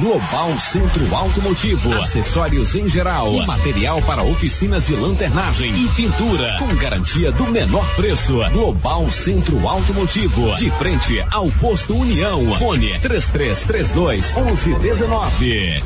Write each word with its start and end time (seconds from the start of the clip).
Global 0.00 0.56
Centro 0.60 1.12
Automotivo, 1.12 1.92
acessórios 1.94 2.76
em 2.76 2.88
geral, 2.88 3.32
material 3.44 4.00
para 4.02 4.22
oficinas 4.22 4.86
de 4.86 4.94
lanternagem 4.94 5.72
e 5.74 5.88
pintura, 5.88 6.56
com 6.60 6.72
garantia 6.76 7.32
do 7.32 7.44
menor 7.46 7.84
preço. 7.96 8.38
Global 8.52 9.10
Centro 9.10 9.66
Automotivo, 9.66 10.54
de 10.54 10.70
frente 10.70 11.20
ao 11.32 11.50
posto 11.50 11.96
União. 11.96 12.56
Fone 12.56 12.96
3332 13.00 14.34
1119. 14.36 15.82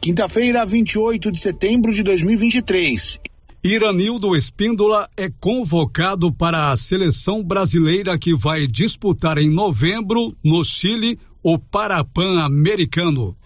Quinta-feira, 0.00 0.66
28 0.66 1.30
de 1.30 1.38
setembro 1.38 1.92
de 1.92 2.02
2023. 2.02 3.20
Iranildo 3.62 4.36
Espíndola 4.36 5.10
é 5.16 5.28
convocado 5.28 6.32
para 6.32 6.70
a 6.70 6.76
seleção 6.76 7.42
brasileira 7.42 8.16
que 8.16 8.32
vai 8.32 8.68
disputar 8.68 9.36
em 9.36 9.50
novembro, 9.50 10.32
no 10.44 10.62
Chile, 10.64 11.18
o 11.42 11.58
Parapan 11.58 12.40
Americano. 12.40 13.36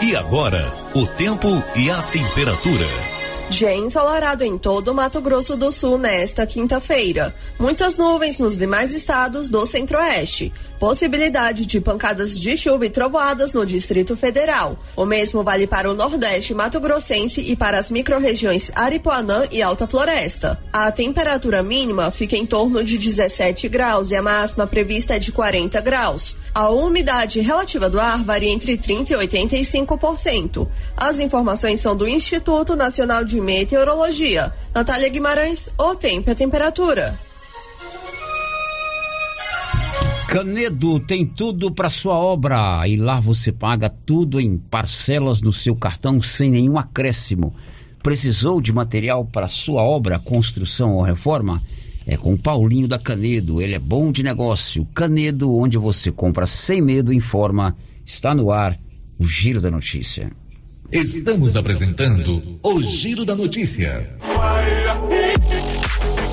E 0.00 0.14
agora, 0.14 0.72
o 0.94 1.04
tempo 1.04 1.48
e 1.76 1.90
a 1.90 2.00
temperatura. 2.04 2.86
Dia 3.50 3.74
ensolarado 3.74 4.42
em 4.42 4.56
todo 4.56 4.88
o 4.88 4.94
Mato 4.94 5.20
Grosso 5.20 5.56
do 5.56 5.70
Sul 5.70 5.98
nesta 5.98 6.46
quinta-feira. 6.46 7.34
Muitas 7.58 7.96
nuvens 7.96 8.38
nos 8.38 8.56
demais 8.56 8.94
estados 8.94 9.48
do 9.48 9.66
Centro-Oeste. 9.66 10.52
Possibilidade 10.84 11.64
de 11.64 11.80
pancadas 11.80 12.38
de 12.38 12.58
chuva 12.58 12.84
e 12.84 12.90
trovoadas 12.90 13.54
no 13.54 13.64
Distrito 13.64 14.14
Federal. 14.14 14.78
O 14.94 15.06
mesmo 15.06 15.42
vale 15.42 15.66
para 15.66 15.90
o 15.90 15.94
Nordeste 15.94 16.52
Mato 16.52 16.78
Grossense 16.78 17.40
e 17.40 17.56
para 17.56 17.78
as 17.78 17.90
microrregiões 17.90 18.70
Aripuanã 18.74 19.44
e 19.50 19.62
Alta 19.62 19.86
Floresta. 19.86 20.60
A 20.70 20.92
temperatura 20.92 21.62
mínima 21.62 22.10
fica 22.10 22.36
em 22.36 22.44
torno 22.44 22.84
de 22.84 22.98
17 22.98 23.66
graus 23.66 24.10
e 24.10 24.16
a 24.16 24.20
máxima 24.20 24.66
prevista 24.66 25.16
é 25.16 25.18
de 25.18 25.32
40 25.32 25.80
graus. 25.80 26.36
A 26.54 26.68
umidade 26.68 27.40
relativa 27.40 27.88
do 27.88 27.98
ar 27.98 28.22
varia 28.22 28.50
entre 28.50 28.76
30 28.76 29.14
e 29.14 29.26
85%. 29.26 30.68
As 30.94 31.18
informações 31.18 31.80
são 31.80 31.96
do 31.96 32.06
Instituto 32.06 32.76
Nacional 32.76 33.24
de 33.24 33.40
Meteorologia. 33.40 34.52
Natália 34.74 35.08
Guimarães, 35.08 35.70
o 35.78 35.94
tempo 35.94 36.28
e 36.28 36.32
a 36.32 36.34
temperatura. 36.34 37.18
Canedo 40.34 40.98
tem 40.98 41.24
tudo 41.24 41.70
para 41.70 41.88
sua 41.88 42.18
obra 42.18 42.88
e 42.88 42.96
lá 42.96 43.20
você 43.20 43.52
paga 43.52 43.88
tudo 43.88 44.40
em 44.40 44.58
parcelas 44.58 45.40
no 45.40 45.52
seu 45.52 45.76
cartão 45.76 46.20
sem 46.20 46.50
nenhum 46.50 46.76
acréscimo. 46.76 47.54
Precisou 48.02 48.60
de 48.60 48.72
material 48.72 49.24
para 49.24 49.46
sua 49.46 49.84
obra, 49.84 50.18
construção 50.18 50.94
ou 50.94 51.02
reforma? 51.02 51.62
É 52.04 52.16
com 52.16 52.36
Paulinho 52.36 52.88
da 52.88 52.98
Canedo, 52.98 53.62
ele 53.62 53.76
é 53.76 53.78
bom 53.78 54.10
de 54.10 54.24
negócio. 54.24 54.84
Canedo, 54.92 55.54
onde 55.54 55.78
você 55.78 56.10
compra 56.10 56.48
sem 56.48 56.82
medo, 56.82 57.12
informa. 57.12 57.76
Está 58.04 58.34
no 58.34 58.50
ar 58.50 58.76
o 59.16 59.24
Giro 59.28 59.60
da 59.60 59.70
Notícia. 59.70 60.32
Estamos 60.90 61.54
apresentando 61.54 62.58
o 62.60 62.82
Giro 62.82 63.24
da 63.24 63.36
Notícia. 63.36 64.18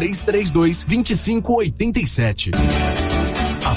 3332 0.00 0.86
2587. 0.86 2.99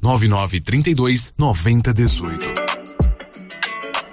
99932 0.00 1.32
9018. 1.36 2.69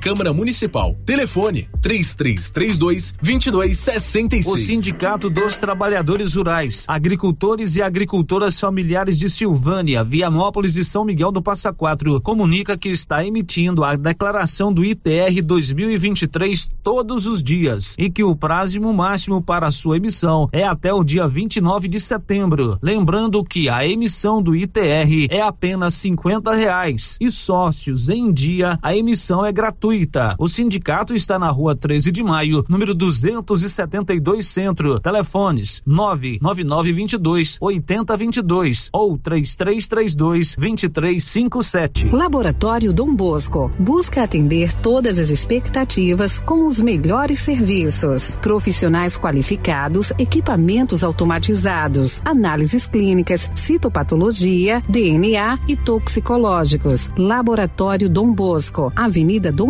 Câmara 0.00 0.32
Municipal. 0.32 0.96
Telefone 1.04 1.68
3332 1.82 3.12
2266. 3.20 4.46
O 4.46 4.56
Sindicato 4.56 5.28
dos 5.28 5.58
Trabalhadores 5.58 6.34
Rurais, 6.34 6.86
Agricultores 6.88 7.76
e 7.76 7.82
Agricultoras 7.82 8.58
Familiares 8.58 9.18
de 9.18 9.28
Silvânia, 9.28 10.02
Vianópolis 10.02 10.76
e 10.76 10.84
São 10.84 11.04
Miguel 11.04 11.30
do 11.30 11.42
Passa 11.42 11.70
Quatro 11.70 12.18
comunica 12.22 12.78
que 12.78 12.88
está 12.88 13.22
emitindo 13.24 13.84
a 13.84 13.94
declaração 13.94 14.72
do 14.72 14.82
ITR 14.82 15.42
2023 15.44 16.70
todos 16.82 17.26
os 17.26 17.42
dias 17.42 17.94
e 17.98 18.08
que 18.08 18.24
o 18.24 18.34
prazo 18.34 18.80
máximo 18.80 19.42
para 19.42 19.70
sua 19.70 19.98
emissão 19.98 20.48
é 20.50 20.64
até 20.64 20.94
o 20.94 21.04
dia 21.04 21.28
29 21.28 21.88
de 21.88 22.00
setembro. 22.00 22.78
Lembrando 22.80 23.44
que 23.44 23.68
a 23.68 23.86
emissão 23.86 24.42
do 24.42 24.56
ITR 24.56 25.26
é 25.28 25.42
apenas 25.42 25.92
50 25.94 26.54
reais 26.54 27.18
e 27.20 27.30
sócios 27.30 28.08
em 28.08 28.32
dia 28.32 28.78
a 28.80 28.96
emissão 28.96 29.44
é 29.44 29.52
gratuita 29.52 29.79
gratuita. 29.80 30.36
O 30.38 30.46
sindicato 30.46 31.14
está 31.14 31.38
na 31.38 31.48
rua 31.48 31.74
13 31.74 32.12
de 32.12 32.22
maio, 32.22 32.62
número 32.68 32.94
272 32.94 34.46
Centro. 34.46 35.00
Telefones 35.00 35.82
99922 35.86 37.56
8022 37.60 38.90
ou 38.92 39.16
3332 39.16 40.56
2357. 40.56 42.10
Laboratório 42.10 42.92
Dom 42.92 43.14
Bosco 43.14 43.70
busca 43.78 44.22
atender 44.22 44.72
todas 44.80 45.18
as 45.18 45.30
expectativas 45.30 46.40
com 46.40 46.66
os 46.66 46.80
melhores 46.80 47.40
serviços. 47.40 48.36
Profissionais 48.42 49.16
qualificados, 49.16 50.12
equipamentos 50.18 51.02
automatizados, 51.02 52.20
análises 52.24 52.86
clínicas, 52.86 53.50
citopatologia, 53.54 54.82
DNA 54.88 55.58
e 55.66 55.76
toxicológicos. 55.76 57.10
Laboratório 57.16 58.08
Dom 58.10 58.32
Bosco, 58.32 58.92
Avenida 58.94 59.50
Dom 59.50 59.69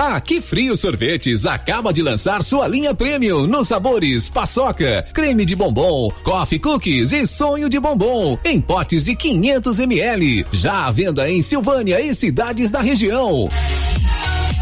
Aqui 0.00 0.40
Frio 0.40 0.78
Sorvetes 0.78 1.44
acaba 1.44 1.92
de 1.92 2.00
lançar 2.00 2.42
sua 2.42 2.66
linha 2.66 2.94
premium 2.94 3.46
nos 3.46 3.68
sabores 3.68 4.30
paçoca, 4.30 5.06
creme 5.12 5.44
de 5.44 5.54
bombom, 5.54 6.10
coffee 6.22 6.58
cookies 6.58 7.12
e 7.12 7.26
sonho 7.26 7.68
de 7.68 7.78
bombom 7.78 8.38
em 8.42 8.62
potes 8.62 9.04
de 9.04 9.14
500 9.14 9.78
ml. 9.78 10.46
Já 10.52 10.86
à 10.86 10.90
venda 10.90 11.30
em 11.30 11.42
Silvânia 11.42 12.00
e 12.00 12.14
cidades 12.14 12.70
da 12.70 12.80
região. 12.80 13.46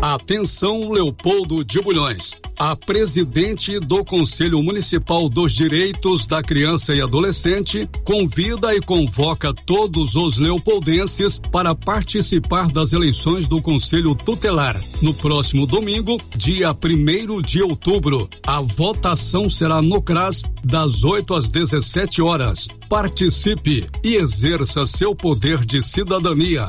Atenção, 0.00 0.90
Leopoldo 0.90 1.64
de 1.64 1.80
Bulhões. 1.80 2.36
A 2.56 2.76
presidente 2.76 3.80
do 3.80 4.04
Conselho 4.04 4.62
Municipal 4.62 5.28
dos 5.28 5.52
Direitos 5.52 6.24
da 6.24 6.40
Criança 6.40 6.94
e 6.94 7.00
Adolescente 7.00 7.88
convida 8.04 8.74
e 8.74 8.80
convoca 8.80 9.52
todos 9.52 10.14
os 10.14 10.38
leopoldenses 10.38 11.40
para 11.50 11.74
participar 11.74 12.68
das 12.68 12.92
eleições 12.92 13.48
do 13.48 13.60
Conselho 13.60 14.14
Tutelar. 14.14 14.80
No 15.02 15.12
próximo 15.12 15.66
domingo, 15.66 16.20
dia 16.36 16.70
1 16.70 17.42
de 17.42 17.60
outubro, 17.60 18.28
a 18.46 18.60
votação 18.60 19.50
será 19.50 19.82
no 19.82 20.00
CRAS 20.00 20.44
das 20.62 21.02
8 21.02 21.34
às 21.34 21.50
17 21.50 22.22
horas. 22.22 22.68
Participe 22.88 23.88
e 24.04 24.14
exerça 24.14 24.86
seu 24.86 25.14
poder 25.14 25.64
de 25.64 25.82
cidadania. 25.82 26.68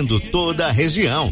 toda 0.19 0.67
a 0.67 0.71
região. 0.71 1.29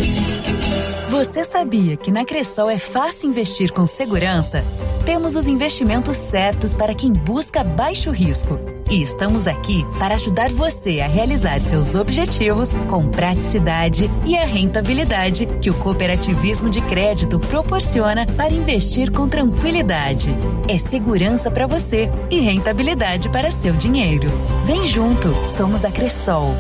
Você 1.10 1.44
sabia 1.44 1.98
que 1.98 2.12
na 2.12 2.24
Cressol 2.24 2.70
é 2.70 2.78
fácil 2.78 3.30
investir 3.30 3.72
com 3.72 3.88
segurança? 3.88 4.64
Temos 5.06 5.36
os 5.36 5.48
investimentos 5.48 6.16
certos 6.16 6.76
para 6.76 6.94
quem 6.94 7.12
busca 7.12 7.64
baixo 7.64 8.12
risco. 8.12 8.60
E 8.92 9.02
estamos 9.02 9.48
aqui 9.48 9.86
para 9.98 10.16
ajudar 10.16 10.52
você 10.52 11.00
a 11.00 11.08
realizar 11.08 11.60
seus 11.62 11.96
objetivos 11.96 12.74
com 12.90 13.10
praticidade 13.10 14.10
e 14.26 14.36
a 14.38 14.46
rentabilidade 14.46 15.48
que 15.62 15.70
o 15.70 15.74
cooperativismo 15.76 16.70
de 16.70 16.82
crédito 16.82 17.40
proporciona 17.40 18.26
para 18.26 18.54
investir 18.54 19.12
com 19.12 19.28
tranquilidade. 19.28 20.30
É 20.68 20.78
segurança 20.78 21.50
para 21.52 21.68
você 21.68 22.10
e 22.30 22.40
rentabilidade 22.40 23.30
para 23.30 23.52
seu 23.52 23.74
dinheiro. 23.74 24.28
Vem 24.66 24.86
junto, 24.86 25.34
somos 25.48 25.84
a 25.84 25.92
Cressol. 25.92 26.56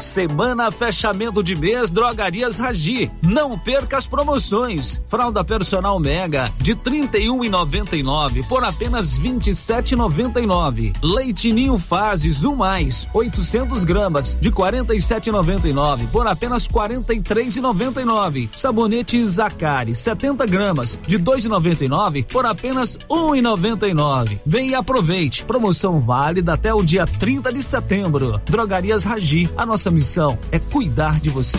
Semana 0.00 0.70
fechamento 0.70 1.42
de 1.42 1.56
mês 1.56 1.90
Drogarias 1.90 2.58
Ragi. 2.58 3.10
Não 3.22 3.58
perca 3.58 3.96
as 3.96 4.06
promoções. 4.06 5.00
Fralda 5.06 5.42
personal 5.42 5.98
Mega 5.98 6.52
de 6.58 6.76
31,99 6.76 8.46
por 8.46 8.62
apenas 8.62 9.18
27,99. 9.18 10.92
Leite 11.02 11.50
Ninho 11.50 11.78
Fases 11.78 12.44
1 12.44 12.54
mais 12.54 13.08
800 13.14 13.84
gramas 13.84 14.36
de 14.38 14.50
47,99 14.50 16.08
por 16.10 16.26
apenas 16.26 16.68
43,99. 16.68 18.50
Sabonete 18.54 19.24
Zacari 19.24 19.94
70 19.94 20.44
gramas 20.46 21.00
de 21.06 21.18
2,99 21.18 22.26
por 22.26 22.44
apenas 22.44 22.98
1,99. 23.08 24.40
Vem 24.44 24.70
e 24.70 24.74
aproveite. 24.74 25.44
Promoção 25.44 26.00
válida 26.00 26.52
até 26.52 26.74
o 26.74 26.82
dia 26.82 27.06
30 27.06 27.52
de 27.52 27.62
setembro. 27.62 28.40
Drogarias 28.44 29.04
Ragi. 29.04 29.48
A 29.56 29.64
nossa 29.64 29.85
missão 29.90 30.38
é 30.50 30.58
cuidar 30.58 31.20
de 31.20 31.30
você. 31.30 31.58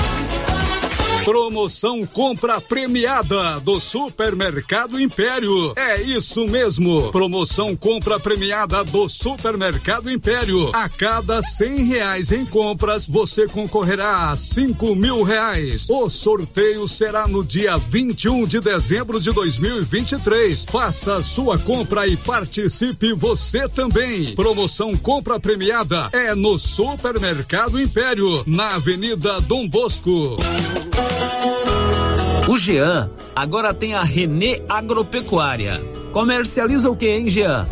Promoção 1.23 2.03
compra 2.03 2.59
premiada 2.59 3.59
do 3.59 3.79
Supermercado 3.79 4.99
Império. 4.99 5.71
É 5.75 6.01
isso 6.01 6.47
mesmo. 6.47 7.11
Promoção 7.11 7.75
compra 7.75 8.19
premiada 8.19 8.83
do 8.83 9.07
Supermercado 9.07 10.09
Império. 10.09 10.71
A 10.73 10.89
cada 10.89 11.39
cem 11.43 11.83
reais 11.83 12.31
em 12.31 12.43
compras, 12.43 13.07
você 13.07 13.47
concorrerá 13.47 14.31
a 14.31 14.35
cinco 14.35 14.95
mil 14.95 15.21
reais. 15.21 15.87
O 15.89 16.09
sorteio 16.09 16.87
será 16.87 17.27
no 17.27 17.43
dia 17.43 17.77
21 17.77 18.47
de 18.47 18.59
dezembro 18.59 19.19
de 19.19 19.31
2023. 19.31 20.65
Faça 20.65 21.21
sua 21.21 21.59
compra 21.59 22.07
e 22.07 22.17
participe 22.17 23.13
você 23.13 23.69
também. 23.69 24.33
Promoção 24.33 24.97
compra 24.97 25.39
premiada 25.39 26.09
é 26.13 26.33
no 26.33 26.57
Supermercado 26.57 27.79
Império, 27.79 28.43
na 28.47 28.75
Avenida 28.75 29.39
Dom 29.41 29.67
Bosco. 29.67 30.37
O 32.47 32.57
Jean 32.57 33.09
agora 33.35 33.73
tem 33.73 33.93
a 33.93 34.03
Renê 34.03 34.61
Agropecuária 34.67 35.79
Comercializa 36.11 36.89
o 36.89 36.95
que, 36.95 37.07
hein, 37.07 37.29
Jean? 37.29 37.65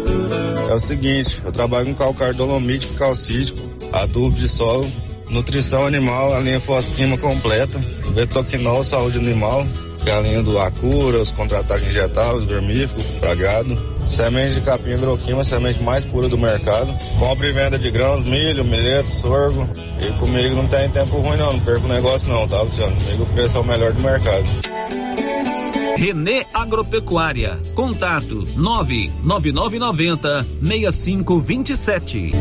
É 0.70 0.74
o 0.74 0.80
seguinte, 0.80 1.42
eu 1.44 1.52
trabalho 1.52 1.88
com 1.88 1.96
calcário 1.96 2.36
dolomítico, 2.36 2.94
calcítico, 2.94 3.60
adubo 3.92 4.36
de 4.36 4.48
solo, 4.48 4.88
nutrição 5.30 5.86
animal, 5.86 6.34
a 6.34 6.40
linha 6.40 6.60
fosquima 6.60 7.18
completa, 7.18 7.78
betoquinol, 8.14 8.84
saúde 8.86 9.18
animal, 9.18 9.66
é 10.10 10.38
a 10.38 10.42
do 10.42 10.60
Acura, 10.60 11.20
os 11.20 11.32
contra-ataques 11.32 11.88
injetáveis, 11.88 12.44
vermífugo, 12.46 13.02
pragado, 13.20 13.78
semente 14.08 14.56
de 14.56 14.62
capim 14.62 14.92
hidroquima, 14.92 15.44
semente 15.44 15.82
mais 15.84 16.04
pura 16.06 16.28
do 16.28 16.38
mercado, 16.38 16.92
compra 17.18 17.48
e 17.48 17.52
venda 17.52 17.78
de 17.78 17.92
grãos, 17.92 18.24
milho, 18.24 18.66
milheto, 18.66 19.08
sorgo, 19.08 19.70
e 20.00 20.12
comigo 20.20 20.56
não 20.56 20.68
tem 20.68 20.90
tempo 20.90 21.18
ruim 21.18 21.38
não, 21.38 21.54
não 21.54 21.60
perco 21.60 21.88
negócio 21.88 22.34
não, 22.34 22.48
tá 22.48 22.62
Luciano? 22.62 22.96
Comigo 22.96 23.24
o 23.24 23.28
preço 23.28 23.58
é 23.58 23.62
o 23.62 23.64
melhor 23.64 23.94
do 23.94 24.02
mercado. 24.02 24.50
Renê 25.96 26.46
Agropecuária. 26.54 27.60
Contato 27.76 28.46
99990 28.56 30.44
6527. 30.62 32.32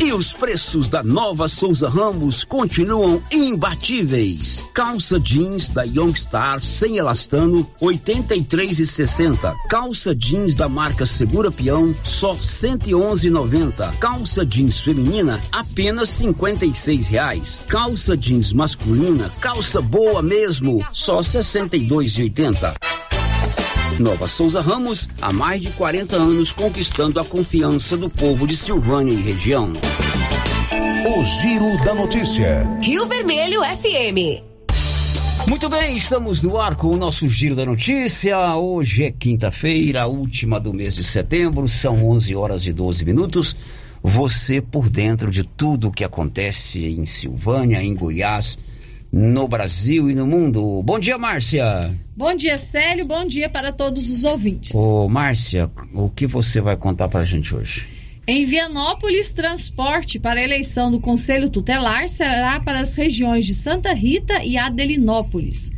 E 0.00 0.12
os 0.12 0.32
preços 0.32 0.88
da 0.88 1.02
nova 1.02 1.46
Souza 1.48 1.88
Ramos 1.88 2.44
continuam 2.44 3.22
imbatíveis. 3.30 4.62
Calça 4.74 5.18
jeans 5.20 5.70
da 5.70 5.82
Youngstar 5.82 6.60
sem 6.60 6.98
elastano, 6.98 7.66
83,60. 7.80 9.54
Calça 9.68 10.14
jeans 10.14 10.54
da 10.54 10.68
marca 10.68 11.06
Segura 11.06 11.50
Peão, 11.50 11.94
só 12.04 12.34
111,90. 12.34 13.96
Calça 13.98 14.44
jeans 14.44 14.80
feminina, 14.80 15.40
apenas 15.52 16.08
56 16.10 17.06
reais. 17.06 17.60
Calça 17.68 18.16
jeans 18.16 18.52
masculina, 18.52 19.30
calça 19.40 19.80
boa 19.80 20.20
mesmo, 20.20 20.84
só 20.92 21.20
62,80. 21.20 22.74
Nova 23.98 24.26
Souza 24.26 24.60
Ramos, 24.60 25.08
há 25.22 25.32
mais 25.32 25.62
de 25.62 25.70
40 25.70 26.16
anos 26.16 26.50
conquistando 26.50 27.20
a 27.20 27.24
confiança 27.24 27.96
do 27.96 28.10
povo 28.10 28.46
de 28.46 28.56
Silvânia 28.56 29.12
e 29.12 29.20
região. 29.20 29.72
O 31.06 31.24
Giro 31.24 31.84
da 31.84 31.94
Notícia. 31.94 32.68
Rio 32.82 33.06
Vermelho 33.06 33.60
FM. 33.62 34.42
Muito 35.46 35.68
bem, 35.68 35.96
estamos 35.96 36.42
no 36.42 36.58
ar 36.58 36.74
com 36.74 36.88
o 36.88 36.96
nosso 36.96 37.28
Giro 37.28 37.54
da 37.54 37.64
Notícia. 37.64 38.56
Hoje 38.56 39.04
é 39.04 39.12
quinta-feira, 39.12 40.02
a 40.02 40.06
última 40.06 40.58
do 40.58 40.74
mês 40.74 40.96
de 40.96 41.04
setembro, 41.04 41.68
são 41.68 42.08
11 42.08 42.34
horas 42.34 42.66
e 42.66 42.72
12 42.72 43.04
minutos. 43.04 43.56
Você 44.02 44.60
por 44.60 44.90
dentro 44.90 45.30
de 45.30 45.44
tudo 45.44 45.88
o 45.88 45.92
que 45.92 46.02
acontece 46.02 46.84
em 46.84 47.06
Silvânia, 47.06 47.82
em 47.82 47.94
Goiás, 47.94 48.58
no 49.14 49.46
Brasil 49.46 50.10
e 50.10 50.14
no 50.14 50.26
mundo. 50.26 50.82
Bom 50.82 50.98
dia, 50.98 51.16
Márcia. 51.16 51.94
Bom 52.16 52.34
dia, 52.34 52.58
Célio. 52.58 53.06
Bom 53.06 53.24
dia 53.24 53.48
para 53.48 53.70
todos 53.70 54.10
os 54.10 54.24
ouvintes. 54.24 54.74
Ô, 54.74 55.08
Márcia, 55.08 55.70
o 55.94 56.10
que 56.10 56.26
você 56.26 56.60
vai 56.60 56.76
contar 56.76 57.06
para 57.06 57.20
a 57.20 57.24
gente 57.24 57.54
hoje? 57.54 57.86
Em 58.26 58.44
Vianópolis, 58.44 59.32
transporte 59.32 60.18
para 60.18 60.40
a 60.40 60.42
eleição 60.42 60.90
do 60.90 60.98
Conselho 60.98 61.48
Tutelar 61.48 62.08
será 62.08 62.58
para 62.58 62.80
as 62.80 62.94
regiões 62.94 63.46
de 63.46 63.54
Santa 63.54 63.94
Rita 63.94 64.42
e 64.42 64.58
Adelinópolis. 64.58 65.70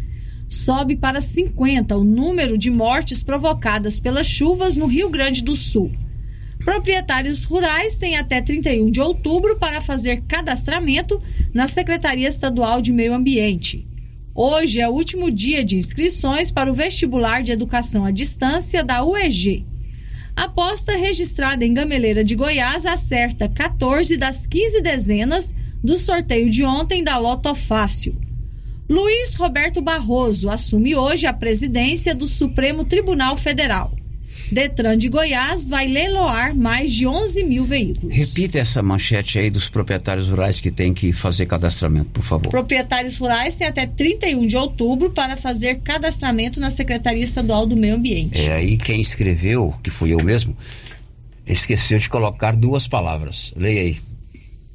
Sobe 0.48 0.96
para 0.96 1.20
50 1.20 1.94
o 1.94 2.04
número 2.04 2.56
de 2.56 2.70
mortes 2.70 3.22
provocadas 3.22 4.00
pelas 4.00 4.26
chuvas 4.26 4.76
no 4.76 4.86
Rio 4.86 5.10
Grande 5.10 5.42
do 5.42 5.54
Sul. 5.54 5.92
Proprietários 6.66 7.44
rurais 7.44 7.94
têm 7.94 8.16
até 8.16 8.42
31 8.42 8.90
de 8.90 9.00
outubro 9.00 9.56
para 9.56 9.80
fazer 9.80 10.22
cadastramento 10.22 11.22
na 11.54 11.68
Secretaria 11.68 12.26
Estadual 12.26 12.82
de 12.82 12.92
Meio 12.92 13.14
Ambiente. 13.14 13.86
Hoje 14.34 14.80
é 14.80 14.88
o 14.88 14.92
último 14.92 15.30
dia 15.30 15.62
de 15.64 15.76
inscrições 15.76 16.50
para 16.50 16.68
o 16.68 16.74
vestibular 16.74 17.40
de 17.44 17.52
educação 17.52 18.04
à 18.04 18.10
distância 18.10 18.82
da 18.82 19.04
UEG. 19.04 19.64
Aposta 20.34 20.96
registrada 20.96 21.64
em 21.64 21.72
Gameleira 21.72 22.24
de 22.24 22.34
Goiás 22.34 22.84
acerta 22.84 23.48
14 23.48 24.16
das 24.16 24.44
15 24.44 24.82
dezenas 24.82 25.54
do 25.84 25.96
sorteio 25.96 26.50
de 26.50 26.64
ontem 26.64 27.04
da 27.04 27.16
Loto 27.16 27.54
Fácil. 27.54 28.16
Luiz 28.88 29.34
Roberto 29.34 29.80
Barroso 29.80 30.50
assume 30.50 30.96
hoje 30.96 31.28
a 31.28 31.32
presidência 31.32 32.12
do 32.12 32.26
Supremo 32.26 32.84
Tribunal 32.84 33.36
Federal. 33.36 33.95
Detran 34.50 34.96
de 34.96 35.08
Goiás 35.08 35.68
vai 35.68 35.88
leiloar 35.88 36.54
mais 36.54 36.92
de 36.92 37.06
11 37.06 37.44
mil 37.44 37.64
veículos. 37.64 38.14
Repita 38.14 38.58
essa 38.58 38.82
manchete 38.82 39.38
aí 39.38 39.50
dos 39.50 39.68
proprietários 39.68 40.28
rurais 40.28 40.60
que 40.60 40.70
têm 40.70 40.94
que 40.94 41.12
fazer 41.12 41.46
cadastramento, 41.46 42.10
por 42.10 42.22
favor. 42.22 42.48
Proprietários 42.48 43.16
rurais 43.16 43.56
têm 43.56 43.66
até 43.66 43.86
31 43.86 44.46
de 44.46 44.56
outubro 44.56 45.10
para 45.10 45.36
fazer 45.36 45.80
cadastramento 45.80 46.60
na 46.60 46.70
Secretaria 46.70 47.24
Estadual 47.24 47.66
do 47.66 47.76
Meio 47.76 47.96
Ambiente. 47.96 48.40
É 48.40 48.54
aí 48.54 48.76
quem 48.76 49.00
escreveu, 49.00 49.74
que 49.82 49.90
fui 49.90 50.12
eu 50.12 50.22
mesmo, 50.22 50.56
esqueceu 51.46 51.98
de 51.98 52.08
colocar 52.08 52.54
duas 52.54 52.86
palavras. 52.86 53.52
Leia 53.56 53.80
aí. 53.80 53.96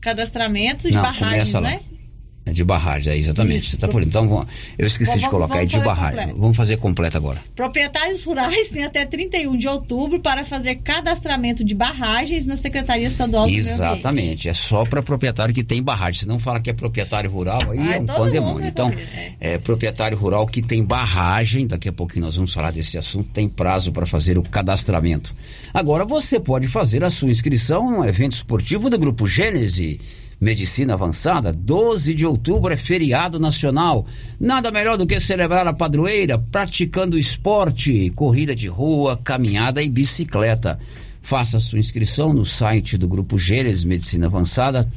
Cadastramento 0.01 0.87
de 0.87 0.95
Não, 0.95 1.01
barragens, 1.01 1.53
né? 1.53 1.79
É 2.43 2.51
de 2.51 2.63
barragem, 2.63 3.13
é 3.13 3.17
exatamente. 3.17 3.57
Isso. 3.57 3.69
Você 3.71 3.77
tá 3.77 3.87
por 3.87 4.01
Então, 4.01 4.47
eu 4.77 4.87
esqueci 4.87 5.11
Vamos- 5.11 5.23
de 5.25 5.29
colocar 5.29 5.53
aí 5.59 5.67
vamos 5.67 5.73
de 5.73 5.79
barragem. 5.79 6.17
completo. 6.19 6.39
Vamos 6.41 6.57
fazer 6.57 6.77
completo 6.77 7.17
agora. 7.17 7.39
Proprietários 7.55 8.23
rurais 8.23 8.69
têm 8.69 8.83
até 8.83 9.05
31 9.05 9.55
de 9.55 9.67
outubro 9.67 10.19
para 10.19 10.43
fazer 10.43 10.75
cadastramento 10.77 11.63
de 11.63 11.75
barragens 11.75 12.47
na 12.47 12.55
Secretaria 12.55 13.07
Estadual 13.07 13.45
do. 13.45 13.53
Exatamente. 13.53 14.49
É 14.49 14.53
só 14.55 14.83
para 14.85 15.03
proprietário 15.03 15.53
que 15.53 15.63
tem 15.63 15.83
barragem. 15.83 16.21
Se 16.21 16.27
não 16.27 16.39
fala 16.39 16.59
que 16.59 16.69
é 16.71 16.73
proprietário 16.73 17.29
rural, 17.29 17.61
aí 17.71 17.77
Ah, 17.79 17.95
é 17.97 17.99
um 17.99 18.05
pandemônio. 18.07 18.65
é 18.65 18.69
Então, 18.69 18.91
é 19.39 19.57
proprietário 19.59 20.17
rural 20.17 20.47
que 20.47 20.63
tem 20.63 20.83
barragem. 20.83 21.67
Daqui 21.67 21.89
a 21.89 21.93
pouquinho 21.93 22.25
nós 22.25 22.35
vamos 22.37 22.51
falar 22.51 22.71
desse 22.71 22.97
assunto. 22.97 23.29
Tem 23.29 23.47
prazo 23.47 23.91
para 23.91 24.07
fazer 24.07 24.39
o 24.39 24.43
cadastramento. 24.43 25.31
Agora, 25.71 26.05
você 26.05 26.39
pode 26.39 26.67
fazer 26.67 27.03
a 27.03 27.09
sua 27.11 27.29
inscrição 27.29 27.91
no 27.91 28.03
evento 28.03 28.33
esportivo 28.33 28.89
do 28.89 28.97
Grupo 28.97 29.27
Gênese. 29.27 29.99
Medicina 30.41 30.95
Avançada, 30.95 31.51
12 31.51 32.15
de 32.15 32.25
outubro 32.25 32.73
é 32.73 32.77
feriado 32.77 33.39
nacional. 33.39 34.07
Nada 34.39 34.71
melhor 34.71 34.97
do 34.97 35.05
que 35.05 35.19
celebrar 35.19 35.67
a 35.67 35.73
padroeira 35.73 36.39
praticando 36.39 37.15
esporte, 37.15 38.09
corrida 38.15 38.55
de 38.55 38.67
rua, 38.67 39.15
caminhada 39.23 39.83
e 39.83 39.87
bicicleta. 39.87 40.79
Faça 41.21 41.59
sua 41.59 41.77
inscrição 41.77 42.33
no 42.33 42.43
site 42.43 42.97
do 42.97 43.07
Grupo 43.07 43.37
Gênesis 43.37 43.83
Medicina 43.83 44.25
Avançada. 44.25 44.89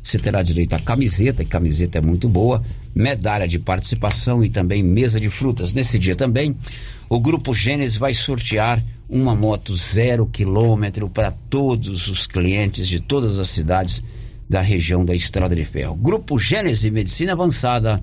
Você 0.00 0.20
terá 0.20 0.40
direito 0.40 0.74
a 0.74 0.78
camiseta, 0.78 1.42
e 1.42 1.46
camiseta 1.46 1.98
é 1.98 2.00
muito 2.00 2.28
boa, 2.28 2.62
medalha 2.94 3.48
de 3.48 3.58
participação 3.58 4.44
e 4.44 4.50
também 4.50 4.84
mesa 4.84 5.18
de 5.18 5.28
frutas. 5.28 5.74
Nesse 5.74 5.98
dia 5.98 6.14
também, 6.14 6.56
o 7.08 7.18
Grupo 7.18 7.52
Gênesis 7.52 7.96
vai 7.96 8.14
sortear 8.14 8.80
uma 9.08 9.34
moto 9.34 9.74
zero 9.74 10.26
quilômetro 10.26 11.10
para 11.10 11.32
todos 11.32 12.06
os 12.06 12.24
clientes 12.24 12.86
de 12.86 13.00
todas 13.00 13.40
as 13.40 13.48
cidades 13.48 14.00
da 14.48 14.60
região 14.60 15.04
da 15.04 15.14
Estrada 15.14 15.54
de 15.54 15.64
Ferro. 15.64 15.94
Grupo 15.96 16.38
Gênese 16.38 16.90
Medicina 16.90 17.32
Avançada 17.32 18.02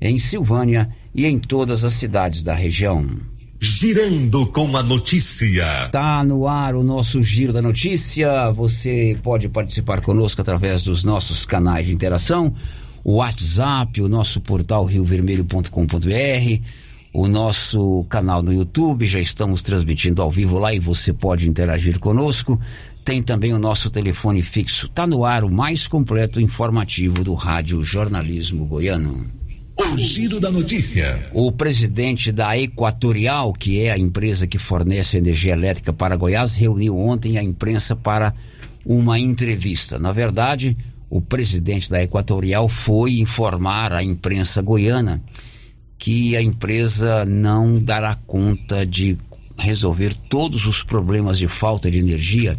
em 0.00 0.18
Silvânia 0.18 0.88
e 1.14 1.26
em 1.26 1.38
todas 1.38 1.84
as 1.84 1.94
cidades 1.94 2.42
da 2.42 2.54
região. 2.54 3.06
Girando 3.60 4.46
com 4.46 4.76
a 4.76 4.84
notícia. 4.84 5.88
Tá 5.90 6.22
no 6.22 6.46
ar 6.46 6.76
o 6.76 6.84
nosso 6.84 7.20
Giro 7.20 7.52
da 7.52 7.60
Notícia. 7.60 8.52
Você 8.52 9.18
pode 9.20 9.48
participar 9.48 10.00
conosco 10.00 10.40
através 10.40 10.84
dos 10.84 11.02
nossos 11.02 11.44
canais 11.44 11.84
de 11.84 11.92
interação, 11.92 12.54
o 13.02 13.16
WhatsApp, 13.16 14.00
o 14.00 14.08
nosso 14.08 14.40
portal 14.40 14.84
riovermelho.com.br, 14.84 16.62
o 17.12 17.26
nosso 17.26 18.06
canal 18.08 18.44
no 18.44 18.52
YouTube. 18.52 19.04
Já 19.04 19.18
estamos 19.18 19.64
transmitindo 19.64 20.22
ao 20.22 20.30
vivo 20.30 20.60
lá 20.60 20.72
e 20.72 20.78
você 20.78 21.12
pode 21.12 21.48
interagir 21.48 21.98
conosco. 21.98 22.60
Tem 23.08 23.22
também 23.22 23.54
o 23.54 23.58
nosso 23.58 23.88
telefone 23.88 24.42
fixo. 24.42 24.86
Tá 24.86 25.06
no 25.06 25.24
ar 25.24 25.42
o 25.42 25.50
mais 25.50 25.88
completo 25.88 26.42
informativo 26.42 27.24
do 27.24 27.32
Rádio 27.32 27.82
Jornalismo 27.82 28.66
Goiano. 28.66 29.26
O 29.78 29.96
Giro 29.96 30.38
da 30.38 30.50
Notícia. 30.50 31.30
O 31.32 31.50
presidente 31.50 32.30
da 32.30 32.54
Equatorial, 32.58 33.54
que 33.54 33.82
é 33.82 33.92
a 33.92 33.98
empresa 33.98 34.46
que 34.46 34.58
fornece 34.58 35.16
energia 35.16 35.54
elétrica 35.54 35.90
para 35.90 36.16
Goiás, 36.16 36.54
reuniu 36.54 36.98
ontem 36.98 37.38
a 37.38 37.42
imprensa 37.42 37.96
para 37.96 38.34
uma 38.84 39.18
entrevista. 39.18 39.98
Na 39.98 40.12
verdade, 40.12 40.76
o 41.08 41.22
presidente 41.22 41.90
da 41.90 42.02
Equatorial 42.02 42.68
foi 42.68 43.20
informar 43.20 43.90
a 43.90 44.04
imprensa 44.04 44.60
goiana 44.60 45.22
que 45.96 46.36
a 46.36 46.42
empresa 46.42 47.24
não 47.24 47.78
dará 47.78 48.16
conta 48.26 48.84
de 48.84 49.16
resolver 49.58 50.12
todos 50.12 50.66
os 50.66 50.82
problemas 50.82 51.38
de 51.38 51.48
falta 51.48 51.90
de 51.90 51.98
energia 51.98 52.54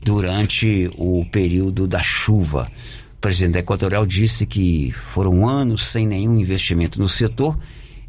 durante 0.00 0.90
o 0.96 1.24
período 1.30 1.86
da 1.86 2.02
chuva. 2.02 2.70
O 3.16 3.20
presidente 3.20 3.54
da 3.54 3.60
Equatorial 3.60 4.06
disse 4.06 4.46
que 4.46 4.90
foram 4.90 5.46
anos 5.46 5.84
sem 5.84 6.06
nenhum 6.06 6.38
investimento 6.38 7.00
no 7.00 7.08
setor 7.08 7.58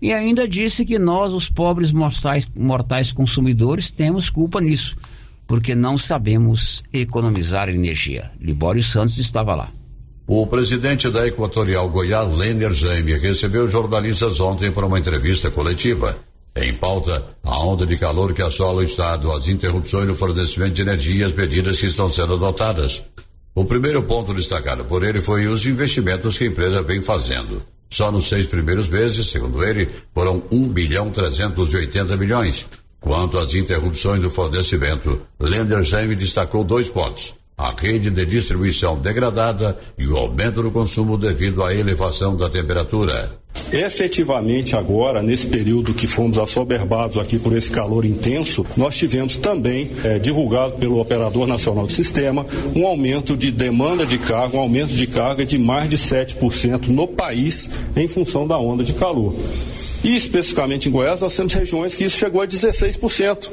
e 0.02 0.12
ainda 0.12 0.48
disse 0.48 0.84
que 0.84 0.98
nós, 0.98 1.34
os 1.34 1.48
pobres 1.50 1.92
mortais, 1.92 2.48
mortais 2.58 3.12
consumidores, 3.12 3.92
temos 3.92 4.30
culpa 4.30 4.60
nisso, 4.60 4.98
porque 5.46 5.76
não 5.76 5.98
sabemos 5.98 6.84
economizar 6.92 7.70
energia. 7.70 8.32
Libório 8.40 8.82
Santos 8.82 9.20
estava 9.20 9.54
lá. 9.54 9.72
O 10.26 10.48
presidente 10.48 11.10
da 11.10 11.28
Equatorial 11.28 11.90
Goiás, 11.90 12.36
Lender 12.38 12.74
Jaime, 12.74 13.18
recebeu 13.18 13.68
jornalistas 13.68 14.40
ontem 14.40 14.72
para 14.72 14.86
uma 14.86 14.98
entrevista 14.98 15.52
coletiva. 15.52 16.18
Em 16.56 16.74
pauta, 16.74 17.26
a 17.46 17.60
onda 17.60 17.86
de 17.86 17.98
calor 17.98 18.34
que 18.34 18.42
assola 18.42 18.82
o 18.82 18.84
estado, 18.84 19.32
as 19.32 19.48
interrupções 19.48 20.06
no 20.06 20.18
fornecimento 20.18 20.74
de 20.74 20.82
energia 20.82 21.22
e 21.22 21.24
as 21.24 21.32
medidas 21.32 21.80
que 21.80 21.86
estão 21.86 22.10
sendo 22.10 22.34
adotadas. 22.34 23.04
O 23.56 23.64
primeiro 23.64 24.04
ponto 24.04 24.34
destacado 24.34 24.84
por 24.84 25.02
ele 25.02 25.22
foi 25.22 25.48
os 25.48 25.66
investimentos 25.66 26.38
que 26.38 26.44
a 26.44 26.48
empresa 26.48 26.84
vem 26.84 27.02
fazendo. 27.02 27.66
Só 27.90 28.12
nos 28.12 28.28
seis 28.28 28.48
primeiros 28.48 28.90
meses, 28.90 29.28
segundo 29.28 29.64
ele, 29.64 29.90
foram 30.14 30.44
1 30.52 30.68
bilhão 30.70 31.10
380 31.10 32.18
milhões. 32.18 32.68
Quanto 33.00 33.38
às 33.38 33.56
interrupções 33.56 34.22
do 34.22 34.30
fornecimento, 34.30 35.22
Lendersheim 35.40 36.16
destacou 36.16 36.66
dois 36.66 36.90
pontos. 36.90 37.34
A 37.62 37.76
rede 37.78 38.10
de 38.10 38.26
distribuição 38.26 38.98
degradada 38.98 39.78
e 39.96 40.08
o 40.08 40.18
aumento 40.18 40.64
do 40.64 40.72
consumo 40.72 41.16
devido 41.16 41.64
à 41.64 41.72
elevação 41.72 42.36
da 42.36 42.50
temperatura. 42.50 43.40
Efetivamente, 43.72 44.76
agora, 44.76 45.22
nesse 45.22 45.46
período 45.46 45.94
que 45.94 46.08
fomos 46.08 46.40
assoberbados 46.40 47.20
aqui 47.20 47.38
por 47.38 47.56
esse 47.56 47.70
calor 47.70 48.04
intenso, 48.04 48.66
nós 48.76 48.98
tivemos 48.98 49.38
também, 49.38 49.92
é, 50.04 50.18
divulgado 50.18 50.80
pelo 50.80 51.00
Operador 51.00 51.46
Nacional 51.46 51.86
do 51.86 51.92
Sistema, 51.92 52.48
um 52.76 52.88
aumento 52.88 53.38
de 53.38 53.52
demanda 53.52 54.08
de 54.08 54.18
carga, 54.18 54.58
um 54.58 54.62
aumento 54.62 54.94
de 54.94 55.06
carga 55.06 55.46
de 55.46 55.60
mais 55.60 55.88
de 55.88 56.00
7% 56.00 56.88
no 56.88 57.08
país 57.08 57.70
em 57.96 58.08
função 58.08 58.48
da 58.48 58.58
onda 58.58 58.84
de 58.84 58.94
calor. 58.94 59.36
E 60.04 60.16
especificamente 60.16 60.90
em 60.90 60.92
Goiás, 60.92 61.20
nós 61.20 61.36
temos 61.36 61.54
regiões 61.54 61.94
que 61.94 62.06
isso 62.06 62.18
chegou 62.18 62.42
a 62.42 62.48
16%. 62.48 63.50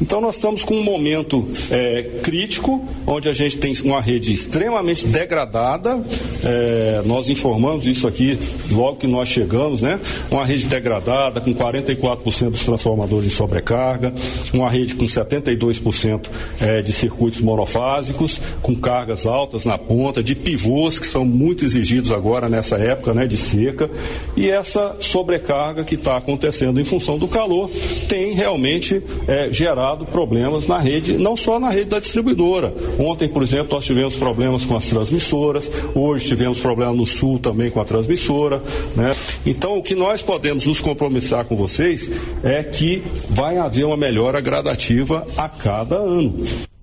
Então 0.00 0.20
nós 0.20 0.36
estamos 0.36 0.62
com 0.62 0.74
um 0.74 0.82
momento 0.82 1.48
é, 1.70 2.20
crítico, 2.22 2.86
onde 3.06 3.28
a 3.28 3.32
gente 3.32 3.56
tem 3.56 3.74
uma 3.84 4.00
rede 4.00 4.32
extremamente 4.32 5.06
degradada. 5.06 6.02
É, 6.44 7.02
nós 7.06 7.30
informamos 7.30 7.86
isso 7.86 8.06
aqui 8.06 8.38
logo 8.70 8.96
que 8.96 9.06
nós 9.06 9.28
chegamos, 9.28 9.80
né? 9.80 9.98
Uma 10.30 10.44
rede 10.44 10.66
degradada, 10.66 11.40
com 11.40 11.54
44% 11.54 12.50
dos 12.50 12.64
transformadores 12.64 13.26
em 13.26 13.30
sobrecarga, 13.30 14.12
uma 14.52 14.68
rede 14.68 14.94
com 14.96 15.06
72% 15.06 16.26
é, 16.60 16.82
de 16.82 16.92
circuitos 16.92 17.40
monofásicos, 17.40 18.38
com 18.60 18.76
cargas 18.76 19.26
altas 19.26 19.64
na 19.64 19.78
ponta, 19.78 20.22
de 20.22 20.34
pivôs 20.34 20.98
que 20.98 21.06
são 21.06 21.24
muito 21.24 21.64
exigidos 21.64 22.12
agora 22.12 22.48
nessa 22.48 22.76
época 22.76 23.14
né, 23.14 23.26
de 23.26 23.36
seca, 23.36 23.90
e 24.36 24.50
essa 24.50 24.96
sobrecarga 25.00 25.85
que 25.86 25.94
está 25.94 26.16
acontecendo 26.16 26.80
em 26.80 26.84
função 26.84 27.18
do 27.18 27.28
calor 27.28 27.70
tem 28.08 28.32
realmente 28.32 29.02
é, 29.26 29.50
gerado 29.50 30.04
problemas 30.04 30.66
na 30.66 30.78
rede, 30.78 31.14
não 31.14 31.36
só 31.36 31.58
na 31.58 31.70
rede 31.70 31.86
da 31.86 31.98
distribuidora. 31.98 32.74
Ontem, 32.98 33.28
por 33.28 33.42
exemplo, 33.42 33.74
nós 33.74 33.84
tivemos 33.84 34.16
problemas 34.16 34.64
com 34.64 34.76
as 34.76 34.86
transmissoras, 34.86 35.70
hoje 35.94 36.26
tivemos 36.26 36.58
problema 36.58 36.92
no 36.92 37.06
sul 37.06 37.38
também 37.38 37.70
com 37.70 37.80
a 37.80 37.84
transmissora. 37.84 38.62
Né? 38.94 39.14
Então, 39.46 39.78
o 39.78 39.82
que 39.82 39.94
nós 39.94 40.20
podemos 40.20 40.66
nos 40.66 40.80
compromissar 40.80 41.44
com 41.44 41.56
vocês 41.56 42.10
é 42.42 42.62
que 42.62 43.02
vai 43.30 43.58
haver 43.58 43.86
uma 43.86 43.96
melhora 43.96 44.40
gradativa 44.40 45.26
a 45.36 45.48
cada 45.48 45.96
ano. 45.96 46.34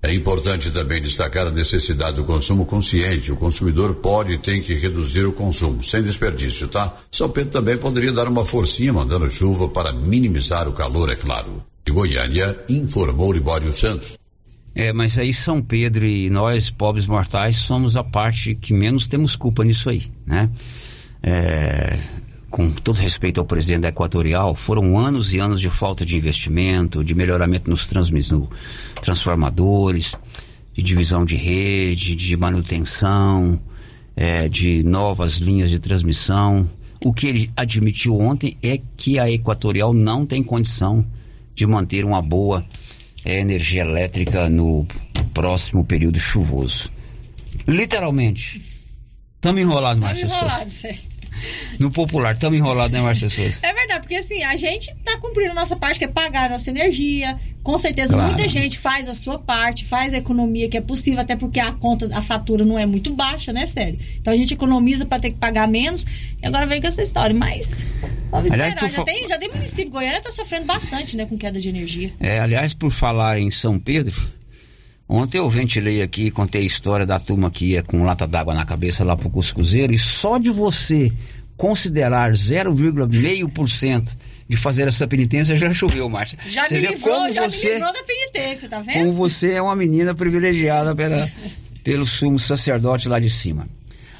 É 0.04 0.12
importante 0.12 0.70
também 0.70 1.00
destacar 1.00 1.46
a 1.46 1.50
necessidade 1.50 2.16
do 2.16 2.24
consumo 2.24 2.66
consciente. 2.66 3.32
O 3.32 3.36
consumidor 3.36 3.94
pode 3.94 4.34
e 4.34 4.38
tem 4.38 4.60
que 4.60 4.74
reduzir 4.74 5.24
o 5.24 5.32
consumo, 5.32 5.82
sem 5.82 6.02
desperdício, 6.02 6.68
tá? 6.68 6.94
São 7.10 7.30
Pedro 7.30 7.52
também 7.52 7.78
poderia 7.78 8.12
dar 8.12 8.28
uma 8.28 8.44
forcinha 8.44 8.92
mandando 8.92 9.30
chuva 9.30 9.66
para 9.66 9.94
minimizar 9.94 10.68
o 10.68 10.74
calor, 10.74 11.10
é 11.10 11.16
claro. 11.16 11.64
De 11.86 11.90
Goiânia, 11.90 12.54
informou 12.68 13.32
Libório 13.32 13.72
Santos. 13.72 14.18
É, 14.74 14.92
mas 14.92 15.16
aí 15.16 15.32
São 15.32 15.62
Pedro 15.62 16.04
e 16.04 16.28
nós, 16.28 16.68
pobres 16.68 17.06
mortais, 17.06 17.56
somos 17.56 17.96
a 17.96 18.04
parte 18.04 18.54
que 18.54 18.74
menos 18.74 19.08
temos 19.08 19.34
culpa 19.36 19.64
nisso 19.64 19.88
aí, 19.88 20.02
né? 20.26 20.50
É, 21.22 21.96
com 22.54 22.70
todo 22.70 22.98
respeito 22.98 23.40
ao 23.40 23.44
presidente 23.44 23.80
da 23.80 23.88
Equatorial, 23.88 24.54
foram 24.54 24.96
anos 24.96 25.32
e 25.32 25.40
anos 25.40 25.60
de 25.60 25.68
falta 25.68 26.06
de 26.06 26.16
investimento, 26.16 27.02
de 27.02 27.12
melhoramento 27.12 27.68
nos 27.68 27.88
transmis, 27.88 28.30
no 28.30 28.48
transformadores, 29.02 30.14
de 30.72 30.80
divisão 30.80 31.24
de 31.24 31.34
rede, 31.34 32.14
de 32.14 32.36
manutenção, 32.36 33.60
é, 34.14 34.48
de 34.48 34.84
novas 34.84 35.38
linhas 35.38 35.68
de 35.68 35.80
transmissão. 35.80 36.70
O 37.04 37.12
que 37.12 37.26
ele 37.26 37.50
admitiu 37.56 38.20
ontem 38.20 38.56
é 38.62 38.80
que 38.96 39.18
a 39.18 39.28
Equatorial 39.28 39.92
não 39.92 40.24
tem 40.24 40.40
condição 40.40 41.04
de 41.56 41.66
manter 41.66 42.04
uma 42.04 42.22
boa 42.22 42.64
é, 43.24 43.40
energia 43.40 43.80
elétrica 43.80 44.48
no 44.48 44.86
próximo 45.34 45.84
período 45.84 46.20
chuvoso. 46.20 46.88
Literalmente. 47.66 48.62
Estamos 49.34 49.60
enrolados, 49.60 50.00
Márcia 50.00 50.26
enrolados, 50.26 50.84
no 51.78 51.90
popular, 51.90 52.34
estamos 52.34 52.58
enrolados, 52.58 52.92
né, 52.92 53.00
Márcia 53.00 53.28
Souza? 53.28 53.58
É 53.62 53.72
verdade, 53.72 54.00
porque 54.00 54.16
assim, 54.16 54.42
a 54.42 54.56
gente 54.56 54.94
tá 55.04 55.18
cumprindo 55.18 55.50
a 55.50 55.54
nossa 55.54 55.76
parte, 55.76 55.98
que 55.98 56.04
é 56.04 56.08
pagar 56.08 56.46
a 56.46 56.48
nossa 56.50 56.70
energia. 56.70 57.38
Com 57.62 57.78
certeza, 57.78 58.12
claro. 58.12 58.28
muita 58.28 58.46
gente 58.46 58.78
faz 58.78 59.08
a 59.08 59.14
sua 59.14 59.38
parte, 59.38 59.86
faz 59.86 60.12
a 60.12 60.18
economia 60.18 60.68
que 60.68 60.76
é 60.76 60.80
possível, 60.80 61.20
até 61.20 61.34
porque 61.34 61.58
a 61.58 61.72
conta, 61.72 62.08
a 62.12 62.20
fatura 62.20 62.64
não 62.64 62.78
é 62.78 62.84
muito 62.84 63.12
baixa, 63.14 63.52
né, 63.52 63.64
sério? 63.66 63.98
Então 64.20 64.32
a 64.32 64.36
gente 64.36 64.52
economiza 64.52 65.06
para 65.06 65.18
ter 65.18 65.30
que 65.30 65.38
pagar 65.38 65.66
menos. 65.66 66.04
E 66.42 66.46
agora 66.46 66.66
vem 66.66 66.80
com 66.80 66.86
essa 66.86 67.02
história. 67.02 67.34
Mas 67.34 67.84
vamos 68.30 68.52
aliás, 68.52 68.74
esperar. 68.74 68.90
Já, 68.90 68.96
fa... 68.96 69.04
tem, 69.04 69.26
já 69.26 69.38
tem 69.38 69.48
município, 69.48 69.90
Goiânia 69.90 70.20
tá 70.20 70.30
sofrendo 70.30 70.66
bastante, 70.66 71.16
né, 71.16 71.24
com 71.24 71.38
queda 71.38 71.58
de 71.58 71.68
energia. 71.68 72.12
É, 72.20 72.38
aliás, 72.38 72.74
por 72.74 72.90
falar 72.90 73.38
em 73.38 73.50
São 73.50 73.78
Pedro. 73.78 74.14
Ontem 75.08 75.38
eu 75.38 75.48
ventilei 75.48 76.00
aqui, 76.02 76.30
contei 76.30 76.62
a 76.62 76.64
história 76.64 77.04
da 77.04 77.18
turma 77.18 77.50
que 77.50 77.72
ia 77.72 77.82
com 77.82 78.04
lata 78.04 78.26
d'água 78.26 78.54
na 78.54 78.64
cabeça 78.64 79.04
lá 79.04 79.16
pro 79.16 79.28
Cuscuzeiro 79.28 79.92
e 79.92 79.98
só 79.98 80.38
de 80.38 80.50
você 80.50 81.12
considerar 81.56 82.32
0,5% 82.32 84.16
de 84.48 84.56
fazer 84.56 84.88
essa 84.88 85.06
penitência 85.06 85.54
já 85.54 85.72
choveu, 85.72 86.08
Márcia. 86.08 86.38
Já 86.46 86.64
você 86.64 86.80
me 86.80 86.86
livrou, 86.86 87.32
já 87.32 87.48
você, 87.48 87.66
me 87.66 87.72
livrou 87.74 87.92
da 87.92 88.02
penitência, 88.02 88.68
tá 88.68 88.80
vendo? 88.80 88.94
Como 88.94 89.12
você 89.12 89.52
é 89.52 89.62
uma 89.62 89.76
menina 89.76 90.14
privilegiada 90.14 90.94
pela, 90.94 91.30
pelo 91.84 92.04
sumo 92.04 92.38
sacerdote 92.38 93.08
lá 93.08 93.20
de 93.20 93.30
cima. 93.30 93.68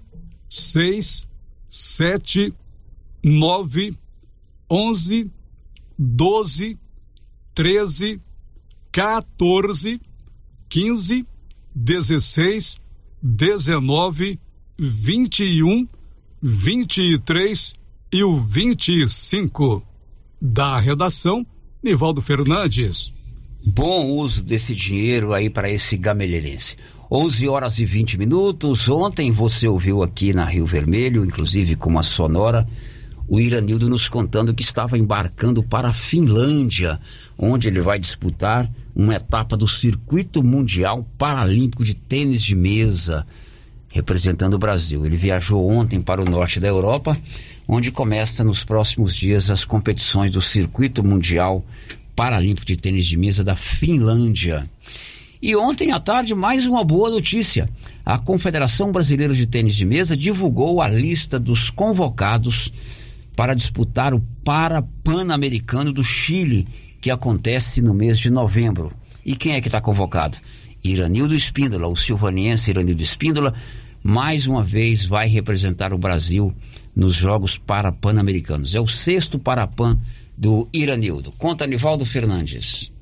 6, 0.49 1.27
7, 1.69 2.55
9, 3.23 3.97
11, 4.71 5.31
12, 5.99 6.79
13, 7.53 8.21
14, 8.93 10.01
15, 10.69 11.27
16, 11.75 12.81
19, 13.21 14.41
21, 14.79 15.89
23 16.41 17.75
e 18.13 18.23
o 18.23 18.39
25. 18.39 19.96
Da 20.41 20.79
redação, 20.79 21.47
Nivaldo 21.83 22.21
Fernandes. 22.21 23.11
Bom 23.65 24.11
uso 24.11 24.45
desse 24.45 24.75
dinheiro 24.75 25.33
aí 25.33 25.49
para 25.49 25.71
esse 25.71 25.97
gamelheirense. 25.97 26.77
11 27.11 27.49
horas 27.49 27.79
e 27.79 27.87
20 27.87 28.19
minutos. 28.19 28.87
Ontem 28.87 29.33
você 29.33 29.67
ouviu 29.67 30.03
aqui 30.03 30.35
na 30.35 30.45
Rio 30.45 30.67
Vermelho, 30.67 31.25
inclusive 31.25 31.75
com 31.75 31.89
uma 31.89 32.03
sonora, 32.03 32.69
o 33.27 33.41
Iranildo 33.41 33.89
nos 33.89 34.11
contando 34.11 34.53
que 34.53 34.63
estava 34.63 34.99
embarcando 34.99 35.63
para 35.63 35.89
a 35.89 35.95
Finlândia, 35.95 37.01
onde 37.39 37.69
ele 37.69 37.81
vai 37.81 37.99
disputar 37.99 38.71
uma 38.95 39.15
etapa 39.15 39.57
do 39.57 39.67
Circuito 39.67 40.45
Mundial 40.45 41.09
Paralímpico 41.17 41.83
de 41.83 41.95
Tênis 41.95 42.43
de 42.43 42.55
Mesa, 42.55 43.27
representando 43.97 44.55
o 44.55 44.59
Brasil. 44.59 45.05
Ele 45.07 45.17
viajou 45.17 45.69
ontem 45.69 46.01
para 46.01 46.21
o 46.21 46.25
norte 46.25 46.61
da 46.61 46.69
Europa, 46.69 47.19
onde 47.67 47.91
começa 47.91 48.45
nos 48.45 48.63
próximos 48.63 49.17
dias 49.17 49.51
as 49.51 49.65
competições 49.65 50.31
do 50.31 50.43
Circuito 50.43 51.03
Mundial 51.03 51.65
Paralímpico 52.15 52.67
de 52.67 52.77
Tênis 52.77 53.07
de 53.07 53.17
Mesa 53.17 53.43
da 53.43 53.57
Finlândia. 53.57 54.69
E 55.41 55.55
ontem 55.57 55.93
à 55.93 56.01
tarde, 56.01 56.35
mais 56.35 56.67
uma 56.67 56.85
boa 56.85 57.11
notícia. 57.11 57.69
A 58.05 58.19
Confederação 58.19 58.93
Brasileira 58.93 59.35
de 59.35 59.47
Tênis 59.47 59.75
de 59.75 59.85
Mesa 59.85 60.17
divulgou 60.17 60.81
a 60.81 60.89
lista 60.89 61.39
dos 61.39 61.71
convocados 61.71 62.73
para 63.35 63.55
disputar 63.55 64.15
o 64.15 64.23
Para-Pan-Americano 64.45 65.93
do 65.93 66.03
Chile, 66.03 66.67
que 67.01 67.11
acontece 67.11 67.83
no 67.83 67.93
mês 67.93 68.19
de 68.19 68.31
novembro. 68.31 68.93
E 69.25 69.37
quem 69.37 69.53
é 69.53 69.61
que 69.61 69.69
está 69.69 69.81
convocado? 69.81 70.39
Iranildo 70.83 71.35
Espíndola, 71.35 71.89
o 71.89 71.97
silvaniense 71.97 72.71
Iranildo 72.71 73.03
Espíndola, 73.03 73.55
mais 74.07 74.47
uma 74.47 74.63
vez 74.63 75.05
vai 75.05 75.27
representar 75.27 75.93
o 75.93 75.99
Brasil 75.99 76.55
nos 76.95 77.13
Jogos 77.13 77.59
Para-Pan-Americanos. 77.59 78.77
É 78.77 78.81
o 78.81 78.87
sexto 78.87 79.37
Para-Pan 79.37 79.99
do 80.39 80.69
Iranildo. 80.73 81.33
Conta 81.33 81.67
Nivaldo 81.67 82.07
Fernandes. 82.07 82.93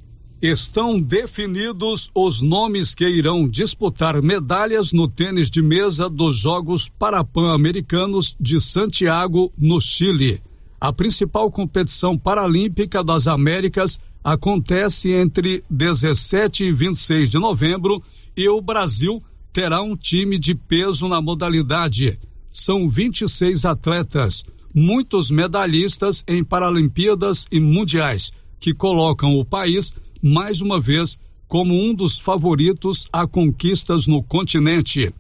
Estão 0.41 0.99
definidos 0.99 2.11
os 2.15 2.41
nomes 2.41 2.95
que 2.95 3.07
irão 3.07 3.47
disputar 3.47 4.23
medalhas 4.23 4.95
no 4.95 5.07
tênis 5.07 5.51
de 5.51 5.61
mesa 5.61 6.09
dos 6.09 6.39
Jogos 6.39 6.89
Parapan-Americanos 6.89 8.35
de 8.41 8.59
Santiago, 8.59 9.53
no 9.59 9.83
Chile. 9.83 10.41
A 10.81 10.91
principal 10.91 11.51
competição 11.51 12.17
paralímpica 12.17 13.05
das 13.05 13.29
Américas 13.29 14.01
acontece 14.25 15.13
entre 15.13 15.63
17 15.69 16.65
e 16.65 16.73
26 16.73 17.29
de 17.29 17.39
novembro 17.39 18.03
e 18.35 18.49
o 18.49 18.59
Brasil 18.63 19.21
terá 19.55 19.81
um 19.81 19.97
time 19.97 20.37
de 20.37 20.53
peso 20.53 21.07
na 21.07 21.23
modalidade. 21.23 22.19
São 22.51 22.89
26 22.89 23.65
atletas, 23.65 24.45
muitos 24.75 25.31
medalhistas 25.31 26.25
em 26.27 26.43
Paralimpíadas 26.43 27.47
e 27.53 27.61
Mundiais, 27.61 28.33
que 28.59 28.75
colocam 28.75 29.39
o 29.39 29.45
país 29.45 29.95
mais 30.21 30.61
uma 30.61 30.81
vez 30.81 31.21
como 31.47 31.73
um 31.73 31.95
dos 31.95 32.19
favoritos 32.19 33.07
a 33.13 33.29
conquistas 33.29 34.09
no 34.09 34.25
continente. 34.25 35.13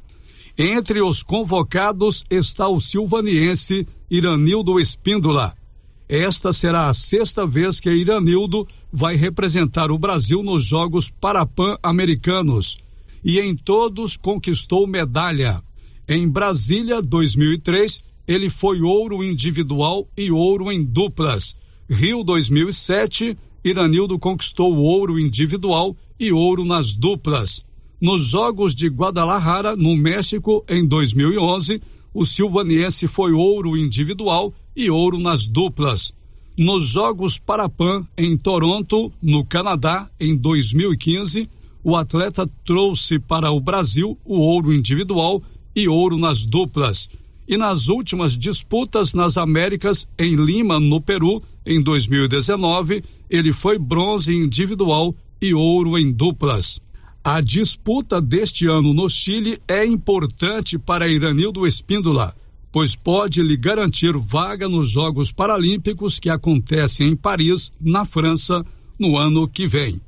Entre 0.59 1.01
os 1.01 1.23
convocados 1.23 2.25
está 2.29 2.66
o 2.66 2.81
silvaniense 2.81 3.87
Iranildo 4.11 4.81
Espíndola. 4.81 5.55
Esta 6.09 6.53
será 6.53 6.88
a 6.88 6.94
sexta 6.94 7.47
vez 7.47 7.79
que 7.79 7.88
Iranildo 7.88 8.66
vai 8.92 9.14
representar 9.14 9.92
o 9.92 9.99
Brasil 9.99 10.42
nos 10.42 10.64
Jogos 10.64 11.09
Parapan-Americanos 11.09 12.84
e 13.25 13.41
em 13.41 13.57
todos 13.57 14.17
conquistou 14.17 14.87
medalha. 14.87 15.61
Em 16.07 16.29
Brasília, 16.29 17.01
2003, 17.01 18.05
ele 18.29 18.51
foi 18.51 18.83
ouro 18.83 19.25
individual 19.25 20.07
e 20.17 20.31
ouro 20.31 20.71
em 20.71 20.85
duplas. 20.85 21.57
Rio 21.89 22.23
2007, 22.23 23.37
Iranildo 23.65 24.19
conquistou 24.19 24.77
ouro 24.77 25.19
individual 25.19 25.97
e 26.21 26.31
ouro 26.31 26.65
nas 26.65 26.95
duplas. 26.95 27.65
Nos 28.01 28.29
Jogos 28.29 28.75
de 28.75 28.89
Guadalajara, 28.89 29.75
no 29.75 29.97
México, 29.97 30.63
em 30.69 30.87
2011, 30.87 31.81
o 32.13 32.25
silvaniense 32.25 33.07
foi 33.07 33.33
ouro 33.33 33.77
individual 33.77 34.53
e 34.77 34.91
ouro 34.91 35.19
nas 35.19 35.49
duplas. 35.49 36.13
Nos 36.57 36.89
Jogos 36.89 37.39
Parapan, 37.39 38.07
em 38.17 38.37
Toronto, 38.37 39.11
no 39.23 39.45
Canadá, 39.45 40.11
em 40.21 40.37
2015, 40.37 41.49
o 41.85 41.94
atleta 41.94 42.51
trouxe 42.64 43.18
para 43.18 43.51
o 43.51 43.61
Brasil 43.61 44.18
o 44.25 44.38
ouro 44.38 44.73
individual 44.73 45.42
e 45.77 45.87
ouro 45.87 46.16
nas 46.16 46.47
duplas. 46.47 47.11
E 47.47 47.59
nas 47.59 47.88
últimas 47.88 48.38
disputas 48.38 49.12
nas 49.12 49.37
Américas, 49.37 50.09
em 50.18 50.35
Lima, 50.35 50.81
no 50.81 50.99
Peru, 50.99 51.42
em 51.66 51.83
2019, 51.83 53.05
ele 53.29 53.53
foi 53.53 53.79
bronze 53.79 54.35
individual 54.35 55.14
e 55.42 55.53
ouro 55.53 55.99
em 55.99 56.11
duplas. 56.11 56.81
A 57.23 57.42
disputa 57.42 58.20
deste 58.20 58.66
ano 58.66 58.94
no 58.94 59.09
Chile 59.11 59.61
é 59.68 59.85
importante 59.85 60.79
para 60.79 61.09
Iranildo 61.09 61.66
Espíndola, 61.66 62.35
pois 62.73 62.97
pode 62.97 63.42
lhe 63.42 63.59
garantir 63.59 64.16
vaga 64.16 64.68
nos 64.68 64.90
Jogos 64.90 65.31
Paralímpicos 65.31 66.18
que 66.18 66.31
acontecem 66.31 67.09
em 67.09 67.16
Paris, 67.16 67.70
na 67.79 68.07
França, 68.07 68.64
no 68.99 69.18
ano 69.18 69.47
que 69.47 69.66
vem. 69.66 70.01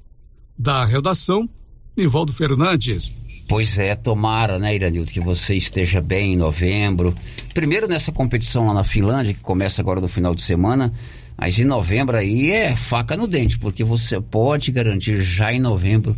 Da 0.58 0.84
redação, 0.84 1.48
Nivaldo 1.96 2.32
Fernandes. 2.32 3.10
Pois 3.48 3.78
é, 3.78 3.94
tomara, 3.94 4.58
né, 4.58 4.74
Iranildo, 4.74 5.10
que 5.10 5.20
você 5.20 5.54
esteja 5.54 6.00
bem 6.00 6.34
em 6.34 6.36
novembro. 6.36 7.14
Primeiro 7.54 7.86
nessa 7.86 8.12
competição 8.12 8.66
lá 8.66 8.74
na 8.74 8.84
Finlândia, 8.84 9.32
que 9.32 9.40
começa 9.40 9.80
agora 9.80 10.00
no 10.00 10.08
final 10.08 10.34
de 10.34 10.42
semana, 10.42 10.92
mas 11.38 11.58
em 11.58 11.64
novembro 11.64 12.16
aí 12.16 12.50
é 12.50 12.74
faca 12.74 13.16
no 13.16 13.26
dente, 13.26 13.58
porque 13.58 13.82
você 13.82 14.20
pode 14.20 14.72
garantir 14.72 15.16
já 15.18 15.52
em 15.52 15.60
novembro 15.60 16.16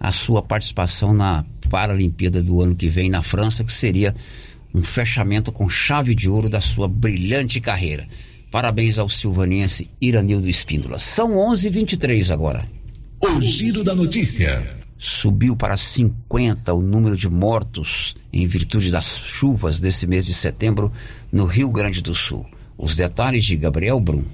a 0.00 0.12
sua 0.12 0.42
participação 0.42 1.14
na 1.14 1.44
Paralimpíada 1.70 2.42
do 2.42 2.60
ano 2.60 2.74
que 2.74 2.88
vem 2.88 3.08
na 3.08 3.22
França, 3.22 3.64
que 3.64 3.72
seria 3.72 4.14
um 4.74 4.82
fechamento 4.82 5.50
com 5.50 5.68
chave 5.70 6.14
de 6.14 6.28
ouro 6.28 6.48
da 6.48 6.60
sua 6.60 6.88
brilhante 6.88 7.60
carreira. 7.60 8.06
Parabéns 8.50 8.98
ao 8.98 9.08
silvanense 9.08 9.88
Iranildo 10.00 10.48
Espíndola. 10.48 10.98
São 10.98 11.36
11:23 11.36 12.30
agora. 12.30 12.68
O 13.20 13.40
giro 13.40 13.82
da 13.82 13.94
notícia. 13.94 14.77
Subiu 15.00 15.54
para 15.54 15.76
50 15.76 16.74
o 16.74 16.82
número 16.82 17.16
de 17.16 17.28
mortos 17.28 18.16
em 18.32 18.44
virtude 18.48 18.90
das 18.90 19.16
chuvas 19.16 19.78
desse 19.78 20.08
mês 20.08 20.26
de 20.26 20.34
setembro 20.34 20.90
no 21.30 21.44
Rio 21.46 21.70
Grande 21.70 22.02
do 22.02 22.12
Sul. 22.12 22.44
Os 22.76 22.96
detalhes 22.96 23.44
de 23.44 23.54
Gabriel 23.54 24.00
Brum. 24.00 24.24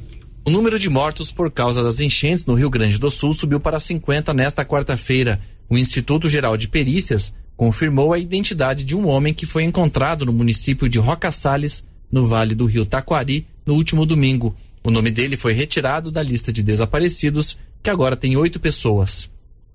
O 0.42 0.50
número 0.50 0.78
de 0.78 0.88
mortos 0.88 1.30
por 1.30 1.50
causa 1.50 1.82
das 1.82 2.00
enchentes 2.00 2.46
no 2.46 2.54
Rio 2.54 2.70
Grande 2.70 2.98
do 2.98 3.10
Sul 3.10 3.34
subiu 3.34 3.60
para 3.60 3.78
50 3.78 4.32
nesta 4.32 4.64
quarta-feira. 4.64 5.38
O 5.68 5.76
Instituto 5.76 6.30
Geral 6.30 6.56
de 6.56 6.66
Perícias 6.66 7.34
confirmou 7.58 8.14
a 8.14 8.18
identidade 8.18 8.84
de 8.84 8.96
um 8.96 9.06
homem 9.06 9.34
que 9.34 9.44
foi 9.44 9.64
encontrado 9.64 10.24
no 10.24 10.32
município 10.32 10.88
de 10.88 10.98
Roca 10.98 11.30
Salles, 11.30 11.84
no 12.10 12.26
Vale 12.26 12.54
do 12.54 12.64
Rio 12.64 12.86
Taquari, 12.86 13.46
no 13.66 13.74
último 13.74 14.06
domingo. 14.06 14.56
O 14.82 14.90
nome 14.90 15.10
dele 15.10 15.36
foi 15.36 15.52
retirado 15.52 16.10
da 16.10 16.22
lista 16.22 16.50
de 16.50 16.62
desaparecidos, 16.62 17.58
que 17.82 17.90
agora 17.90 18.16
tem 18.16 18.34
oito 18.36 18.58
pessoas. 18.58 19.30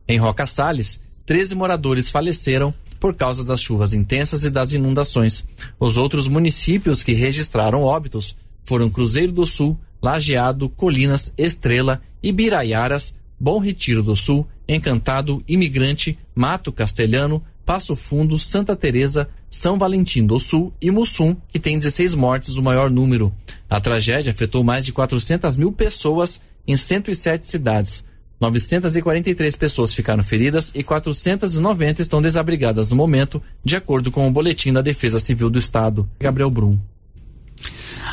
Em 0.10 0.18
Roca 0.18 0.48
Salles, 0.48 1.00
13 1.28 1.54
moradores 1.54 2.10
faleceram 2.10 2.74
por 3.00 3.14
causa 3.14 3.46
das 3.46 3.62
chuvas 3.62 3.94
intensas 3.94 4.44
e 4.44 4.50
das 4.50 4.74
inundações. 4.74 5.46
Os 5.80 5.98
outros 5.98 6.28
municípios 6.28 7.04
que 7.04 7.14
registraram 7.14 7.84
óbitos 7.84 8.36
foram 8.64 8.90
Cruzeiro 8.90 9.32
do 9.32 9.46
Sul, 9.46 9.78
Lajeado, 10.02 10.68
Colinas, 10.68 11.32
Estrela, 11.38 12.02
Ibiraiaras, 12.24 13.14
Bom 13.40 13.60
Retiro 13.60 14.02
do 14.02 14.16
Sul, 14.16 14.48
Encantado, 14.68 15.44
Imigrante, 15.48 16.18
Mato 16.34 16.72
Castelhano, 16.72 17.44
Passo 17.64 17.96
Fundo, 17.96 18.40
Santa 18.40 18.76
Teresa, 18.76 19.30
São 19.48 19.78
Valentim 19.78 20.26
do 20.26 20.40
Sul 20.40 20.74
e 20.82 20.90
Mussum, 20.90 21.36
que 21.50 21.60
tem 21.60 21.78
16 21.78 22.16
mortes, 22.16 22.56
o 22.56 22.64
maior 22.64 22.90
número. 22.90 23.32
A 23.70 23.80
tragédia 23.80 24.32
afetou 24.32 24.64
mais 24.64 24.84
de 24.84 24.92
400 24.92 25.56
mil 25.56 25.72
pessoas 25.72 26.42
em 26.68 26.76
107 26.76 27.46
cidades. 27.46 28.09
943 28.40 29.56
pessoas 29.56 29.94
ficaram 29.94 30.24
feridas 30.24 30.72
e 30.74 30.82
490 30.82 32.02
estão 32.02 32.22
desabrigadas 32.22 32.90
no 32.90 32.96
momento, 32.96 33.42
de 33.64 33.76
acordo 33.76 34.12
com 34.12 34.28
o 34.28 34.32
boletim 34.32 34.72
da 34.72 34.82
Defesa 34.82 35.20
Civil 35.20 35.50
do 35.50 35.60
Estado. 35.60 36.10
Gabriel 36.20 36.50
Brum. 36.50 36.80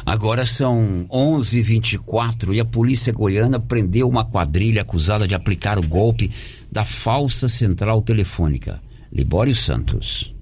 Agora 0.05 0.45
são 0.45 1.07
11:24 1.11 2.55
e 2.55 2.61
a 2.61 2.65
polícia 2.65 3.13
goiana 3.13 3.59
prendeu 3.59 4.09
uma 4.09 4.25
quadrilha 4.25 4.83
acusada 4.83 5.27
de 5.27 5.35
aplicar 5.35 5.79
o 5.79 5.87
golpe 5.87 6.31
da 6.71 6.85
falsa 6.85 7.49
central 7.49 8.03
telefônica. 8.03 8.81
Libório 9.13 9.55
Santos. 9.55 10.36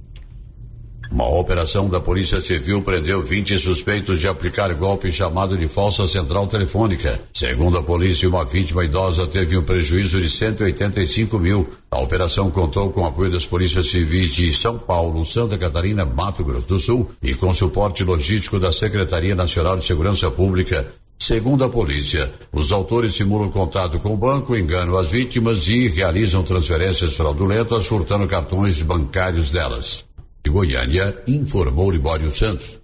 Uma 1.15 1.29
operação 1.29 1.89
da 1.89 2.01
Polícia 2.01 2.41
Civil 2.41 2.83
prendeu 2.83 3.23
20 3.23 3.57
suspeitos 3.57 4.19
de 4.19 4.27
aplicar 4.27 4.75
golpe 4.75 5.13
chamado 5.13 5.57
de 5.57 5.69
falsa 5.69 6.09
central 6.09 6.49
telefônica. 6.49 7.21
Segundo 7.33 7.79
a 7.79 7.85
polícia, 7.85 8.29
uma 8.29 8.45
vítima 8.45 8.85
idosa 8.85 9.25
teve 9.25 9.57
um 9.57 9.63
prejuízo 9.63 10.21
de 10.21 10.29
185 10.29 11.39
mil. 11.39 11.69
A 11.89 12.01
operação 12.01 12.51
contou 12.51 12.91
com 12.91 13.07
apoio 13.07 13.31
das 13.31 13.47
polícias 13.47 13.91
civis 13.91 14.35
de 14.35 14.53
São 14.53 14.77
Paulo, 14.77 15.25
Santa 15.25 15.57
Catarina, 15.57 16.05
Mato 16.05 16.43
Grosso 16.43 16.67
do 16.67 16.81
Sul 16.81 17.09
e 17.23 17.33
com 17.33 17.55
suporte 17.55 18.03
logístico 18.03 18.59
da 18.59 18.73
Secretaria 18.73 19.37
Nacional 19.37 19.77
de 19.77 19.85
Segurança 19.85 20.29
Pública. 20.33 20.85
Segundo 21.17 21.63
a 21.63 21.69
polícia, 21.69 22.29
os 22.53 22.73
autores 22.73 23.15
simulam 23.15 23.53
contato 23.53 24.01
com 24.01 24.15
o 24.15 24.17
banco, 24.17 24.57
enganam 24.57 24.97
as 24.97 25.13
vítimas 25.13 25.69
e 25.69 25.87
realizam 25.87 26.43
transferências 26.43 27.15
fraudulentas, 27.15 27.87
furtando 27.87 28.27
cartões 28.27 28.83
bancários 28.83 29.53
delas. 29.53 30.05
De 30.45 30.51
Goiânia, 30.51 31.23
informou 31.27 31.91
Libório 31.91 32.31
Santos. 32.31 32.79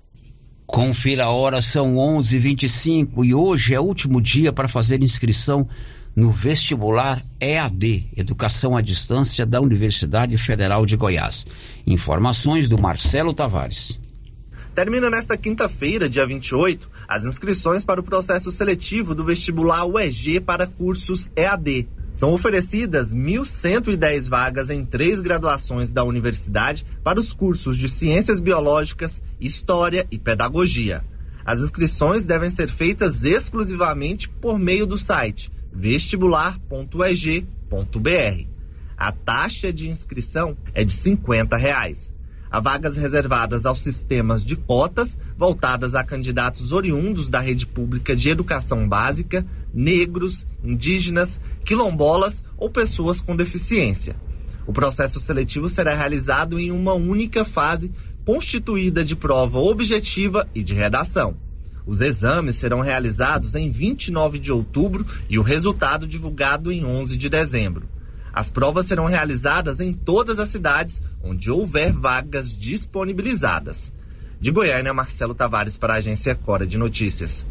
Confira 0.66 1.24
a 1.24 1.30
hora, 1.30 1.60
são 1.60 1.96
11:25 1.96 3.22
e 3.22 3.34
hoje 3.34 3.74
é 3.74 3.78
o 3.78 3.82
último 3.82 4.18
dia 4.18 4.50
para 4.50 4.66
fazer 4.66 5.02
inscrição 5.02 5.68
no 6.16 6.30
vestibular 6.30 7.22
EAD, 7.38 8.12
Educação 8.16 8.78
à 8.78 8.80
Distância 8.80 9.44
da 9.44 9.60
Universidade 9.60 10.38
Federal 10.38 10.86
de 10.86 10.96
Goiás. 10.96 11.46
Informações 11.86 12.66
do 12.66 12.80
Marcelo 12.80 13.34
Tavares. 13.34 14.00
Termina 14.74 15.10
nesta 15.10 15.36
quinta-feira, 15.36 16.08
dia 16.08 16.26
28, 16.26 16.88
as 17.06 17.26
inscrições 17.26 17.84
para 17.84 18.00
o 18.00 18.04
processo 18.04 18.50
seletivo 18.50 19.14
do 19.14 19.22
vestibular 19.22 19.84
UEG 19.84 20.40
para 20.40 20.66
cursos 20.66 21.28
EAD. 21.36 21.86
São 22.12 22.32
oferecidas 22.32 23.14
1.110 23.14 24.28
vagas 24.28 24.68
em 24.68 24.84
três 24.84 25.20
graduações 25.20 25.92
da 25.92 26.04
universidade 26.04 26.84
para 27.04 27.20
os 27.20 27.32
cursos 27.32 27.76
de 27.76 27.88
Ciências 27.88 28.40
Biológicas, 28.40 29.22
História 29.40 30.06
e 30.10 30.18
Pedagogia. 30.18 31.04
As 31.44 31.60
inscrições 31.60 32.24
devem 32.24 32.50
ser 32.50 32.68
feitas 32.68 33.24
exclusivamente 33.24 34.28
por 34.28 34.58
meio 34.58 34.86
do 34.86 34.98
site 34.98 35.50
vestibular.eg.br. 35.72 38.46
A 38.96 39.12
taxa 39.12 39.72
de 39.72 39.88
inscrição 39.88 40.56
é 40.74 40.84
de 40.84 40.92
50 40.92 41.56
reais. 41.56 42.12
Há 42.52 42.58
vagas 42.58 42.96
reservadas 42.96 43.64
aos 43.64 43.80
sistemas 43.80 44.44
de 44.44 44.56
cotas 44.56 45.16
voltadas 45.38 45.94
a 45.94 46.02
candidatos 46.02 46.72
oriundos 46.72 47.30
da 47.30 47.38
rede 47.38 47.64
pública 47.64 48.16
de 48.16 48.28
educação 48.28 48.88
básica, 48.88 49.46
negros, 49.72 50.44
indígenas, 50.64 51.38
quilombolas 51.64 52.42
ou 52.58 52.68
pessoas 52.68 53.20
com 53.20 53.36
deficiência. 53.36 54.16
O 54.66 54.72
processo 54.72 55.20
seletivo 55.20 55.68
será 55.68 55.94
realizado 55.94 56.58
em 56.58 56.72
uma 56.72 56.92
única 56.92 57.44
fase, 57.44 57.92
constituída 58.24 59.04
de 59.04 59.14
prova 59.14 59.58
objetiva 59.58 60.48
e 60.52 60.62
de 60.62 60.74
redação. 60.74 61.36
Os 61.86 62.00
exames 62.00 62.56
serão 62.56 62.80
realizados 62.80 63.54
em 63.54 63.70
29 63.70 64.40
de 64.40 64.50
outubro 64.50 65.06
e 65.28 65.38
o 65.38 65.42
resultado 65.42 66.06
divulgado 66.06 66.72
em 66.72 66.84
11 66.84 67.16
de 67.16 67.28
dezembro. 67.28 67.88
As 68.32 68.50
provas 68.50 68.86
serão 68.86 69.04
realizadas 69.04 69.80
em 69.80 69.92
todas 69.92 70.38
as 70.38 70.48
cidades 70.48 71.00
onde 71.22 71.50
houver 71.50 71.92
vagas 71.92 72.56
disponibilizadas. 72.56 73.92
De 74.40 74.50
Goiânia, 74.50 74.94
Marcelo 74.94 75.34
Tavares 75.34 75.76
para 75.76 75.94
a 75.94 75.96
agência 75.96 76.34
Cora 76.34 76.66
de 76.66 76.78
Notícias. 76.78 77.46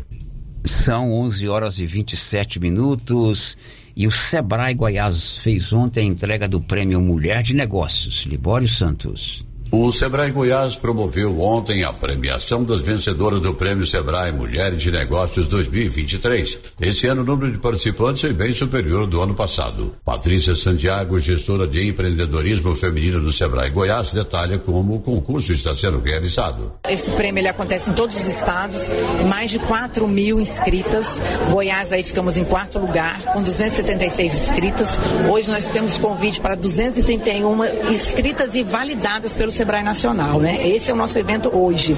São 0.64 1.12
11 1.14 1.48
horas 1.48 1.80
e 1.80 1.86
27 1.86 2.60
minutos 2.60 3.58
e 3.96 4.08
o 4.08 4.12
Sebrae 4.12 4.74
Goiás 4.74 5.38
fez 5.38 5.72
ontem 5.72 6.02
a 6.02 6.12
entrega 6.12 6.48
do 6.48 6.60
prêmio 6.60 7.00
Mulher 7.00 7.44
de 7.44 7.54
Negócios. 7.54 8.26
Libório 8.26 8.68
Santos. 8.68 9.46
O 9.72 9.92
Sebrae 9.92 10.32
Goiás 10.32 10.76
promoveu 10.76 11.40
ontem 11.42 11.84
a 11.84 11.94
premiação 11.94 12.64
das 12.64 12.82
vencedoras 12.82 13.40
do 13.40 13.54
Prêmio 13.54 13.86
Sebrae 13.86 14.32
Mulheres 14.32 14.82
de 14.82 14.92
Negócios 14.92 15.48
2023. 15.48 16.58
Esse 16.82 17.06
ano 17.06 17.22
o 17.22 17.26
número 17.26 17.52
de 17.52 17.60
participantes 17.60 18.22
foi 18.22 18.34
bem 18.34 18.52
superior 18.52 19.02
ao 19.02 19.08
do 19.08 19.22
ano 19.22 19.36
passado. 19.36 19.96
Patrícia 20.04 20.56
Santiago, 20.56 21.20
gestora 21.20 21.68
de 21.68 21.88
empreendedorismo 21.88 22.76
feminino 22.76 23.22
do 23.22 23.32
Sebrae 23.32 23.70
Goiás, 23.70 24.12
detalha 24.12 24.58
como 24.58 24.96
o 24.96 25.02
concurso 25.02 25.54
está 25.54 25.76
sendo 25.76 26.00
realizado. 26.00 26.74
Esse 26.90 27.12
prêmio 27.12 27.40
ele 27.40 27.50
acontece 27.50 27.92
em 27.92 27.94
todos 27.94 28.16
os 28.16 28.26
estados, 28.26 28.88
mais 29.28 29.52
de 29.52 29.60
4 29.60 30.08
mil 30.08 30.40
inscritas. 30.40 31.06
Goiás 31.52 31.92
aí 31.92 32.02
ficamos 32.02 32.38
em 32.38 32.44
quarto 32.44 32.80
lugar, 32.80 33.22
com 33.34 33.44
276 33.44 34.34
inscritas. 34.34 34.90
Hoje 35.32 35.52
nós 35.52 35.68
temos 35.68 36.00
convite 36.00 36.42
para 36.42 36.56
231 36.56 37.92
inscritas 37.92 38.56
e 38.56 38.64
validadas 38.64 39.36
pelo 39.36 39.59
Sebrae 39.60 39.84
Nacional, 39.84 40.40
né? 40.40 40.66
Esse 40.70 40.90
é 40.90 40.94
o 40.94 40.96
nosso 40.96 41.20
evento 41.20 41.54
hoje. 41.54 41.94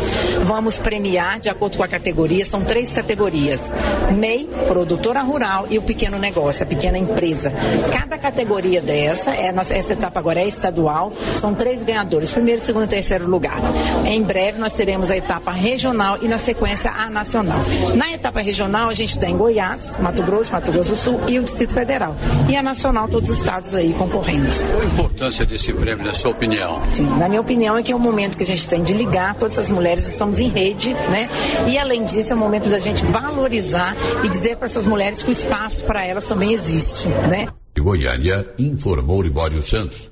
Vamos 0.45 0.79
premiar 0.79 1.39
de 1.39 1.47
acordo 1.47 1.77
com 1.77 1.83
a 1.83 1.87
categoria, 1.87 2.43
são 2.43 2.63
três 2.63 2.91
categorias: 2.91 3.71
MEI, 4.17 4.49
produtora 4.67 5.21
rural 5.21 5.67
e 5.69 5.77
o 5.77 5.81
pequeno 5.83 6.17
negócio, 6.17 6.63
a 6.63 6.65
pequena 6.65 6.97
empresa. 6.97 7.53
Cada 7.93 8.17
categoria 8.17 8.81
dessa, 8.81 9.29
é, 9.35 9.53
essa 9.55 9.93
etapa 9.93 10.19
agora 10.19 10.39
é 10.39 10.47
estadual, 10.47 11.13
são 11.35 11.53
três 11.53 11.83
ganhadores, 11.83 12.31
primeiro, 12.31 12.59
segundo 12.59 12.85
e 12.85 12.87
terceiro 12.87 13.29
lugar. 13.29 13.59
Em 14.07 14.23
breve 14.23 14.57
nós 14.57 14.73
teremos 14.73 15.11
a 15.11 15.17
etapa 15.17 15.51
regional 15.51 16.17
e 16.19 16.27
na 16.27 16.39
sequência 16.39 16.89
a 16.89 17.11
nacional. 17.11 17.59
Na 17.93 18.11
etapa 18.11 18.41
regional 18.41 18.89
a 18.89 18.93
gente 18.95 19.19
tem 19.19 19.37
Goiás, 19.37 19.99
Mato 19.99 20.23
Grosso, 20.23 20.51
Mato 20.51 20.71
Grosso 20.71 20.89
do 20.89 20.95
Sul 20.95 21.19
e 21.27 21.37
o 21.37 21.43
Distrito 21.43 21.75
Federal. 21.75 22.15
E 22.49 22.55
a 22.55 22.63
nacional, 22.63 23.07
todos 23.07 23.29
os 23.29 23.37
estados 23.37 23.75
aí 23.75 23.93
concorrendo. 23.93 24.49
Qual 24.71 24.81
a 24.81 24.85
importância 24.85 25.45
desse 25.45 25.71
prêmio, 25.73 26.03
na 26.03 26.13
sua 26.15 26.31
opinião? 26.31 26.81
Sim, 26.91 27.03
na 27.03 27.29
minha 27.29 27.39
opinião, 27.39 27.50
opinião 27.51 27.77
é 27.77 27.83
que 27.83 27.91
é 27.91 27.95
um 27.95 27.99
momento 27.99 28.37
que 28.37 28.43
a 28.43 28.47
gente 28.47 28.65
tem 28.69 28.81
de 28.81 28.93
ligar 28.93 29.35
todas 29.35 29.59
as 29.59 29.69
mulheres, 29.69 30.07
estamos 30.07 30.39
em 30.39 30.47
rede, 30.47 30.93
né? 30.93 31.29
E 31.69 31.77
além 31.77 32.05
disso, 32.05 32.31
é 32.31 32.35
o 32.35 32.39
momento 32.39 32.69
da 32.69 32.79
gente 32.79 33.03
valorizar 33.05 33.93
e 34.23 34.29
dizer 34.29 34.55
para 34.55 34.67
essas 34.67 34.85
mulheres 34.85 35.21
que 35.21 35.29
o 35.29 35.33
espaço 35.33 35.83
para 35.83 36.05
elas 36.05 36.25
também 36.25 36.53
existe, 36.53 37.09
né? 37.09 37.49
De 37.75 37.81
Goiânia, 37.81 38.47
informou 38.57 39.21
Libório 39.21 39.61
Santos. 39.61 40.09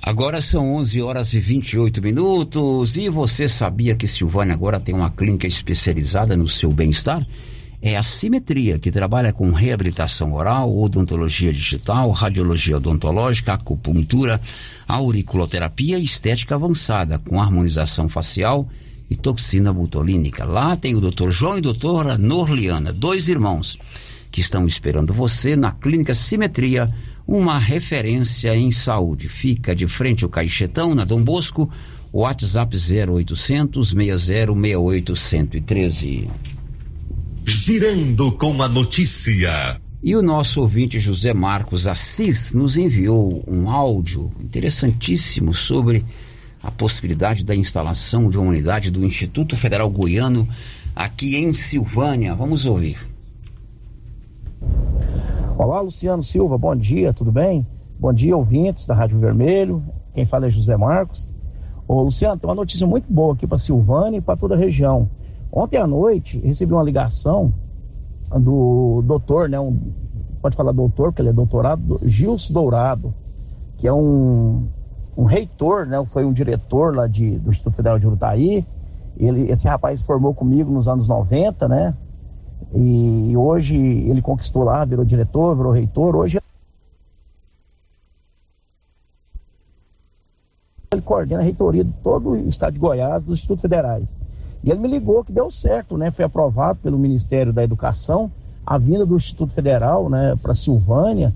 Agora 0.00 0.40
são 0.40 0.74
11 0.76 1.02
horas 1.02 1.32
e 1.32 1.40
28 1.40 2.00
minutos 2.00 2.96
e 2.96 3.08
você 3.08 3.48
sabia 3.48 3.96
que 3.96 4.06
Silvânia 4.06 4.54
agora 4.54 4.78
tem 4.78 4.94
uma 4.94 5.10
clínica 5.10 5.48
especializada 5.48 6.36
no 6.36 6.46
seu 6.46 6.72
bem-estar? 6.72 7.26
É 7.84 7.96
a 7.96 8.02
Simetria, 8.02 8.78
que 8.78 8.92
trabalha 8.92 9.32
com 9.32 9.50
reabilitação 9.50 10.32
oral, 10.34 10.78
odontologia 10.78 11.52
digital, 11.52 12.08
radiologia 12.12 12.76
odontológica, 12.76 13.54
acupuntura, 13.54 14.40
auriculoterapia 14.86 15.98
e 15.98 16.04
estética 16.04 16.54
avançada, 16.54 17.18
com 17.18 17.40
harmonização 17.40 18.08
facial 18.08 18.68
e 19.10 19.16
toxina 19.16 19.72
butolínica. 19.72 20.44
Lá 20.44 20.76
tem 20.76 20.94
o 20.94 21.00
Dr. 21.00 21.30
João 21.30 21.56
e 21.56 21.58
a 21.58 21.62
doutora 21.62 22.16
Norliana, 22.16 22.92
dois 22.92 23.28
irmãos, 23.28 23.76
que 24.30 24.40
estão 24.40 24.64
esperando 24.64 25.12
você 25.12 25.56
na 25.56 25.72
Clínica 25.72 26.14
Simetria, 26.14 26.88
uma 27.26 27.58
referência 27.58 28.54
em 28.54 28.70
saúde. 28.70 29.28
Fica 29.28 29.74
de 29.74 29.88
frente 29.88 30.22
ao 30.22 30.30
Caixetão, 30.30 30.94
na 30.94 31.04
Dom 31.04 31.24
Bosco, 31.24 31.68
WhatsApp 32.12 32.76
0800 32.76 33.88
6068 33.88 35.16
113 35.16 36.30
girando 37.46 38.32
com 38.32 38.62
a 38.62 38.68
notícia. 38.68 39.80
E 40.02 40.14
o 40.16 40.22
nosso 40.22 40.60
ouvinte 40.60 40.98
José 40.98 41.32
Marcos 41.34 41.86
Assis 41.86 42.52
nos 42.52 42.76
enviou 42.76 43.42
um 43.46 43.70
áudio 43.70 44.30
interessantíssimo 44.40 45.52
sobre 45.52 46.04
a 46.62 46.70
possibilidade 46.70 47.44
da 47.44 47.54
instalação 47.54 48.28
de 48.28 48.38
uma 48.38 48.48
unidade 48.48 48.90
do 48.90 49.04
Instituto 49.04 49.56
Federal 49.56 49.90
Goiano 49.90 50.46
aqui 50.94 51.36
em 51.36 51.52
Silvânia. 51.52 52.34
Vamos 52.34 52.66
ouvir. 52.66 52.98
Olá, 55.58 55.80
Luciano 55.80 56.22
Silva, 56.22 56.56
bom 56.56 56.74
dia, 56.74 57.12
tudo 57.12 57.30
bem? 57.30 57.66
Bom 57.98 58.12
dia, 58.12 58.36
ouvintes 58.36 58.86
da 58.86 58.94
Rádio 58.94 59.18
Vermelho. 59.18 59.82
Quem 60.14 60.26
fala 60.26 60.46
é 60.46 60.50
José 60.50 60.76
Marcos. 60.76 61.28
Ô, 61.86 62.02
Luciano, 62.02 62.38
tem 62.38 62.48
uma 62.48 62.56
notícia 62.56 62.86
muito 62.86 63.12
boa 63.12 63.34
aqui 63.34 63.46
para 63.46 63.58
Silvânia 63.58 64.18
e 64.18 64.20
para 64.20 64.36
toda 64.36 64.54
a 64.54 64.58
região. 64.58 65.08
Ontem 65.52 65.76
à 65.76 65.86
noite 65.86 66.38
recebi 66.38 66.72
uma 66.72 66.82
ligação 66.82 67.52
do 68.40 69.02
doutor, 69.04 69.50
né? 69.50 69.60
Um, 69.60 69.78
pode 70.40 70.56
falar 70.56 70.72
doutor, 70.72 71.08
porque 71.12 71.20
ele 71.20 71.28
é 71.28 71.32
doutorado, 71.32 72.00
Gilson 72.02 72.54
Dourado, 72.54 73.14
que 73.76 73.86
é 73.86 73.92
um, 73.92 74.66
um 75.16 75.24
reitor, 75.24 75.86
né? 75.86 76.02
Foi 76.06 76.24
um 76.24 76.32
diretor 76.32 76.96
lá 76.96 77.06
de, 77.06 77.38
do 77.38 77.50
Instituto 77.50 77.76
Federal 77.76 77.98
de 77.98 78.06
Urutaí. 78.06 78.66
Ele, 79.18 79.50
esse 79.50 79.68
rapaz 79.68 80.02
formou 80.02 80.32
comigo 80.32 80.72
nos 80.72 80.88
anos 80.88 81.06
90, 81.06 81.68
né? 81.68 81.94
E 82.74 83.36
hoje 83.36 83.76
ele 83.76 84.22
conquistou 84.22 84.64
lá, 84.64 84.82
virou 84.86 85.04
diretor, 85.04 85.54
virou 85.54 85.70
reitor. 85.70 86.16
Hoje 86.16 86.40
ele 90.90 91.02
coordena 91.02 91.40
a 91.40 91.44
reitoria 91.44 91.84
de 91.84 91.92
todo 92.02 92.30
o 92.30 92.48
estado 92.48 92.72
de 92.72 92.78
Goiás, 92.78 93.22
dos 93.22 93.34
institutos 93.34 93.60
federais. 93.60 94.16
E 94.62 94.70
ele 94.70 94.80
me 94.80 94.88
ligou 94.88 95.24
que 95.24 95.32
deu 95.32 95.50
certo, 95.50 95.96
né? 95.96 96.10
Foi 96.10 96.24
aprovado 96.24 96.78
pelo 96.82 96.98
Ministério 96.98 97.52
da 97.52 97.64
Educação 97.64 98.30
a 98.64 98.78
vinda 98.78 99.04
do 99.04 99.16
Instituto 99.16 99.52
Federal, 99.52 100.08
né, 100.08 100.36
para 100.40 100.54
Silvânia. 100.54 101.34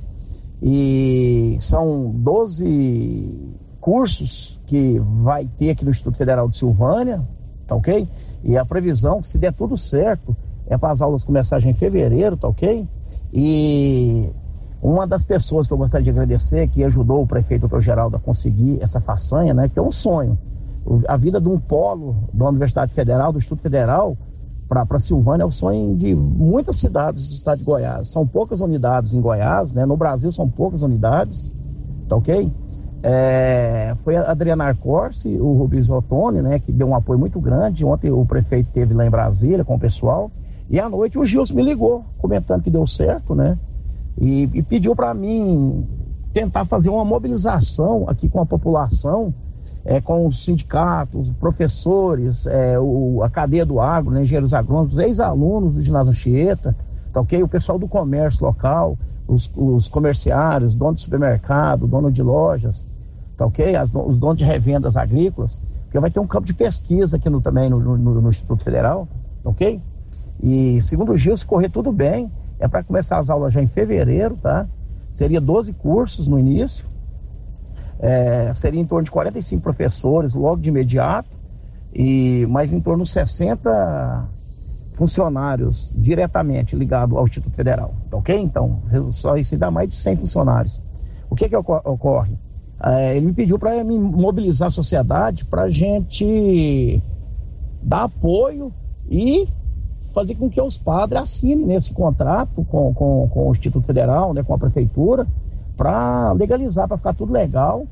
E 0.63 1.57
são 1.61 2.11
12 2.15 3.53
cursos 3.81 4.59
que 4.67 4.99
vai 5.23 5.47
ter 5.59 5.71
aqui 5.71 5.85
no 5.85 5.91
Instituto 5.91 6.17
Federal 6.17 6.49
de 6.49 6.57
Silvânia, 6.57 7.23
tá 7.67 7.75
ok? 7.75 8.09
E 8.43 8.57
a 8.57 8.65
previsão, 8.65 9.23
se 9.23 9.39
der 9.39 9.53
tudo 9.53 9.77
certo, 9.77 10.37
é 10.67 10.79
para 10.79 10.93
as 10.93 11.03
aulas 11.03 11.25
começarem 11.25 11.71
em 11.71 11.75
fevereiro, 11.75 12.37
tá 12.37 12.49
ok? 12.49 12.89
E 13.33 14.31
uma 14.81 15.07
das 15.07 15.25
pessoas 15.25 15.67
que 15.67 15.73
eu 15.73 15.79
gostaria 15.79 16.05
de 16.05 16.11
agradecer, 16.11 16.69
que 16.69 16.83
ajudou 16.85 17.23
o 17.23 17.27
prefeito 17.27 17.63
doutor 17.63 17.81
Geraldo 17.81 18.17
a 18.17 18.21
conseguir 18.21 18.79
essa 18.81 19.01
façanha, 19.01 19.53
né? 19.53 19.69
Que 19.69 19.79
é 19.79 19.83
um 19.83 19.93
sonho 19.93 20.39
a 21.09 21.17
vida 21.17 21.41
de 21.41 21.49
um 21.49 21.59
polo 21.59 22.29
da 22.33 22.49
Universidade 22.49 22.95
Federal, 22.95 23.33
do 23.33 23.39
Instituto 23.39 23.63
Federal, 23.63 24.17
para 24.69 24.99
Silvânia 24.99 25.45
é 25.45 25.47
o 25.47 25.51
sonho 25.53 25.97
de 25.97 26.15
muitas 26.15 26.77
cidades 26.77 27.29
do 27.29 27.35
estado 27.35 27.59
de 27.59 27.65
Goiás. 27.65 28.09
São 28.09 28.27
poucas 28.27 28.61
unidades 28.61 29.15
em 29.15 29.21
Goiás, 29.21 29.73
né? 29.73 29.87
No 29.87 29.97
Brasil 29.97 30.33
são 30.33 30.49
poucas 30.49 30.83
unidades, 30.83 31.51
tá 32.09 32.17
ok? 32.17 32.53
É, 33.03 33.95
foi 34.03 34.17
a 34.17 34.31
Adriana 34.31 34.65
Arcorce, 34.65 35.37
o 35.41 35.53
Rubens 35.53 35.91
Ottoni, 35.91 36.43
né, 36.43 36.59
que 36.59 36.73
deu 36.73 36.89
um 36.89 36.95
apoio 36.95 37.19
muito 37.19 37.41
grande. 37.41 37.85
Ontem 37.85 38.11
o 38.11 38.25
prefeito 38.27 38.71
teve 38.73 38.95
lá 38.95 39.07
em 39.07 39.11
Brasília 39.11 39.65
com 39.65 39.77
o 39.77 39.79
pessoal. 39.79 40.31
E 40.69 40.81
à 40.81 40.89
noite 40.89 41.17
o 41.17 41.25
Gilson 41.25 41.55
me 41.55 41.63
ligou, 41.63 42.05
comentando 42.19 42.63
que 42.63 42.71
deu 42.71 42.85
certo, 42.87 43.35
né? 43.35 43.57
E, 44.19 44.51
e 44.53 44.63
pediu 44.63 44.97
para 44.97 45.15
mim 45.15 45.87
tentar 46.33 46.65
fazer 46.65 46.89
uma 46.89 47.05
mobilização 47.05 48.09
aqui 48.09 48.29
com 48.29 48.41
a 48.41 48.47
população, 48.47 49.33
é, 49.87 50.01
com 50.01 50.27
os 50.27 50.45
sindicatos, 50.45 51.33
professores, 51.35 52.45
é, 52.47 52.79
o, 52.79 53.23
a 53.23 53.31
cadeia 53.31 53.65
do 53.65 53.81
agro, 53.81 54.11
né, 54.11 54.23
engenheiros 54.23 54.53
agrônomos, 54.53 54.99
ex-alunos 54.99 55.75
do 55.75 55.81
ginásio 55.81 56.11
Anchieta, 56.11 56.77
tá 57.13 57.21
ok? 57.21 57.41
O 57.41 57.49
pessoal 57.49 57.79
do 57.79 57.87
comércio 57.87 58.45
local, 58.45 58.99
os, 59.29 59.49
os 59.57 59.87
comerciários, 59.87 60.75
donos 60.75 60.97
de 60.97 61.03
supermercado, 61.03 61.87
dono 61.87 62.11
de 62.11 62.21
lojas, 62.21 62.85
tá 63.37 63.47
ok? 63.47 63.77
As, 63.77 63.95
os 63.95 64.19
donos 64.19 64.39
de 64.39 64.45
revendas 64.45 64.97
agrícolas, 64.97 65.63
porque 65.85 66.01
vai 66.01 66.11
ter 66.11 66.19
um 66.19 66.27
campo 66.27 66.49
de 66.49 66.53
pesquisa 66.53 67.17
aqui 67.17 67.31
no, 67.31 67.41
também 67.41 67.71
no, 67.71 67.79
no, 67.79 68.21
no 68.21 68.29
Instituto 68.29 68.65
Federal, 68.65 69.07
tá 69.45 69.51
ok? 69.51 69.81
E 70.43 70.83
segundo 70.83 71.13
o 71.13 71.17
Gil, 71.17 71.37
se 71.37 71.47
correr 71.47 71.69
tudo 71.69 71.93
bem, 71.93 72.29
é 72.59 72.67
para 72.67 72.83
começar 72.83 73.19
as 73.19 73.31
aulas 73.31 73.55
já 73.55 73.63
em 73.63 73.69
fevereiro, 73.69 74.37
tá? 74.43 74.67
Seria 75.13 75.41
12 75.41 75.73
cursos 75.75 76.27
no 76.27 76.41
início, 76.41 76.85
é, 78.01 78.53
seria 78.55 78.81
em 78.81 78.87
torno 78.87 79.05
de 79.05 79.11
45 79.11 79.63
professores 79.63 80.35
logo 80.35 80.61
de 80.61 80.69
imediato, 80.69 81.31
e 81.93 82.45
mais 82.47 82.73
em 82.73 82.81
torno 82.81 83.05
de 83.05 83.11
60 83.11 84.29
funcionários 84.93 85.95
diretamente 85.97 86.75
ligados 86.75 87.17
ao 87.17 87.25
Instituto 87.25 87.55
Federal, 87.55 87.95
tá 88.11 88.17
ok? 88.17 88.39
Então, 88.39 88.81
só 89.11 89.37
isso 89.37 89.57
dá 89.57 89.71
mais 89.71 89.89
de 89.89 89.97
100 89.97 90.17
funcionários. 90.17 90.81
O 91.29 91.35
que 91.35 91.49
que 91.49 91.57
ocorre? 91.57 92.39
É, 92.83 93.17
ele 93.17 93.27
me 93.27 93.33
pediu 93.33 93.59
para 93.59 93.73
mobilizar 93.85 94.69
a 94.69 94.71
sociedade 94.71 95.45
para 95.45 95.63
a 95.63 95.71
gente 95.71 97.03
dar 97.83 98.05
apoio 98.05 98.73
e 99.09 99.49
fazer 100.15 100.35
com 100.35 100.49
que 100.49 100.61
os 100.61 100.79
padres 100.79 101.23
assinem 101.23 101.75
esse 101.75 101.93
contrato 101.93 102.65
com, 102.65 102.93
com, 102.95 103.29
com 103.29 103.49
o 103.49 103.51
Instituto 103.53 103.87
Federal, 103.87 104.33
né, 104.33 104.43
com 104.43 104.55
a 104.55 104.59
Prefeitura, 104.59 105.27
para 105.77 106.33
legalizar, 106.33 106.89
para 106.89 106.97
ficar 106.97 107.15
tudo 107.15 107.33
legal. 107.33 107.87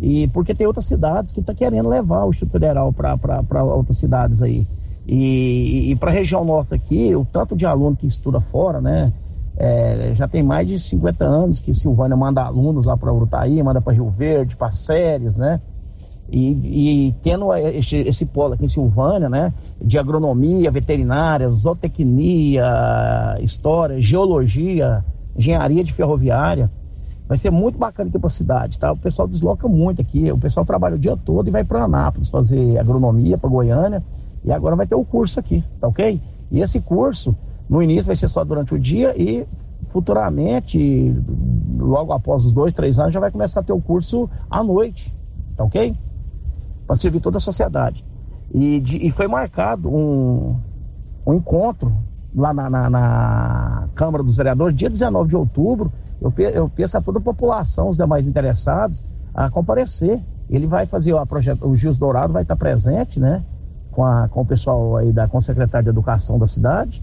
E 0.00 0.26
porque 0.28 0.54
tem 0.54 0.66
outras 0.66 0.84
cidades 0.84 1.32
que 1.32 1.40
estão 1.40 1.54
tá 1.54 1.58
querendo 1.58 1.88
levar 1.88 2.24
o 2.24 2.30
Instituto 2.30 2.52
Federal 2.52 2.92
para 2.92 3.64
outras 3.64 3.96
cidades 3.96 4.42
aí. 4.42 4.66
E, 5.06 5.90
e 5.90 5.96
para 5.96 6.10
a 6.10 6.14
região 6.14 6.44
nossa 6.44 6.74
aqui, 6.74 7.14
o 7.14 7.24
tanto 7.24 7.56
de 7.56 7.66
aluno 7.66 7.96
que 7.96 8.06
estuda 8.06 8.40
fora, 8.40 8.80
né? 8.80 9.12
É, 9.56 10.12
já 10.14 10.26
tem 10.26 10.42
mais 10.42 10.66
de 10.66 10.78
50 10.78 11.24
anos 11.24 11.60
que 11.60 11.74
Silvânia 11.74 12.16
manda 12.16 12.42
alunos 12.42 12.86
lá 12.86 12.96
para 12.96 13.12
Urutaí, 13.12 13.62
manda 13.62 13.80
para 13.80 13.92
Rio 13.92 14.08
Verde, 14.08 14.56
para 14.56 14.72
Séries, 14.72 15.36
né? 15.36 15.60
E, 16.30 17.08
e 17.08 17.12
tendo 17.22 17.52
esse, 17.54 17.96
esse, 17.96 18.24
polo 18.24 18.54
aqui 18.54 18.64
em 18.64 18.68
Silvânia, 18.68 19.28
né, 19.28 19.52
de 19.78 19.98
agronomia, 19.98 20.70
veterinária, 20.70 21.46
zootecnia, 21.50 22.64
história, 23.40 24.00
geologia, 24.00 25.04
engenharia 25.36 25.84
de 25.84 25.92
ferroviária, 25.92 26.70
vai 27.28 27.38
ser 27.38 27.50
muito 27.50 27.78
bacana 27.78 28.08
aqui 28.08 28.18
para 28.18 28.26
a 28.26 28.30
cidade, 28.30 28.78
tá? 28.78 28.92
O 28.92 28.96
pessoal 28.96 29.26
desloca 29.26 29.66
muito 29.68 30.00
aqui, 30.00 30.30
o 30.30 30.38
pessoal 30.38 30.66
trabalha 30.66 30.96
o 30.96 30.98
dia 30.98 31.16
todo 31.16 31.48
e 31.48 31.50
vai 31.50 31.64
para 31.64 31.84
Anápolis 31.84 32.28
fazer 32.28 32.78
agronomia 32.78 33.38
para 33.38 33.48
Goiânia, 33.48 34.02
e 34.44 34.52
agora 34.52 34.76
vai 34.76 34.86
ter 34.86 34.94
o 34.94 35.04
curso 35.04 35.38
aqui, 35.38 35.64
tá 35.80 35.88
ok? 35.88 36.20
E 36.50 36.60
esse 36.60 36.80
curso, 36.80 37.34
no 37.68 37.82
início 37.82 38.04
vai 38.04 38.16
ser 38.16 38.28
só 38.28 38.44
durante 38.44 38.74
o 38.74 38.78
dia 38.78 39.14
e 39.16 39.46
futuramente, 39.88 41.14
logo 41.78 42.12
após 42.12 42.44
os 42.44 42.52
dois, 42.52 42.72
três 42.72 42.98
anos, 42.98 43.14
já 43.14 43.20
vai 43.20 43.30
começar 43.30 43.60
a 43.60 43.62
ter 43.62 43.72
o 43.72 43.80
curso 43.80 44.28
à 44.50 44.62
noite, 44.62 45.14
tá 45.56 45.64
ok? 45.64 45.94
para 46.92 46.96
servir 46.96 47.20
toda 47.20 47.38
a 47.38 47.40
sociedade. 47.40 48.04
E, 48.52 48.80
de, 48.80 48.98
e 48.98 49.10
foi 49.10 49.26
marcado 49.26 49.88
um, 49.88 50.56
um 51.26 51.34
encontro 51.34 51.92
lá 52.34 52.52
na, 52.52 52.68
na, 52.68 52.90
na, 52.90 53.88
Câmara 53.94 54.22
dos 54.22 54.36
Vereadores, 54.36 54.76
dia 54.76 54.90
19 54.90 55.28
de 55.28 55.36
outubro. 55.36 55.92
Eu, 56.22 56.32
eu 56.50 56.68
peço 56.68 56.96
a 56.96 57.00
toda 57.00 57.18
a 57.18 57.22
população, 57.22 57.88
os 57.88 57.96
demais 57.96 58.26
interessados, 58.26 59.02
a 59.34 59.50
comparecer. 59.50 60.20
Ele 60.48 60.66
vai 60.66 60.86
fazer 60.86 61.12
o 61.12 61.26
projeto, 61.26 61.66
o 61.66 61.74
Gils 61.74 61.98
Dourado 61.98 62.32
vai 62.32 62.42
estar 62.42 62.56
presente, 62.56 63.18
né? 63.18 63.42
Com, 63.90 64.04
a, 64.04 64.28
com 64.28 64.40
o 64.40 64.46
pessoal 64.46 64.96
aí 64.96 65.12
da 65.12 65.28
com 65.28 65.38
o 65.38 65.42
secretário 65.42 65.84
de 65.84 65.90
Educação 65.90 66.38
da 66.38 66.46
cidade, 66.46 67.02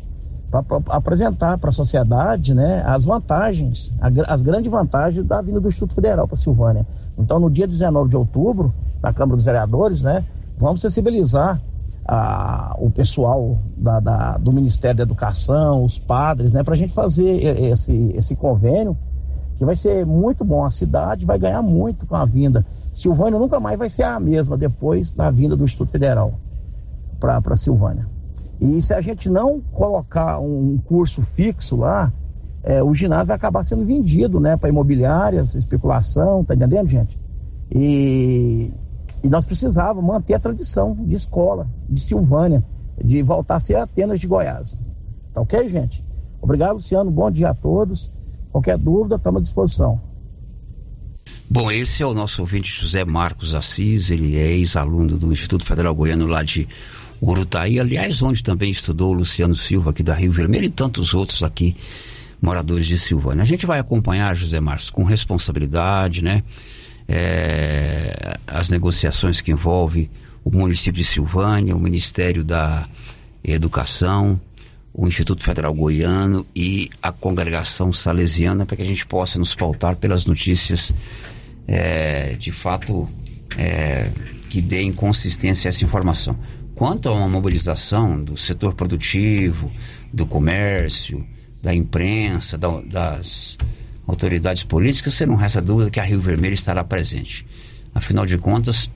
para 0.49 0.63
apresentar 0.89 1.57
para 1.57 1.69
a 1.69 1.73
sociedade 1.73 2.55
né, 2.55 2.81
as 2.83 3.05
vantagens, 3.05 3.93
a, 4.01 4.33
as 4.33 4.41
grandes 4.41 4.71
vantagens 4.71 5.25
da 5.25 5.41
vinda 5.41 5.59
do 5.59 5.67
Instituto 5.67 5.93
Federal 5.93 6.27
para 6.27 6.35
Silvânia. 6.35 6.87
Então, 7.17 7.39
no 7.39 7.49
dia 7.49 7.67
19 7.67 8.09
de 8.09 8.17
outubro, 8.17 8.73
na 9.03 9.13
Câmara 9.13 9.35
dos 9.35 9.45
Vereadores, 9.45 10.01
né? 10.01 10.23
Vamos 10.57 10.81
sensibilizar 10.81 11.61
a, 12.05 12.75
o 12.79 12.89
pessoal 12.89 13.57
da, 13.77 13.99
da, 13.99 14.37
do 14.37 14.51
Ministério 14.51 14.97
da 14.97 15.03
Educação, 15.03 15.83
os 15.83 15.99
padres, 15.99 16.53
né? 16.53 16.63
Para 16.63 16.73
a 16.73 16.77
gente 16.77 16.93
fazer 16.93 17.29
esse, 17.71 18.11
esse 18.15 18.35
convênio, 18.35 18.97
que 19.59 19.65
vai 19.65 19.75
ser 19.75 20.05
muito 20.05 20.43
bom. 20.43 20.65
A 20.65 20.71
cidade 20.71 21.25
vai 21.25 21.37
ganhar 21.37 21.61
muito 21.61 22.07
com 22.07 22.15
a 22.15 22.25
vinda. 22.25 22.65
Silvânia 22.93 23.37
nunca 23.37 23.59
mais 23.59 23.77
vai 23.77 23.89
ser 23.89 24.03
a 24.03 24.19
mesma 24.19 24.57
depois 24.57 25.11
da 25.11 25.29
vinda 25.29 25.55
do 25.55 25.63
Instituto 25.63 25.91
Federal 25.91 26.33
para 27.19 27.55
Silvânia. 27.55 28.07
E 28.59 28.81
se 28.81 28.93
a 28.93 29.01
gente 29.01 29.29
não 29.29 29.61
colocar 29.61 30.39
um 30.39 30.77
curso 30.77 31.21
fixo 31.21 31.75
lá, 31.75 32.11
é, 32.63 32.81
o 32.81 32.93
ginásio 32.93 33.27
vai 33.27 33.35
acabar 33.35 33.63
sendo 33.63 33.85
vendido, 33.85 34.39
né, 34.39 34.57
para 34.57 34.69
imobiliárias, 34.69 35.55
especulação, 35.55 36.43
tá 36.43 36.55
entendendo, 36.55 36.87
gente? 36.87 37.19
E 37.71 38.71
e 39.21 39.27
nós 39.27 39.45
precisávamos 39.45 40.05
manter 40.05 40.33
a 40.33 40.39
tradição 40.39 40.95
de 40.95 41.13
escola, 41.15 41.67
de 41.89 41.99
Silvânia, 41.99 42.63
de 43.03 43.21
voltar 43.21 43.55
a 43.55 43.59
ser 43.59 43.75
Atenas 43.75 44.19
de 44.19 44.27
Goiás. 44.27 44.79
Tá 45.33 45.41
ok, 45.41 45.67
gente? 45.67 46.05
Obrigado, 46.41 46.73
Luciano. 46.73 47.11
Bom 47.11 47.29
dia 47.29 47.49
a 47.49 47.53
todos. 47.53 48.13
Qualquer 48.51 48.77
dúvida, 48.77 49.15
estamos 49.15 49.39
à 49.39 49.43
disposição. 49.43 50.01
Bom, 51.49 51.71
esse 51.71 52.03
é 52.03 52.05
o 52.05 52.13
nosso 52.13 52.41
ouvinte 52.41 52.71
José 52.71 53.03
Marcos 53.03 53.55
Assis, 53.55 54.11
ele 54.11 54.37
é 54.37 54.51
ex-aluno 54.51 55.17
do 55.17 55.31
Instituto 55.31 55.65
Federal 55.65 55.95
Goiano 55.95 56.27
lá 56.27 56.43
de 56.43 56.67
Urutaí, 57.21 57.79
aliás, 57.79 58.21
onde 58.21 58.43
também 58.43 58.69
estudou 58.69 59.13
Luciano 59.13 59.55
Silva 59.55 59.89
aqui 59.89 60.03
da 60.03 60.13
Rio 60.13 60.31
Vermelho 60.31 60.65
e 60.65 60.69
tantos 60.69 61.13
outros 61.13 61.43
aqui, 61.43 61.75
moradores 62.41 62.85
de 62.85 62.97
Silvânia. 62.97 63.41
A 63.41 63.45
gente 63.45 63.65
vai 63.65 63.79
acompanhar, 63.79 64.35
José 64.35 64.59
Marcos, 64.59 64.89
com 64.89 65.03
responsabilidade, 65.03 66.23
né? 66.23 66.43
é, 67.09 68.37
as 68.45 68.69
negociações 68.69 69.41
que 69.41 69.51
envolvem 69.51 70.07
o 70.43 70.51
município 70.55 71.01
de 71.01 71.03
Silvânia, 71.03 71.75
o 71.75 71.79
Ministério 71.79 72.43
da 72.43 72.87
Educação, 73.43 74.39
o 75.01 75.07
Instituto 75.07 75.45
Federal 75.45 75.73
Goiano 75.73 76.45
e 76.53 76.89
a 77.01 77.09
congregação 77.09 77.93
salesiana 77.93 78.65
para 78.65 78.75
que 78.75 78.81
a 78.81 78.85
gente 78.85 79.05
possa 79.05 79.39
nos 79.39 79.55
pautar 79.55 79.95
pelas 79.95 80.25
notícias 80.25 80.91
é, 81.65 82.33
de 82.33 82.51
fato 82.51 83.09
é, 83.57 84.11
que 84.49 84.61
deem 84.61 84.91
consistência 84.91 85.67
a 85.67 85.69
essa 85.69 85.85
informação. 85.85 86.37
Quanto 86.75 87.07
a 87.07 87.13
uma 87.13 87.29
mobilização 87.29 88.21
do 88.21 88.35
setor 88.35 88.73
produtivo, 88.73 89.71
do 90.11 90.25
comércio, 90.25 91.25
da 91.61 91.73
imprensa, 91.73 92.57
da, 92.57 92.81
das 92.81 93.57
autoridades 94.05 94.63
políticas, 94.63 95.13
você 95.13 95.25
não 95.25 95.35
resta 95.37 95.61
dúvida 95.61 95.89
que 95.89 96.01
a 96.01 96.03
Rio 96.03 96.19
Vermelho 96.19 96.53
estará 96.53 96.83
presente. 96.83 97.47
Afinal 97.95 98.25
de 98.25 98.37
contas, 98.37 98.89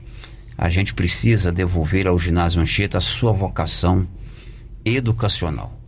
a 0.58 0.68
gente 0.68 0.92
precisa 0.92 1.50
devolver 1.50 2.06
ao 2.06 2.18
ginásio 2.18 2.60
Anchieta 2.60 2.98
a 2.98 3.00
sua 3.00 3.32
vocação 3.32 4.06
educacional. 4.84 5.83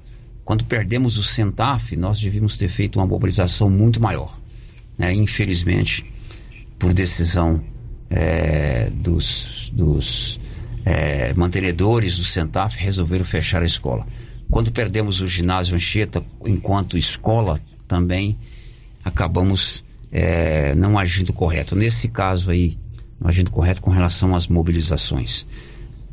Quando 0.46 0.64
perdemos 0.64 1.18
o 1.18 1.24
Centaf, 1.24 1.96
nós 1.96 2.20
devíamos 2.20 2.56
ter 2.56 2.68
feito 2.68 3.00
uma 3.00 3.06
mobilização 3.06 3.68
muito 3.68 4.00
maior. 4.00 4.38
Né? 4.96 5.12
Infelizmente, 5.12 6.06
por 6.78 6.94
decisão 6.94 7.60
é, 8.08 8.88
dos, 8.90 9.72
dos 9.74 10.38
é, 10.84 11.34
mantenedores 11.34 12.16
do 12.18 12.24
Centaf, 12.24 12.78
resolveram 12.78 13.24
fechar 13.24 13.60
a 13.60 13.66
escola. 13.66 14.06
Quando 14.48 14.70
perdemos 14.70 15.20
o 15.20 15.26
ginásio 15.26 15.74
Anchieta 15.74 16.24
enquanto 16.44 16.96
escola, 16.96 17.60
também 17.88 18.38
acabamos 19.04 19.84
é, 20.12 20.76
não 20.76 20.96
agindo 20.96 21.32
correto. 21.32 21.74
Nesse 21.74 22.06
caso 22.06 22.52
aí, 22.52 22.78
não 23.20 23.28
agindo 23.28 23.50
correto 23.50 23.82
com 23.82 23.90
relação 23.90 24.32
às 24.36 24.46
mobilizações. 24.46 25.44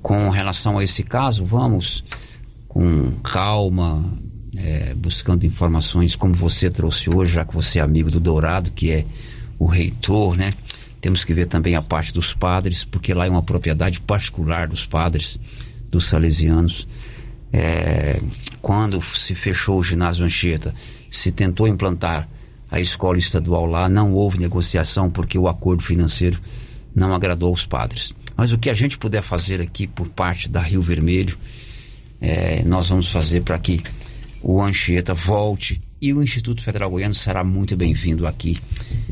Com 0.01 0.31
relação 0.31 0.79
a 0.79 0.83
esse 0.83 1.03
caso, 1.03 1.45
vamos 1.45 2.03
com 2.73 3.11
calma, 3.23 4.03
é, 4.57 4.95
buscando 4.95 5.45
informações 5.45 6.15
como 6.15 6.33
você 6.33 6.71
trouxe 6.71 7.07
hoje, 7.07 7.33
já 7.33 7.45
que 7.45 7.53
você 7.53 7.77
é 7.77 7.83
amigo 7.83 8.09
do 8.09 8.19
Dourado, 8.19 8.71
que 8.71 8.91
é 8.91 9.05
o 9.59 9.67
reitor, 9.67 10.35
né? 10.35 10.55
Temos 10.99 11.23
que 11.23 11.35
ver 11.35 11.45
também 11.45 11.75
a 11.75 11.83
parte 11.83 12.11
dos 12.11 12.33
padres, 12.33 12.83
porque 12.83 13.13
lá 13.13 13.27
é 13.27 13.29
uma 13.29 13.43
propriedade 13.43 14.01
particular 14.01 14.67
dos 14.67 14.87
padres, 14.87 15.39
dos 15.91 16.05
salesianos. 16.05 16.87
É, 17.51 18.19
quando 18.59 18.99
se 19.03 19.35
fechou 19.35 19.77
o 19.77 19.83
ginásio 19.83 20.25
Anchieta, 20.25 20.73
se 21.11 21.31
tentou 21.31 21.67
implantar 21.67 22.27
a 22.71 22.79
escola 22.79 23.19
estadual 23.19 23.67
lá. 23.67 23.87
Não 23.87 24.13
houve 24.13 24.39
negociação 24.39 25.11
porque 25.11 25.37
o 25.37 25.47
acordo 25.47 25.83
financeiro 25.83 26.39
não 26.95 27.13
agradou 27.13 27.49
aos 27.49 27.67
padres. 27.67 28.15
Mas 28.35 28.51
o 28.51 28.57
que 28.57 28.67
a 28.67 28.73
gente 28.73 28.97
puder 28.97 29.21
fazer 29.21 29.61
aqui 29.61 29.85
por 29.85 30.09
parte 30.09 30.49
da 30.49 30.59
Rio 30.59 30.81
Vermelho, 30.81 31.37
é, 32.23 32.63
nós 32.63 32.87
vamos 32.87 33.11
fazer 33.11 33.41
para 33.41 33.59
que 33.59 33.83
o 34.41 34.61
Anchieta 34.61 35.13
volte 35.13 35.81
e 36.01 36.13
o 36.13 36.23
Instituto 36.23 36.63
Federal 36.63 36.89
Goiano 36.89 37.13
será 37.13 37.43
muito 37.43 37.75
bem-vindo 37.75 38.25
aqui 38.25 38.57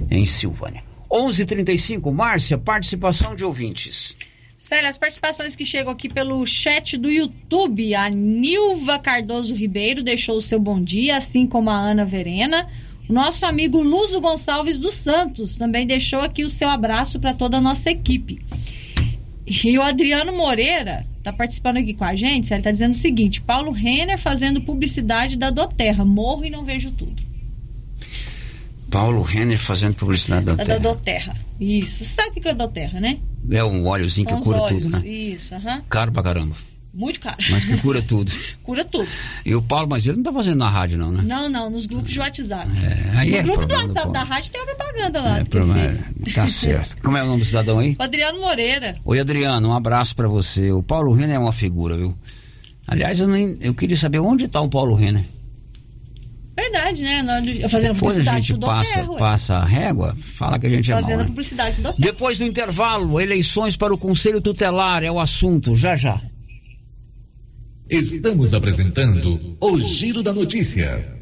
em 0.09 0.25
Silvânia. 0.25 0.81
11:35 1.11 2.09
Márcia, 2.09 2.57
participação 2.57 3.35
de 3.35 3.43
ouvintes. 3.43 4.15
Célia, 4.57 4.87
as 4.87 4.97
participações 4.97 5.57
que 5.57 5.65
chegam 5.65 5.91
aqui 5.91 6.07
pelo 6.07 6.45
chat 6.45 6.97
do 6.97 7.11
YouTube, 7.11 7.93
a 7.95 8.09
Nilva 8.09 8.97
Cardoso 8.97 9.53
Ribeiro 9.55 10.03
deixou 10.03 10.37
o 10.37 10.41
seu 10.41 10.59
bom 10.59 10.81
dia, 10.81 11.17
assim 11.17 11.45
como 11.45 11.69
a 11.69 11.77
Ana 11.77 12.05
Verena. 12.05 12.69
O 13.09 13.13
nosso 13.13 13.45
amigo 13.45 13.81
Luzo 13.81 14.21
Gonçalves 14.21 14.79
dos 14.79 14.93
Santos 14.93 15.57
também 15.57 15.85
deixou 15.85 16.21
aqui 16.21 16.45
o 16.45 16.49
seu 16.49 16.69
abraço 16.69 17.19
para 17.19 17.33
toda 17.33 17.57
a 17.57 17.61
nossa 17.61 17.91
equipe. 17.91 18.39
E 19.63 19.77
o 19.77 19.81
Adriano 19.81 20.31
Moreira 20.31 21.05
está 21.17 21.33
participando 21.33 21.77
aqui 21.77 21.93
com 21.93 22.05
a 22.05 22.15
gente, 22.15 22.51
ele 22.53 22.61
está 22.61 22.71
dizendo 22.71 22.91
o 22.91 22.97
seguinte: 22.97 23.41
Paulo 23.41 23.71
Renner 23.71 24.17
fazendo 24.17 24.61
publicidade 24.61 25.35
da 25.35 25.49
Doterra, 25.49 26.05
morro 26.05 26.45
e 26.45 26.49
não 26.49 26.63
vejo 26.63 26.91
tudo. 26.91 27.21
Paulo 28.89 29.21
Renner 29.21 29.57
fazendo 29.57 29.95
publicidade 29.95 30.45
da 30.45 30.55
Da 30.55 30.65
Terra. 30.65 30.79
Doterra. 30.79 31.35
Isso. 31.59 32.05
Sabe 32.05 32.29
o 32.29 32.41
que 32.41 32.47
é 32.47 32.53
Doterra, 32.53 32.99
né? 32.99 33.19
É 33.49 33.63
um 33.63 33.85
óleozinho 33.87 34.29
São 34.29 34.39
que 34.39 34.43
cura 34.43 34.67
tudo, 34.67 34.89
né? 34.89 35.07
Isso, 35.07 35.53
aham. 35.55 35.81
Caro 35.89 36.11
pra 36.11 36.23
caramba. 36.23 36.55
Muito 36.93 37.21
caro. 37.21 37.37
Mas 37.49 37.63
que 37.63 37.77
cura 37.77 38.01
tudo. 38.01 38.29
Cura 38.63 38.83
tudo. 38.83 39.07
E 39.45 39.55
o 39.55 39.61
Paulo, 39.61 39.87
mas 39.89 40.05
ele 40.05 40.17
não 40.17 40.23
tá 40.23 40.33
fazendo 40.33 40.57
na 40.57 40.67
rádio, 40.69 40.97
não, 40.97 41.09
né? 41.09 41.23
Não, 41.25 41.47
não, 41.49 41.69
nos 41.69 41.85
grupos 41.85 42.11
de 42.11 42.19
WhatsApp. 42.19 42.69
É, 42.83 43.17
aí 43.17 43.31
no 43.31 43.37
é 43.37 43.43
grupo 43.43 43.61
do 43.61 43.67
do 43.67 43.73
WhatsApp 43.75 43.93
Paulo. 43.93 44.11
da 44.13 44.23
rádio 44.23 44.51
tem 44.51 44.61
uma 44.61 44.75
propaganda 44.75 45.21
lá. 45.21 45.39
É, 45.39 45.43
problema- 45.45 45.73
fez. 45.79 46.13
tá 46.35 46.47
certo. 46.47 47.01
Como 47.01 47.15
é 47.15 47.23
o 47.23 47.27
nome 47.27 47.39
do 47.39 47.45
cidadão 47.45 47.79
aí? 47.79 47.95
O 47.97 48.03
Adriano 48.03 48.41
Moreira. 48.41 48.97
Oi, 49.05 49.19
Adriano, 49.21 49.69
um 49.69 49.73
abraço 49.73 50.13
pra 50.15 50.27
você. 50.27 50.69
O 50.73 50.83
Paulo 50.83 51.13
Renner 51.13 51.37
é 51.37 51.39
uma 51.39 51.53
figura, 51.53 51.95
viu? 51.95 52.13
Aliás, 52.85 53.21
eu, 53.21 53.27
nem, 53.27 53.57
eu 53.61 53.73
queria 53.73 53.95
saber 53.95 54.19
onde 54.19 54.49
tá 54.49 54.59
o 54.59 54.67
Paulo 54.69 54.93
Renner. 54.93 55.23
Verdade, 56.55 57.01
né? 57.03 57.23
Do- 57.23 57.69
Fazendo 57.69 57.93
Depois 57.93 58.13
a 58.13 58.17
publicidade 58.17 58.41
gente 58.47 58.59
pro 58.59 58.67
passa, 58.67 58.89
Doterra, 58.95 59.11
ué. 59.13 59.17
passa 59.17 59.55
a 59.55 59.65
régua, 59.65 60.15
fala 60.15 60.59
que 60.59 60.67
a 60.67 60.69
gente 60.69 60.91
é 60.91 60.95
Fazendo 60.95 61.09
mal, 61.11 61.19
né? 61.19 61.25
publicidade 61.25 61.73
pro 61.75 61.83
Doterra. 61.83 62.11
Depois 62.11 62.37
do 62.37 62.43
intervalo, 62.43 63.19
eleições 63.21 63.77
para 63.77 63.93
o 63.93 63.97
Conselho 63.97 64.41
Tutelar 64.41 65.03
é 65.03 65.09
o 65.09 65.19
assunto, 65.19 65.73
já 65.73 65.95
já. 65.95 66.21
Estamos 67.91 68.53
apresentando 68.53 69.57
o 69.59 69.77
Giro 69.77 70.23
da 70.23 70.31
Notícia. 70.31 71.21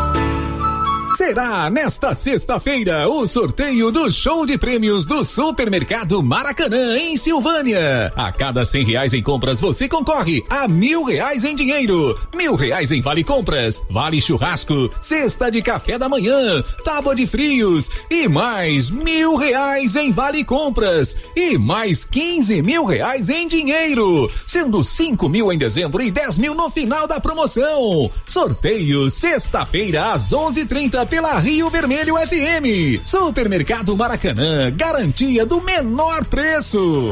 Será 1.15 1.69
nesta 1.69 2.13
sexta-feira 2.13 3.07
o 3.07 3.27
sorteio 3.27 3.91
do 3.91 4.09
show 4.09 4.45
de 4.45 4.57
prêmios 4.57 5.05
do 5.05 5.25
Supermercado 5.25 6.23
Maracanã, 6.23 6.97
em 6.97 7.17
Silvânia. 7.17 8.13
A 8.15 8.31
cada 8.31 8.63
cem 8.63 8.85
reais 8.85 9.13
em 9.13 9.21
compras, 9.21 9.59
você 9.59 9.89
concorre 9.89 10.43
a 10.49 10.69
mil 10.69 11.03
reais 11.03 11.43
em 11.43 11.53
dinheiro, 11.53 12.17
mil 12.33 12.55
reais 12.55 12.91
em 12.91 13.01
vale 13.01 13.25
compras, 13.25 13.81
vale 13.89 14.21
churrasco, 14.21 14.89
cesta 15.01 15.51
de 15.51 15.61
café 15.61 15.97
da 15.97 16.07
manhã, 16.07 16.63
tábua 16.85 17.13
de 17.13 17.27
frios 17.27 17.89
e 18.09 18.27
mais 18.29 18.89
mil 18.89 19.35
reais 19.35 19.97
em 19.97 20.11
vale 20.11 20.45
compras 20.45 21.15
e 21.35 21.57
mais 21.57 22.05
quinze 22.05 22.61
mil 22.61 22.85
reais 22.85 23.29
em 23.29 23.47
dinheiro, 23.47 24.31
sendo 24.47 24.81
cinco 24.81 25.27
mil 25.27 25.51
em 25.51 25.57
dezembro 25.57 26.01
e 26.01 26.09
dez 26.09 26.37
mil 26.37 26.55
no 26.55 26.69
final 26.69 27.05
da 27.05 27.19
promoção. 27.19 28.09
Sorteio 28.25 29.09
sexta-feira 29.09 30.11
às 30.13 30.31
onze 30.31 30.65
trinta 30.65 31.01
pela 31.11 31.37
Rio 31.39 31.69
Vermelho 31.69 32.15
FM. 32.15 33.03
Supermercado 33.03 33.97
Maracanã, 33.97 34.71
garantia 34.73 35.45
do 35.45 35.59
menor 35.59 36.25
preço. 36.25 37.11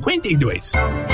0952. 0.00 1.13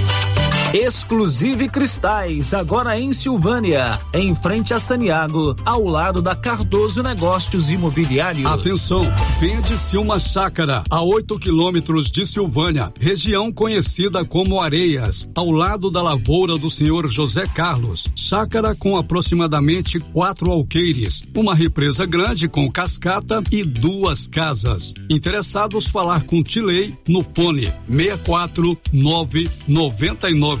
Exclusive 0.73 1.67
Cristais, 1.67 2.53
agora 2.53 2.97
em 2.97 3.11
Silvânia, 3.11 3.99
em 4.13 4.33
frente 4.33 4.73
a 4.73 4.79
Saniago, 4.79 5.53
ao 5.65 5.83
lado 5.83 6.21
da 6.21 6.33
Cardoso 6.33 7.03
Negócios 7.03 7.69
Imobiliários. 7.69 8.49
Atenção, 8.49 9.01
vende-se 9.37 9.97
uma 9.97 10.17
chácara 10.17 10.81
a 10.89 11.03
8 11.03 11.37
quilômetros 11.39 12.09
de 12.09 12.25
Silvânia, 12.25 12.93
região 12.97 13.51
conhecida 13.51 14.23
como 14.23 14.61
Areias, 14.61 15.27
ao 15.35 15.51
lado 15.51 15.91
da 15.91 16.01
lavoura 16.01 16.57
do 16.57 16.69
senhor 16.69 17.09
José 17.09 17.45
Carlos. 17.47 18.07
Chácara 18.15 18.73
com 18.73 18.95
aproximadamente 18.95 19.99
quatro 19.99 20.51
alqueires, 20.51 21.21
uma 21.35 21.53
represa 21.53 22.05
grande 22.05 22.47
com 22.47 22.71
cascata 22.71 23.43
e 23.51 23.61
duas 23.65 24.25
casas. 24.25 24.93
Interessados 25.09 25.87
falar 25.87 26.23
com 26.23 26.41
Tilei 26.41 26.97
no 27.05 27.23
fone 27.23 27.73
64 27.89 28.77
999 28.93 30.60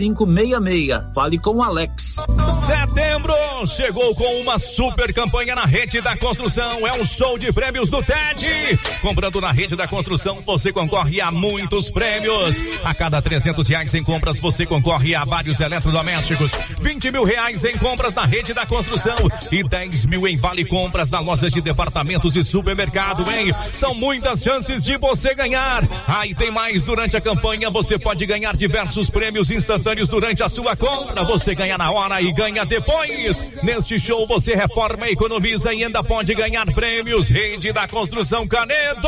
6566. 0.01 1.13
Fale 1.13 1.37
com 1.37 1.57
o 1.57 1.63
Alex. 1.63 2.15
Setembro 2.65 3.33
chegou 3.67 4.15
com 4.15 4.41
uma 4.41 4.57
super 4.57 5.13
campanha 5.13 5.53
na 5.55 5.65
rede 5.65 6.01
da 6.01 6.17
construção. 6.17 6.87
É 6.87 6.93
um 6.93 7.05
show 7.05 7.37
de 7.37 7.51
prêmios 7.53 7.89
do 7.89 8.01
TED. 8.01 8.79
Comprando 9.01 9.39
na 9.39 9.51
rede 9.51 9.75
da 9.75 9.87
construção, 9.87 10.41
você 10.45 10.71
concorre 10.71 11.21
a 11.21 11.31
muitos 11.31 11.91
prêmios. 11.91 12.61
A 12.83 12.93
cada 12.93 13.21
300 13.21 13.67
reais 13.67 13.93
em 13.93 14.03
compras, 14.03 14.39
você 14.39 14.65
concorre 14.65 15.13
a 15.13 15.23
vários 15.23 15.59
eletrodomésticos. 15.59 16.51
20 16.81 17.11
mil 17.11 17.23
reais 17.23 17.63
em 17.63 17.77
compras 17.77 18.13
na 18.13 18.25
rede 18.25 18.53
da 18.53 18.65
construção 18.65 19.15
e 19.51 19.63
10 19.63 20.05
mil 20.07 20.27
em 20.27 20.35
vale 20.35 20.65
compras 20.65 21.11
na 21.11 21.19
lojas 21.19 21.51
de 21.51 21.61
departamentos 21.61 22.35
e 22.35 22.43
supermercado, 22.43 23.29
hein? 23.31 23.53
São 23.75 23.93
muitas 23.93 24.41
chances 24.41 24.83
de 24.83 24.97
você 24.97 25.35
ganhar. 25.35 25.83
Aí 26.07 26.31
ah, 26.31 26.37
tem 26.37 26.51
mais 26.51 26.83
durante 26.83 27.15
a 27.15 27.21
campanha. 27.21 27.69
Você 27.69 27.99
pode 27.99 28.25
ganhar 28.25 28.55
diversos 28.55 29.09
prêmios 29.09 29.51
instantâneos 29.51 29.90
durante 30.09 30.41
a 30.41 30.49
sua 30.49 30.75
compra. 30.75 31.23
Você 31.25 31.53
ganha 31.53 31.77
na 31.77 31.91
hora 31.91 32.21
e 32.21 32.31
ganha 32.31 32.65
depois. 32.65 33.61
Neste 33.61 33.99
show 33.99 34.25
você 34.25 34.55
reforma, 34.55 35.09
economiza 35.09 35.73
e 35.73 35.83
ainda 35.83 36.01
pode 36.01 36.33
ganhar 36.33 36.65
prêmios. 36.71 37.29
Rede 37.29 37.73
da 37.73 37.87
Construção 37.87 38.47
Canedo. 38.47 39.07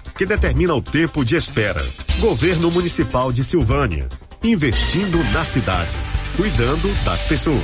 que 0.21 0.25
determina 0.27 0.75
o 0.75 0.83
tempo 0.83 1.25
de 1.25 1.35
espera. 1.35 1.83
Governo 2.19 2.69
Municipal 2.69 3.31
de 3.31 3.43
Silvânia, 3.43 4.07
investindo 4.43 5.17
na 5.33 5.43
cidade, 5.43 5.89
cuidando 6.37 6.93
das 7.03 7.23
pessoas. 7.23 7.63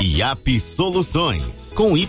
IAP 0.00 0.60
Soluções 0.60 1.72
com 1.74 1.96
Y. 1.96 2.08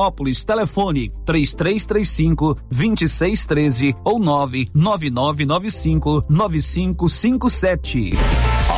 Vianópolis. 0.01 0.43
Telefone 0.43 1.13
3335 1.25 2.57
2613 2.71 3.95
ou 4.03 4.19
99995 4.19 6.23
9557. 6.27 8.13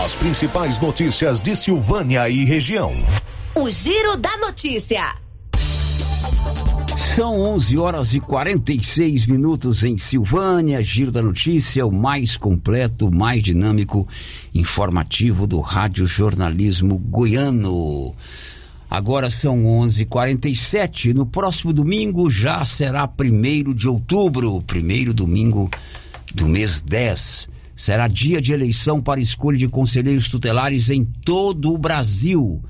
As 0.03 0.15
principais 0.15 0.81
notícias 0.81 1.41
de 1.41 1.55
Silvânia 1.55 2.29
e 2.29 2.43
região. 2.43 2.91
O 3.55 3.69
Giro 3.69 4.17
da 4.17 4.35
Notícia. 4.37 5.15
São 7.15 7.39
11 7.39 7.77
horas 7.77 8.13
e 8.13 8.19
46 8.19 9.27
minutos 9.27 9.83
em 9.83 9.97
Silvânia. 9.97 10.81
Giro 10.81 11.11
da 11.11 11.21
Notícia, 11.21 11.85
o 11.85 11.91
mais 11.91 12.37
completo, 12.37 13.13
mais 13.13 13.43
dinâmico, 13.43 14.07
informativo 14.53 15.45
do 15.45 15.59
Rádio 15.59 16.05
Jornalismo 16.05 16.97
Goiano. 16.97 18.15
Agora 18.93 19.27
são 19.27 19.65
11:47. 19.65 21.15
No 21.15 21.25
próximo 21.25 21.73
domingo 21.73 22.29
já 22.29 22.63
será 22.63 23.07
primeiro 23.07 23.73
de 23.73 23.89
outubro, 23.89 24.61
primeiro 24.61 25.15
domingo 25.15 25.67
do 26.35 26.47
mês 26.47 26.79
10. 26.79 27.49
Será 27.75 28.07
dia 28.07 28.39
de 28.39 28.53
eleição 28.53 29.01
para 29.01 29.19
escolha 29.19 29.57
de 29.57 29.67
conselheiros 29.67 30.29
tutelares 30.29 30.91
em 30.91 31.03
todo 31.03 31.73
o 31.73 31.77
Brasil. 31.79 32.61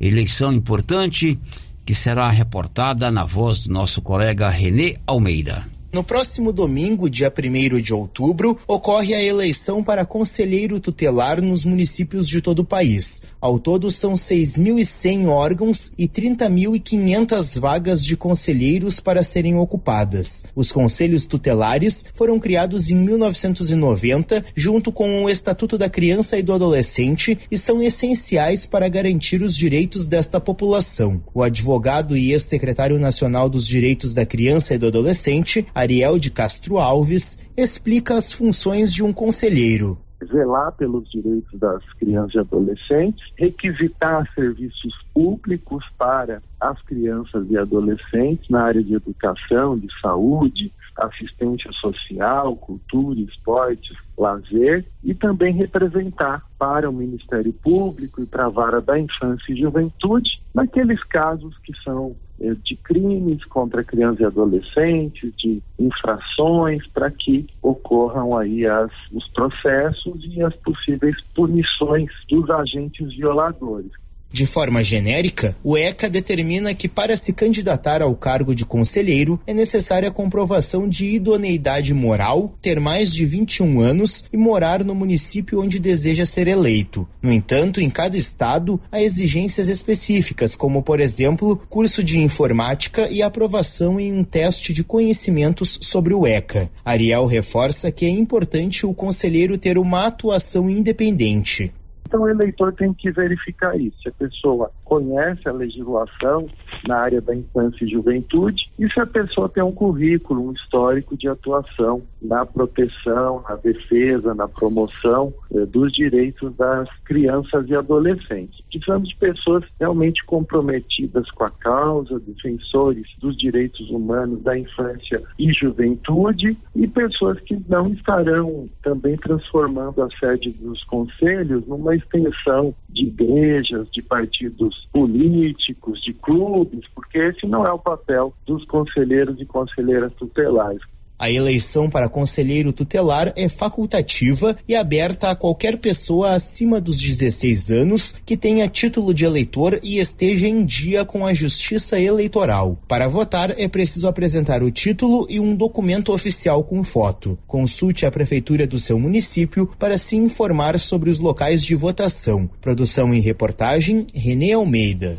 Eleição 0.00 0.52
importante 0.52 1.38
que 1.86 1.94
será 1.94 2.28
reportada 2.32 3.08
na 3.08 3.24
voz 3.24 3.68
do 3.68 3.72
nosso 3.72 4.02
colega 4.02 4.50
Renê 4.50 4.96
Almeida. 5.06 5.64
No 5.92 6.04
próximo 6.04 6.52
domingo, 6.52 7.10
dia 7.10 7.32
1 7.36 7.80
de 7.80 7.92
outubro, 7.92 8.56
ocorre 8.68 9.12
a 9.12 9.20
eleição 9.20 9.82
para 9.82 10.06
conselheiro 10.06 10.78
tutelar 10.78 11.42
nos 11.42 11.64
municípios 11.64 12.28
de 12.28 12.40
todo 12.40 12.60
o 12.60 12.64
país. 12.64 13.22
Ao 13.40 13.58
todo, 13.58 13.90
são 13.90 14.12
6.100 14.12 15.26
órgãos 15.26 15.90
e 15.98 16.06
30.500 16.06 17.58
vagas 17.58 18.04
de 18.04 18.16
conselheiros 18.16 19.00
para 19.00 19.24
serem 19.24 19.58
ocupadas. 19.58 20.44
Os 20.54 20.70
conselhos 20.70 21.26
tutelares 21.26 22.04
foram 22.14 22.38
criados 22.38 22.92
em 22.92 22.94
1990, 22.94 24.44
junto 24.54 24.92
com 24.92 25.24
o 25.24 25.28
Estatuto 25.28 25.76
da 25.76 25.90
Criança 25.90 26.38
e 26.38 26.42
do 26.42 26.52
Adolescente, 26.52 27.36
e 27.50 27.58
são 27.58 27.82
essenciais 27.82 28.64
para 28.64 28.88
garantir 28.88 29.42
os 29.42 29.56
direitos 29.56 30.06
desta 30.06 30.40
população. 30.40 31.20
O 31.34 31.42
advogado 31.42 32.16
e 32.16 32.30
ex-secretário 32.30 32.96
nacional 32.96 33.48
dos 33.48 33.66
Direitos 33.66 34.14
da 34.14 34.24
Criança 34.24 34.72
e 34.72 34.78
do 34.78 34.86
Adolescente, 34.86 35.66
Ariel 35.80 36.18
de 36.18 36.30
Castro 36.30 36.78
Alves, 36.78 37.38
explica 37.56 38.14
as 38.14 38.32
funções 38.32 38.92
de 38.92 39.02
um 39.02 39.12
conselheiro. 39.12 39.98
Zelar 40.22 40.72
pelos 40.72 41.10
direitos 41.10 41.58
das 41.58 41.82
crianças 41.94 42.34
e 42.34 42.38
adolescentes, 42.38 43.24
requisitar 43.38 44.30
serviços 44.34 44.92
públicos 45.14 45.82
para 45.96 46.42
as 46.60 46.80
crianças 46.82 47.46
e 47.50 47.56
adolescentes 47.56 48.50
na 48.50 48.62
área 48.62 48.82
de 48.82 48.94
educação, 48.94 49.78
de 49.78 49.88
saúde, 50.00 50.70
assistência 50.96 51.70
social, 51.72 52.56
cultura, 52.56 53.20
esportes, 53.20 53.96
lazer 54.16 54.84
e 55.02 55.14
também 55.14 55.54
representar 55.54 56.42
para 56.58 56.88
o 56.88 56.92
Ministério 56.92 57.52
Público 57.52 58.22
e 58.22 58.26
para 58.26 58.46
a 58.46 58.50
vara 58.50 58.80
da 58.80 58.98
infância 58.98 59.52
e 59.52 59.60
juventude 59.60 60.40
naqueles 60.54 61.02
casos 61.04 61.56
que 61.58 61.72
são 61.82 62.14
eh, 62.40 62.54
de 62.62 62.76
crimes 62.76 63.44
contra 63.44 63.84
crianças 63.84 64.20
e 64.20 64.24
adolescentes, 64.24 65.32
de 65.36 65.62
infrações, 65.78 66.86
para 66.88 67.10
que 67.10 67.46
ocorram 67.62 68.36
aí 68.36 68.66
as, 68.66 68.90
os 69.12 69.26
processos 69.28 70.20
e 70.24 70.42
as 70.42 70.54
possíveis 70.56 71.16
punições 71.34 72.10
dos 72.28 72.50
agentes 72.50 73.14
violadores. 73.14 73.92
De 74.32 74.46
forma 74.46 74.82
genérica, 74.84 75.56
o 75.62 75.76
ECA 75.76 76.08
determina 76.08 76.72
que 76.72 76.88
para 76.88 77.16
se 77.16 77.32
candidatar 77.32 78.00
ao 78.00 78.14
cargo 78.14 78.54
de 78.54 78.64
conselheiro 78.64 79.40
é 79.44 79.52
necessária 79.52 80.08
a 80.08 80.12
comprovação 80.12 80.88
de 80.88 81.16
idoneidade 81.16 81.92
moral, 81.92 82.54
ter 82.62 82.78
mais 82.78 83.12
de 83.12 83.26
21 83.26 83.80
anos 83.80 84.24
e 84.32 84.36
morar 84.36 84.84
no 84.84 84.94
município 84.94 85.60
onde 85.60 85.80
deseja 85.80 86.24
ser 86.24 86.46
eleito. 86.46 87.08
No 87.20 87.32
entanto, 87.32 87.80
em 87.80 87.90
cada 87.90 88.16
estado 88.16 88.80
há 88.92 89.02
exigências 89.02 89.68
específicas, 89.68 90.54
como 90.54 90.80
por 90.80 91.00
exemplo, 91.00 91.60
curso 91.68 92.02
de 92.04 92.18
informática 92.18 93.08
e 93.10 93.22
aprovação 93.22 93.98
em 93.98 94.12
um 94.12 94.22
teste 94.22 94.72
de 94.72 94.84
conhecimentos 94.84 95.76
sobre 95.82 96.14
o 96.14 96.24
ECA. 96.24 96.70
Ariel 96.84 97.26
reforça 97.26 97.90
que 97.90 98.06
é 98.06 98.08
importante 98.08 98.86
o 98.86 98.94
conselheiro 98.94 99.58
ter 99.58 99.76
uma 99.76 100.06
atuação 100.06 100.70
independente. 100.70 101.72
Então 102.10 102.22
o 102.22 102.28
eleitor 102.28 102.74
tem 102.74 102.92
que 102.92 103.08
verificar 103.12 103.80
isso. 103.80 103.96
Se 104.02 104.08
a 104.08 104.12
pessoa 104.12 104.72
conhece 104.84 105.48
a 105.48 105.52
legislação 105.52 106.48
na 106.86 106.96
área 106.96 107.20
da 107.20 107.34
infância 107.34 107.84
e 107.84 107.90
juventude 107.90 108.70
e 108.78 108.90
se 108.90 109.00
a 109.00 109.06
pessoa 109.06 109.48
tem 109.48 109.62
um 109.62 109.72
currículo, 109.72 110.48
um 110.48 110.52
histórico 110.52 111.16
de 111.16 111.28
atuação 111.28 112.02
na 112.20 112.44
proteção, 112.44 113.42
na 113.48 113.56
defesa, 113.56 114.34
na 114.34 114.46
promoção 114.46 115.32
eh, 115.54 115.66
dos 115.66 115.92
direitos 115.92 116.54
das 116.56 116.88
crianças 117.04 117.68
e 117.68 117.74
adolescentes. 117.74 118.60
Precisamos 118.70 119.08
de 119.08 119.16
pessoas 119.16 119.64
realmente 119.78 120.24
comprometidas 120.24 121.30
com 121.30 121.44
a 121.44 121.50
causa, 121.50 122.20
defensores 122.20 123.06
dos 123.18 123.36
direitos 123.36 123.90
humanos 123.90 124.42
da 124.42 124.58
infância 124.58 125.22
e 125.38 125.52
juventude 125.52 126.56
e 126.74 126.86
pessoas 126.86 127.40
que 127.40 127.58
não 127.68 127.88
estarão 127.88 128.68
também 128.82 129.16
transformando 129.16 130.02
a 130.02 130.10
sede 130.10 130.50
dos 130.50 130.84
conselhos 130.84 131.66
numa 131.66 131.94
extensão 131.94 132.74
de 132.88 133.06
igrejas, 133.06 133.88
de 133.90 134.02
partidos 134.02 134.88
políticos, 134.92 136.00
de 136.02 136.12
clubes, 136.12 136.69
porque 136.94 137.18
esse 137.18 137.46
não 137.46 137.66
é 137.66 137.72
o 137.72 137.78
papel 137.78 138.32
dos 138.46 138.64
conselheiros 138.66 139.40
e 139.40 139.46
conselheiras 139.46 140.12
tutelares. 140.14 140.82
A 141.20 141.30
eleição 141.30 141.90
para 141.90 142.08
conselheiro 142.08 142.72
tutelar 142.72 143.30
é 143.36 143.46
facultativa 143.46 144.56
e 144.66 144.74
aberta 144.74 145.30
a 145.30 145.36
qualquer 145.36 145.76
pessoa 145.76 146.30
acima 146.30 146.80
dos 146.80 146.98
16 146.98 147.70
anos 147.70 148.14
que 148.24 148.38
tenha 148.38 148.66
título 148.66 149.12
de 149.12 149.26
eleitor 149.26 149.78
e 149.82 149.98
esteja 149.98 150.48
em 150.48 150.64
dia 150.64 151.04
com 151.04 151.26
a 151.26 151.34
Justiça 151.34 152.00
Eleitoral. 152.00 152.78
Para 152.88 153.06
votar, 153.06 153.50
é 153.58 153.68
preciso 153.68 154.08
apresentar 154.08 154.62
o 154.62 154.70
título 154.70 155.26
e 155.28 155.38
um 155.38 155.54
documento 155.54 156.10
oficial 156.10 156.64
com 156.64 156.82
foto. 156.82 157.38
Consulte 157.46 158.06
a 158.06 158.10
prefeitura 158.10 158.66
do 158.66 158.78
seu 158.78 158.98
município 158.98 159.68
para 159.78 159.98
se 159.98 160.16
informar 160.16 160.80
sobre 160.80 161.10
os 161.10 161.18
locais 161.18 161.62
de 161.62 161.74
votação. 161.74 162.48
Produção 162.62 163.12
e 163.12 163.20
reportagem 163.20 164.06
Renê 164.14 164.54
Almeida. 164.54 165.18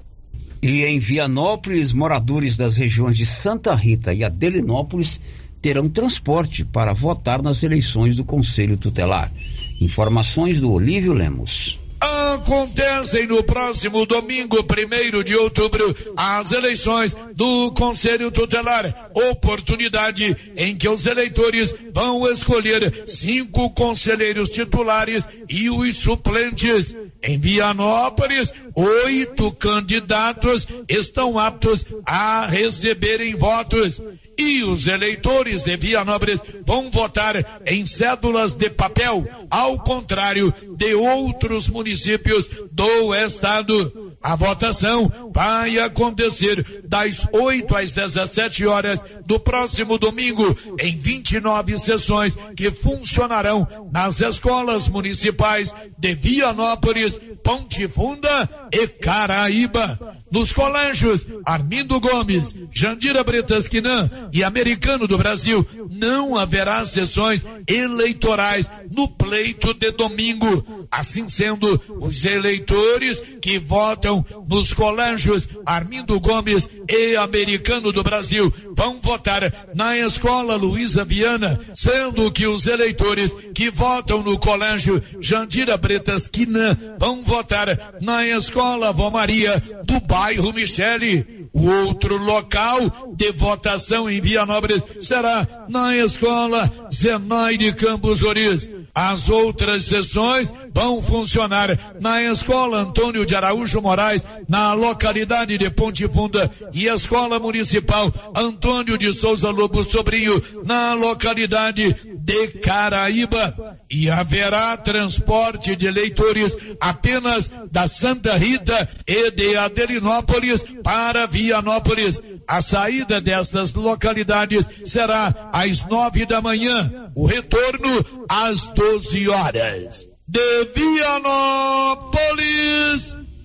E 0.63 0.85
em 0.85 0.99
Vianópolis, 0.99 1.91
moradores 1.91 2.55
das 2.55 2.75
regiões 2.75 3.17
de 3.17 3.25
Santa 3.25 3.73
Rita 3.73 4.13
e 4.13 4.23
Adelinópolis 4.23 5.19
terão 5.59 5.89
transporte 5.89 6.63
para 6.63 6.93
votar 6.93 7.41
nas 7.41 7.63
eleições 7.63 8.15
do 8.15 8.23
Conselho 8.23 8.77
Tutelar. 8.77 9.31
Informações 9.79 10.61
do 10.61 10.71
Olívio 10.71 11.13
Lemos 11.13 11.80
acontecem 12.01 13.27
no 13.27 13.43
próximo 13.43 14.05
domingo, 14.07 14.63
primeiro 14.63 15.23
de 15.23 15.35
outubro, 15.35 15.95
as 16.17 16.51
eleições 16.51 17.15
do 17.35 17.71
Conselho 17.71 18.31
Tutelar. 18.31 19.11
Oportunidade 19.29 20.35
em 20.55 20.75
que 20.75 20.89
os 20.89 21.05
eleitores 21.05 21.75
vão 21.93 22.27
escolher 22.27 23.03
cinco 23.07 23.69
conselheiros 23.71 24.49
titulares 24.49 25.27
e 25.47 25.69
os 25.69 25.95
suplentes. 25.95 26.95
Em 27.21 27.39
Vianópolis, 27.39 28.51
oito 28.75 29.51
candidatos 29.51 30.67
estão 30.89 31.37
aptos 31.37 31.85
a 32.03 32.47
receberem 32.47 33.35
votos 33.35 34.01
e 34.41 34.63
os 34.63 34.87
eleitores 34.87 35.61
de 35.61 35.77
Vianópolis 35.77 36.41
vão 36.65 36.89
votar 36.89 37.61
em 37.65 37.85
cédulas 37.85 38.53
de 38.53 38.69
papel, 38.69 39.27
ao 39.49 39.77
contrário 39.79 40.53
de 40.75 40.95
outros 40.95 41.69
municípios 41.69 42.49
do 42.71 43.13
estado. 43.13 44.11
A 44.23 44.35
votação 44.35 45.31
vai 45.33 45.79
acontecer 45.79 46.83
das 46.87 47.27
8 47.31 47.75
às 47.75 47.91
17 47.91 48.65
horas 48.65 49.03
do 49.25 49.39
próximo 49.39 49.97
domingo 49.97 50.55
em 50.79 50.95
29 50.95 51.77
sessões 51.77 52.35
que 52.55 52.69
funcionarão 52.69 53.67
nas 53.91 54.21
escolas 54.21 54.87
municipais 54.87 55.73
de 55.97 56.13
Vianópolis, 56.13 57.19
Ponte 57.43 57.87
Funda 57.87 58.49
e 58.71 58.87
Caraíba. 58.87 60.17
Nos 60.31 60.53
colégios 60.53 61.27
Armindo 61.45 61.99
Gomes, 61.99 62.55
Jandira 62.71 63.23
Bretas 63.23 63.67
Quinan 63.67 64.09
e 64.33 64.43
Americano 64.43 65.07
do 65.07 65.17
Brasil 65.17 65.65
não 65.89 66.37
haverá 66.37 66.83
sessões 66.85 67.45
eleitorais 67.67 68.69
no 68.91 69.07
pleito 69.07 69.73
de 69.73 69.91
domingo. 69.91 70.87
Assim 70.89 71.27
sendo, 71.27 71.79
os 71.99 72.25
eleitores 72.25 73.21
que 73.41 73.59
votam 73.59 74.25
nos 74.47 74.73
colégios 74.73 75.47
Armindo 75.65 76.19
Gomes 76.19 76.69
e 76.89 77.15
Americano 77.15 77.91
do 77.91 78.03
Brasil 78.03 78.51
vão 78.75 78.99
votar 79.01 79.69
na 79.73 79.97
escola 79.97 80.55
Luísa 80.55 81.03
Viana, 81.03 81.59
sendo 81.73 82.31
que 82.31 82.47
os 82.47 82.65
eleitores 82.65 83.35
que 83.53 83.69
votam 83.69 84.21
no 84.21 84.37
colégio 84.37 85.01
Jandira 85.19 85.77
Bretas 85.77 86.27
Quinan 86.27 86.77
vão 86.99 87.23
votar 87.23 87.95
na 88.01 88.25
escola 88.27 88.91
Vó 88.91 89.09
Maria 89.09 89.61
do 89.83 89.99
bairro 90.01 90.53
Michele. 90.53 91.40
O 91.53 91.67
outro 91.67 92.17
local 92.17 92.79
de 93.13 93.31
votação 93.33 94.09
em 94.09 94.21
Vianópolis 94.21 94.85
será 95.01 95.65
na 95.67 95.95
escola 95.97 96.69
Zenaide 96.91 97.73
Campos 97.73 98.23
Oriz. 98.23 98.69
As 98.93 99.29
outras 99.29 99.85
sessões 99.85 100.53
vão 100.73 101.01
funcionar 101.01 101.95
na 101.99 102.21
escola 102.23 102.81
Antônio 102.81 103.25
de 103.25 103.35
Araújo 103.35 103.81
Moraes, 103.81 104.25
na 104.47 104.73
localidade 104.73 105.57
de 105.57 105.69
Ponte 105.69 106.07
Funda, 106.07 106.49
e 106.73 106.87
escola 106.87 107.39
municipal 107.39 108.11
Antônio 108.35 108.97
de 108.97 109.13
Souza 109.13 109.49
Lobo 109.49 109.83
Sobrinho, 109.83 110.41
na 110.65 110.93
localidade 110.93 111.95
de 112.23 112.47
Caraíba. 112.59 113.77
E 113.89 114.09
haverá 114.09 114.77
transporte 114.77 115.75
de 115.75 115.87
eleitores 115.87 116.57
apenas 116.79 117.51
da 117.71 117.87
Santa 117.87 118.37
Rita 118.37 118.89
e 119.05 119.31
de 119.31 119.57
Adelinópolis 119.57 120.63
para 120.83 121.25
Vianópolis. 121.25 122.21
A 122.47 122.61
saída 122.61 123.19
destas 123.19 123.73
localidades 123.73 124.69
será 124.85 125.49
às 125.51 125.85
nove 125.87 126.25
da 126.25 126.41
manhã, 126.41 127.11
o 127.15 127.25
retorno 127.25 128.05
às 128.29 128.67
doze 128.69 129.27
horas. 129.27 130.07
De 130.27 130.65
Vianópolis, 130.75 132.01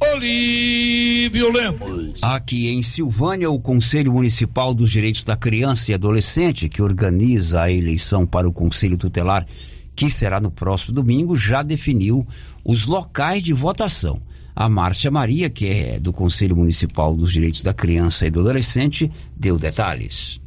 Olívio 0.00 1.52
Lemos. 1.52 2.22
Aqui 2.22 2.68
em 2.68 2.82
Silvânia, 2.82 3.50
o 3.50 3.58
Conselho 3.58 4.12
Municipal 4.12 4.74
dos 4.74 4.90
Direitos 4.90 5.24
da 5.24 5.36
Criança 5.36 5.90
e 5.90 5.94
Adolescente, 5.94 6.68
que 6.68 6.82
organiza 6.82 7.62
a 7.62 7.72
eleição 7.72 8.26
para 8.26 8.48
o 8.48 8.52
Conselho 8.52 8.96
Tutelar, 8.96 9.46
que 9.94 10.10
será 10.10 10.40
no 10.40 10.50
próximo 10.50 10.94
domingo, 10.94 11.36
já 11.36 11.62
definiu 11.62 12.26
os 12.64 12.86
locais 12.86 13.42
de 13.42 13.52
votação. 13.52 14.20
A 14.54 14.68
Márcia 14.68 15.10
Maria, 15.10 15.50
que 15.50 15.68
é 15.68 16.00
do 16.00 16.12
Conselho 16.12 16.56
Municipal 16.56 17.14
dos 17.14 17.32
Direitos 17.32 17.62
da 17.62 17.74
Criança 17.74 18.26
e 18.26 18.30
do 18.30 18.40
Adolescente, 18.40 19.10
deu 19.36 19.56
detalhes. 19.56 20.40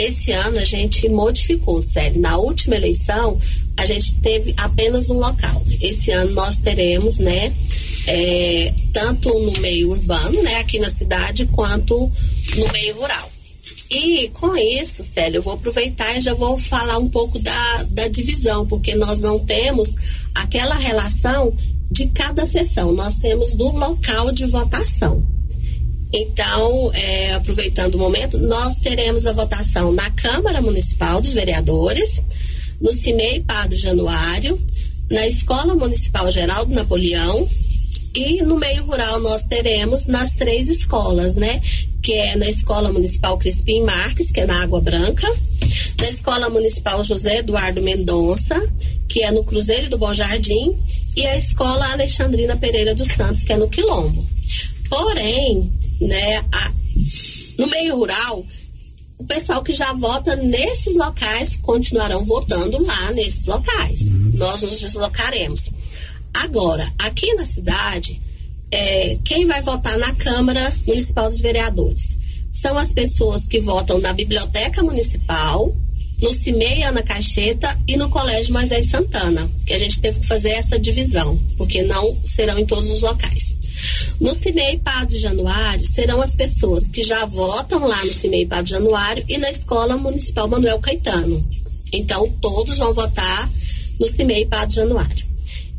Esse 0.00 0.32
ano 0.32 0.58
a 0.58 0.64
gente 0.64 1.06
modificou, 1.10 1.82
sério. 1.82 2.18
Na 2.18 2.38
última 2.38 2.74
eleição, 2.74 3.38
a 3.76 3.84
gente 3.84 4.14
teve 4.16 4.54
apenas 4.56 5.10
um 5.10 5.18
local. 5.18 5.62
Esse 5.78 6.10
ano 6.10 6.32
nós 6.32 6.56
teremos, 6.56 7.18
né, 7.18 7.52
é, 8.06 8.72
tanto 8.94 9.28
no 9.38 9.52
meio 9.60 9.90
urbano, 9.90 10.42
né, 10.42 10.54
aqui 10.56 10.78
na 10.78 10.88
cidade, 10.88 11.44
quanto 11.46 12.10
no 12.56 12.72
meio 12.72 12.96
rural. 12.96 13.30
E 13.90 14.28
com 14.28 14.56
isso, 14.56 15.04
Célio, 15.04 15.38
eu 15.38 15.42
vou 15.42 15.52
aproveitar 15.52 16.16
e 16.16 16.22
já 16.22 16.32
vou 16.32 16.56
falar 16.56 16.96
um 16.96 17.08
pouco 17.10 17.38
da, 17.38 17.82
da 17.90 18.08
divisão, 18.08 18.66
porque 18.66 18.94
nós 18.94 19.20
não 19.20 19.38
temos 19.38 19.94
aquela 20.34 20.76
relação 20.76 21.54
de 21.90 22.06
cada 22.06 22.46
sessão, 22.46 22.92
nós 22.92 23.16
temos 23.16 23.52
do 23.52 23.68
local 23.68 24.32
de 24.32 24.46
votação. 24.46 25.39
Então, 26.12 26.90
é, 26.92 27.32
aproveitando 27.32 27.94
o 27.94 27.98
momento, 27.98 28.36
nós 28.38 28.76
teremos 28.76 29.26
a 29.26 29.32
votação 29.32 29.92
na 29.92 30.10
Câmara 30.10 30.60
Municipal 30.60 31.20
dos 31.20 31.32
Vereadores, 31.32 32.20
no 32.80 32.92
CIMEI 32.92 33.40
Padre 33.40 33.76
Januário, 33.76 34.60
na 35.10 35.26
Escola 35.26 35.74
Municipal 35.74 36.30
Geraldo 36.30 36.72
Napoleão 36.72 37.48
e 38.14 38.42
no 38.42 38.58
meio 38.58 38.84
rural 38.84 39.20
nós 39.20 39.42
teremos 39.44 40.06
nas 40.06 40.30
três 40.30 40.68
escolas, 40.68 41.36
né? 41.36 41.60
Que 42.02 42.14
é 42.14 42.36
na 42.36 42.48
Escola 42.48 42.92
Municipal 42.92 43.38
Crispim 43.38 43.82
Marques, 43.82 44.32
que 44.32 44.40
é 44.40 44.46
na 44.46 44.62
Água 44.62 44.80
Branca, 44.80 45.28
na 45.98 46.08
Escola 46.08 46.48
Municipal 46.48 47.04
José 47.04 47.38
Eduardo 47.38 47.80
Mendonça, 47.80 48.60
que 49.08 49.22
é 49.22 49.30
no 49.30 49.44
Cruzeiro 49.44 49.88
do 49.88 49.98
Bom 49.98 50.12
Jardim, 50.12 50.76
e 51.14 51.24
a 51.26 51.36
Escola 51.36 51.92
Alexandrina 51.92 52.56
Pereira 52.56 52.94
dos 52.94 53.08
Santos, 53.08 53.44
que 53.44 53.52
é 53.52 53.56
no 53.56 53.68
Quilombo. 53.68 54.26
Porém, 54.88 55.70
né, 56.00 56.38
a, 56.52 56.72
no 57.58 57.66
meio 57.66 57.96
rural, 57.96 58.44
o 59.18 59.24
pessoal 59.24 59.62
que 59.62 59.74
já 59.74 59.92
vota 59.92 60.34
nesses 60.34 60.96
locais 60.96 61.56
continuarão 61.56 62.24
votando 62.24 62.82
lá 62.82 63.10
nesses 63.12 63.46
locais. 63.46 64.00
Uhum. 64.02 64.32
Nós 64.34 64.62
nos 64.62 64.80
deslocaremos. 64.80 65.68
Agora, 66.32 66.90
aqui 66.98 67.34
na 67.34 67.44
cidade, 67.44 68.20
é, 68.70 69.18
quem 69.24 69.46
vai 69.46 69.60
votar 69.60 69.98
na 69.98 70.14
Câmara 70.14 70.72
Municipal 70.86 71.28
dos 71.28 71.40
Vereadores? 71.40 72.16
São 72.50 72.78
as 72.78 72.92
pessoas 72.92 73.46
que 73.46 73.60
votam 73.60 73.98
na 73.98 74.12
Biblioteca 74.12 74.82
Municipal, 74.82 75.74
no 76.20 76.32
CIMEI 76.32 76.82
Ana 76.82 77.02
Caixeta 77.02 77.78
e 77.86 77.96
no 77.96 78.08
Colégio 78.08 78.52
Moisés 78.52 78.86
Santana, 78.86 79.50
que 79.66 79.72
a 79.72 79.78
gente 79.78 80.00
teve 80.00 80.20
que 80.20 80.26
fazer 80.26 80.50
essa 80.50 80.78
divisão, 80.78 81.40
porque 81.56 81.82
não 81.82 82.16
serão 82.24 82.58
em 82.58 82.66
todos 82.66 82.88
os 82.90 83.02
locais. 83.02 83.56
No 84.20 84.34
CIMEI 84.34 84.78
Padre 84.78 85.18
Januário 85.18 85.86
serão 85.86 86.20
as 86.20 86.34
pessoas 86.34 86.90
que 86.90 87.02
já 87.02 87.24
votam 87.24 87.86
lá 87.86 88.04
no 88.04 88.12
CIMEI 88.12 88.46
Padre 88.46 88.70
Januário 88.70 89.24
e 89.28 89.38
na 89.38 89.50
Escola 89.50 89.96
Municipal 89.96 90.46
Manuel 90.48 90.78
Caetano. 90.78 91.44
Então, 91.92 92.30
todos 92.40 92.78
vão 92.78 92.92
votar 92.92 93.50
no 93.98 94.06
CIMEI 94.06 94.46
Padre 94.46 94.76
Januário. 94.76 95.30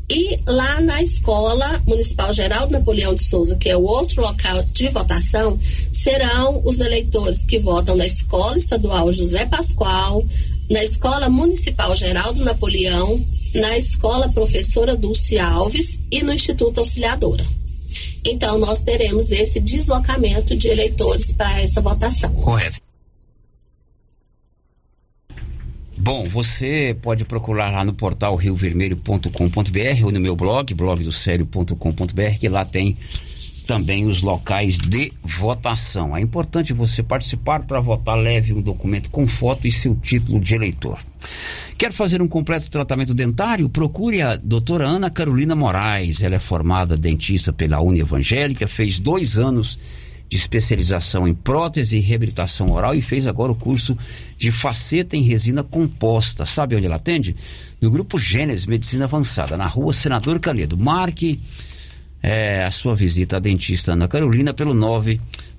E 0.10 0.38
lá 0.46 0.82
na 0.82 1.02
Escola 1.02 1.82
Municipal 1.88 2.34
Geraldo 2.34 2.74
Napoleão 2.74 3.16
de 3.16 3.24
Souza, 3.24 3.56
que 3.56 3.70
é 3.70 3.78
o 3.78 3.84
outro 3.84 4.22
local 4.22 4.62
de 4.64 4.90
votação, 4.90 5.58
serão 5.90 6.62
os 6.66 6.82
eleitores 6.82 7.46
que 7.46 7.58
votam 7.58 7.96
na 7.96 8.06
Escola 8.06 8.58
Estadual 8.58 9.14
José 9.14 9.46
Pascoal, 9.46 10.26
na 10.70 10.84
Escola 10.84 11.30
Municipal 11.30 11.96
Geraldo 11.96 12.44
Napoleão, 12.44 13.24
na 13.54 13.78
Escola 13.78 14.28
Professora 14.28 14.98
Dulce 14.98 15.40
Alves 15.40 15.98
e 16.12 16.22
no 16.22 16.34
Instituto 16.34 16.80
Auxiliadora. 16.80 17.46
Então, 18.26 18.60
nós 18.60 18.82
teremos 18.82 19.32
esse 19.32 19.60
deslocamento 19.60 20.56
de 20.56 20.68
eleitores 20.68 21.32
para 21.32 21.60
essa 21.62 21.82
votação. 21.82 22.34
Correto. 22.34 22.80
Bom, 25.98 26.24
você 26.24 26.98
pode 27.00 27.26
procurar 27.26 27.72
lá 27.72 27.84
no 27.84 27.94
portal 27.94 28.36
riovermelho.com.br 28.36 30.06
ou 30.06 30.12
no 30.12 30.20
meu 30.20 30.36
blog, 30.36 30.74
blogdosério.com.br, 30.74 32.40
que 32.40 32.50
lá 32.50 32.66
tem 32.66 32.98
também 33.72 34.06
os 34.06 34.22
locais 34.22 34.78
de 34.78 35.14
votação. 35.24 36.14
É 36.14 36.20
importante 36.20 36.74
você 36.74 37.02
participar 37.02 37.64
para 37.64 37.80
votar. 37.80 38.18
Leve 38.18 38.52
um 38.52 38.62
documento 38.62 39.10
com 39.10 39.26
foto 39.26 39.66
e 39.66 39.72
seu 39.72 39.96
título 39.96 40.42
de 40.42 40.56
eleitor. 40.56 41.00
Quer 41.78 41.94
fazer 41.94 42.22
um 42.22 42.28
completo 42.28 42.70
tratamento 42.70 43.14
dentário? 43.14 43.70
Procure 43.70 44.22
a 44.22 44.36
doutora 44.36 44.86
Ana 44.86 45.10
Carolina 45.10 45.56
Moraes. 45.56 46.22
Ela 46.22 46.36
é 46.36 46.40
formada 46.40 46.98
dentista 46.98 47.54
pela 47.54 47.82
Uni 47.82 48.02
Evangélica, 48.02 48.68
fez 48.68 49.00
dois 49.00 49.38
anos 49.38 49.80
de 50.30 50.36
especialização 50.36 51.26
em 51.26 51.34
prótese 51.34 51.96
e 51.96 52.02
reabilitação 52.02 52.72
oral 52.72 52.94
e 52.94 53.02
fez 53.02 53.26
agora 53.26 53.54
o 53.54 53.56
curso 53.56 53.98
de 54.36 54.52
faceta 54.52 55.16
em 55.16 55.22
resina 55.22 55.64
composta. 55.64 56.46
Sabe 56.46 56.76
onde 56.76 56.88
ela 56.88 56.98
atende? 56.98 57.38
No 57.80 57.90
Grupo 57.90 58.20
Gênesis 58.20 58.66
Medicina 58.66 59.06
Avançada, 59.06 59.56
na 59.56 59.66
rua 59.66 59.94
Senador 59.94 60.42
Canedo. 60.42 60.78
Marque 60.78 61.40
é, 62.22 62.64
a 62.64 62.72
sua 62.72 62.96
visita 62.96 63.38
à 63.38 63.40
dentista 63.40 63.94
Ana 63.94 64.08
Carolina 64.08 64.54
pelo 64.54 64.76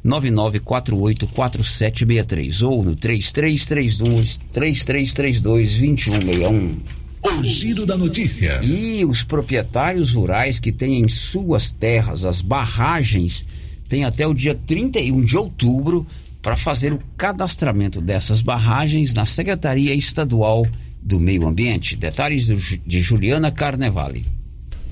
999484763 0.04 2.64
ou 2.66 2.84
no 2.84 2.94
3332 2.94 4.38
3332 4.52 5.80
2161. 5.80 6.76
O 7.22 7.42
giro 7.42 7.86
da 7.86 7.96
notícia. 7.96 8.60
E 8.62 9.04
os 9.04 9.22
proprietários 9.22 10.14
rurais 10.14 10.58
que 10.58 10.72
têm 10.72 11.00
em 11.00 11.08
suas 11.08 11.72
terras 11.72 12.24
as 12.24 12.40
barragens 12.40 13.44
têm 13.88 14.04
até 14.04 14.26
o 14.26 14.34
dia 14.34 14.54
31 14.54 15.24
de 15.24 15.36
outubro 15.36 16.06
para 16.40 16.56
fazer 16.56 16.92
o 16.92 17.00
cadastramento 17.16 18.00
dessas 18.00 18.42
barragens 18.42 19.14
na 19.14 19.24
Secretaria 19.24 19.94
Estadual 19.94 20.66
do 21.00 21.20
Meio 21.20 21.46
Ambiente. 21.46 21.94
Detalhes 21.94 22.46
de 22.84 23.00
Juliana 23.00 23.52
Carnevale. 23.52 24.26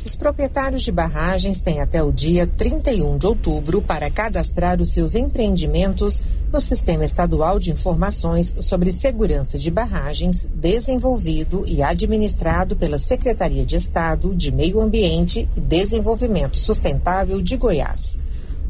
Os 0.05 0.17
proprietários 0.17 0.83
de 0.83 0.91
barragens 0.91 1.59
têm 1.59 1.81
até 1.81 2.03
o 2.03 2.11
dia 2.11 2.47
31 2.47 3.19
de 3.19 3.27
outubro 3.27 3.83
para 3.83 4.11
cadastrar 4.11 4.81
os 4.81 4.91
seus 4.91 5.15
empreendimentos 5.15 6.23
no 6.51 6.61
Sistema 6.61 7.05
Estadual 7.05 7.59
de 7.59 7.71
Informações 7.71 8.55
sobre 8.61 8.93
Segurança 8.93 9.59
de 9.59 9.71
Barragens, 9.71 10.47
desenvolvido 10.55 11.63
e 11.67 11.83
administrado 11.83 12.75
pela 12.77 12.99
Secretaria 12.99 13.65
de 13.65 13.77
Estado 13.77 14.35
de 14.35 14.51
Meio 14.51 14.81
Ambiente 14.81 15.49
e 15.55 15.61
Desenvolvimento 15.61 16.57
Sustentável 16.57 17.43
de 17.43 17.57
Goiás. 17.57 18.19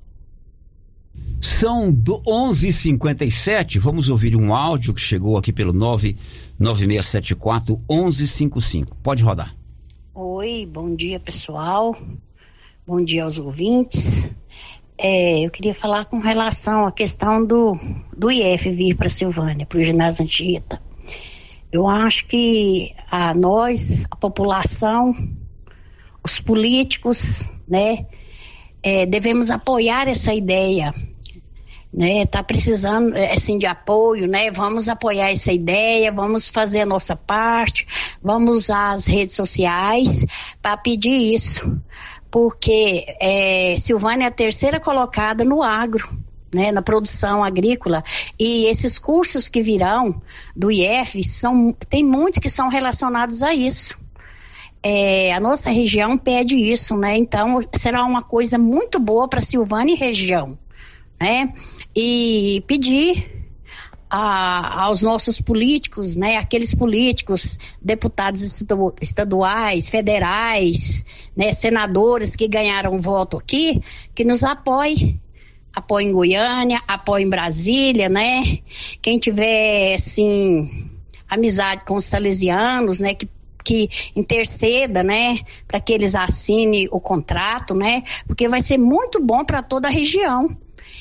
São 1.41 1.91
11:57. 1.91 3.77
Vamos 3.77 4.07
ouvir 4.07 4.37
um 4.37 4.55
áudio 4.55 4.93
que 4.93 5.01
chegou 5.01 5.37
aqui 5.37 5.51
pelo 5.51 5.73
99674 5.73 7.81
1155. 7.89 8.95
Pode 9.03 9.21
rodar. 9.21 9.53
Oi, 10.13 10.65
bom 10.65 10.95
dia 10.95 11.19
pessoal. 11.19 11.97
Bom 12.87 13.03
dia 13.03 13.25
aos 13.25 13.37
ouvintes. 13.37 14.25
É, 14.97 15.45
eu 15.45 15.51
queria 15.51 15.75
falar 15.75 16.05
com 16.05 16.19
relação 16.19 16.87
à 16.87 16.93
questão 16.93 17.45
do, 17.45 17.77
do 18.15 18.31
IF 18.31 18.71
vir 18.71 18.95
para 18.95 19.09
Silvânia, 19.09 19.65
para 19.65 19.79
o 19.79 19.83
ginásio 19.83 20.23
Anchieta. 20.23 20.81
Eu 21.69 21.89
acho 21.89 22.25
que 22.27 22.95
a 23.11 23.33
nós, 23.33 24.05
a 24.09 24.15
população, 24.15 25.13
os 26.23 26.39
políticos, 26.39 27.51
né, 27.73 28.05
é, 28.83 29.03
devemos 29.07 29.49
apoiar 29.49 30.07
essa 30.07 30.31
ideia, 30.31 30.93
né, 31.91 32.23
tá 32.27 32.43
precisando 32.43 33.15
é, 33.17 33.33
assim 33.33 33.57
de 33.57 33.65
apoio, 33.65 34.27
né, 34.27 34.51
vamos 34.51 34.87
apoiar 34.87 35.31
essa 35.31 35.51
ideia, 35.51 36.11
vamos 36.11 36.49
fazer 36.49 36.81
a 36.81 36.85
nossa 36.85 37.15
parte, 37.15 37.87
vamos 38.21 38.53
usar 38.53 38.91
as 38.91 39.07
redes 39.07 39.33
sociais 39.33 40.23
para 40.61 40.77
pedir 40.77 41.33
isso, 41.33 41.81
porque 42.29 43.07
é, 43.19 43.73
Silvânia 43.75 44.25
é 44.25 44.27
a 44.27 44.31
terceira 44.31 44.79
colocada 44.79 45.43
no 45.43 45.63
agro, 45.63 46.15
né, 46.53 46.71
na 46.71 46.83
produção 46.83 47.43
agrícola. 47.43 48.03
E 48.37 48.65
esses 48.65 48.99
cursos 48.99 49.49
que 49.49 49.63
virão 49.63 50.21
do 50.55 50.69
IF 50.69 51.23
são 51.23 51.75
tem 51.89 52.03
muitos 52.03 52.39
que 52.39 52.51
são 52.51 52.69
relacionados 52.69 53.41
a 53.41 53.51
isso 53.51 54.02
é, 54.83 55.33
a 55.33 55.39
nossa 55.39 55.71
região 55.71 56.17
pede 56.17 56.55
isso, 56.55 56.97
né? 56.97 57.17
Então 57.17 57.59
será 57.73 58.03
uma 58.03 58.21
coisa 58.21 58.57
muito 58.57 58.99
boa 58.99 59.29
para 59.29 59.39
Silvânia 59.39 59.93
e 59.93 59.97
região, 59.97 60.57
né? 61.19 61.53
E 61.95 62.61
pedir 62.67 63.47
a, 64.09 64.83
aos 64.83 65.01
nossos 65.01 65.39
políticos, 65.39 66.17
né? 66.17 66.35
Aqueles 66.35 66.75
políticos, 66.75 67.57
deputados 67.81 68.61
estaduais, 69.01 69.89
federais, 69.89 71.05
né? 71.35 71.53
Senadores 71.53 72.35
que 72.35 72.47
ganharam 72.47 72.99
voto 72.99 73.37
aqui, 73.37 73.81
que 74.13 74.25
nos 74.25 74.43
apoiem 74.43 75.19
apoio 75.75 76.07
em 76.07 76.11
Goiânia, 76.11 76.79
apoio 76.87 77.25
em 77.25 77.29
Brasília, 77.29 78.07
né? 78.07 78.59
Quem 79.01 79.17
tiver, 79.17 79.95
assim, 79.95 80.87
amizade 81.27 81.83
com 81.85 81.95
os 81.95 82.05
salesianos, 82.05 82.99
né? 82.99 83.15
Que 83.15 83.27
que 83.63 83.89
interceda, 84.15 85.03
né, 85.03 85.39
para 85.67 85.79
que 85.79 85.93
eles 85.93 86.15
assinem 86.15 86.87
o 86.91 86.99
contrato, 86.99 87.73
né, 87.73 88.03
porque 88.27 88.47
vai 88.47 88.61
ser 88.61 88.77
muito 88.77 89.21
bom 89.21 89.43
para 89.43 89.63
toda 89.63 89.87
a 89.87 89.91
região 89.91 90.55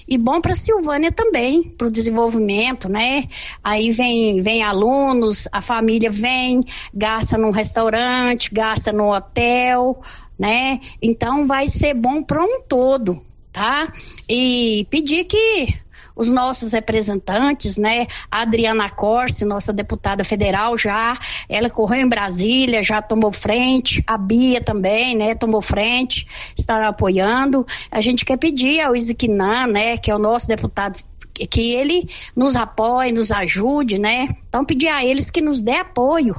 e 0.06 0.18
bom 0.18 0.40
para 0.40 0.54
Silvânia 0.54 1.12
também, 1.12 1.62
para 1.62 1.86
o 1.86 1.90
desenvolvimento, 1.90 2.88
né? 2.88 3.24
Aí 3.62 3.92
vem, 3.92 4.42
vem 4.42 4.62
alunos, 4.62 5.46
a 5.52 5.62
família 5.62 6.10
vem, 6.10 6.62
gasta 6.92 7.38
num 7.38 7.50
restaurante, 7.50 8.52
gasta 8.52 8.92
no 8.92 9.14
hotel, 9.14 10.00
né? 10.38 10.80
Então 11.00 11.46
vai 11.46 11.68
ser 11.68 11.94
bom 11.94 12.22
para 12.22 12.42
um 12.42 12.62
todo, 12.62 13.24
tá? 13.52 13.92
E 14.28 14.86
pedir 14.90 15.24
que 15.24 15.74
os 16.14 16.28
nossos 16.28 16.72
representantes, 16.72 17.76
né? 17.76 18.06
A 18.30 18.42
Adriana 18.42 18.88
Corse, 18.90 19.44
nossa 19.44 19.72
deputada 19.72 20.24
federal, 20.24 20.76
já, 20.76 21.18
ela 21.48 21.70
correu 21.70 22.00
em 22.00 22.08
Brasília, 22.08 22.82
já 22.82 23.00
tomou 23.00 23.32
frente, 23.32 24.02
a 24.06 24.16
Bia 24.16 24.60
também, 24.60 25.16
né? 25.16 25.34
Tomou 25.34 25.62
frente, 25.62 26.26
estará 26.56 26.88
apoiando. 26.88 27.66
A 27.90 28.00
gente 28.00 28.24
quer 28.24 28.36
pedir 28.36 28.80
ao 28.80 28.96
Isiquinan, 28.96 29.66
né? 29.66 29.96
Que 29.96 30.10
é 30.10 30.14
o 30.14 30.18
nosso 30.18 30.46
deputado 30.46 30.98
que 31.32 31.72
ele 31.72 32.08
nos 32.36 32.56
apoie, 32.56 33.10
nos 33.10 33.30
ajude, 33.30 33.98
né? 33.98 34.28
Então 34.48 34.64
pedir 34.64 34.88
a 34.88 35.04
eles 35.04 35.30
que 35.30 35.40
nos 35.40 35.62
dê 35.62 35.76
apoio, 35.76 36.36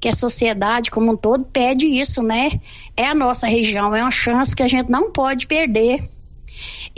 que 0.00 0.08
a 0.08 0.14
sociedade 0.14 0.90
como 0.90 1.12
um 1.12 1.16
todo 1.16 1.44
pede 1.44 1.86
isso, 1.86 2.22
né? 2.22 2.60
É 2.96 3.06
a 3.06 3.14
nossa 3.14 3.46
região, 3.46 3.94
é 3.94 4.02
uma 4.02 4.10
chance 4.10 4.54
que 4.54 4.62
a 4.62 4.68
gente 4.68 4.90
não 4.90 5.10
pode 5.10 5.46
perder. 5.46 6.08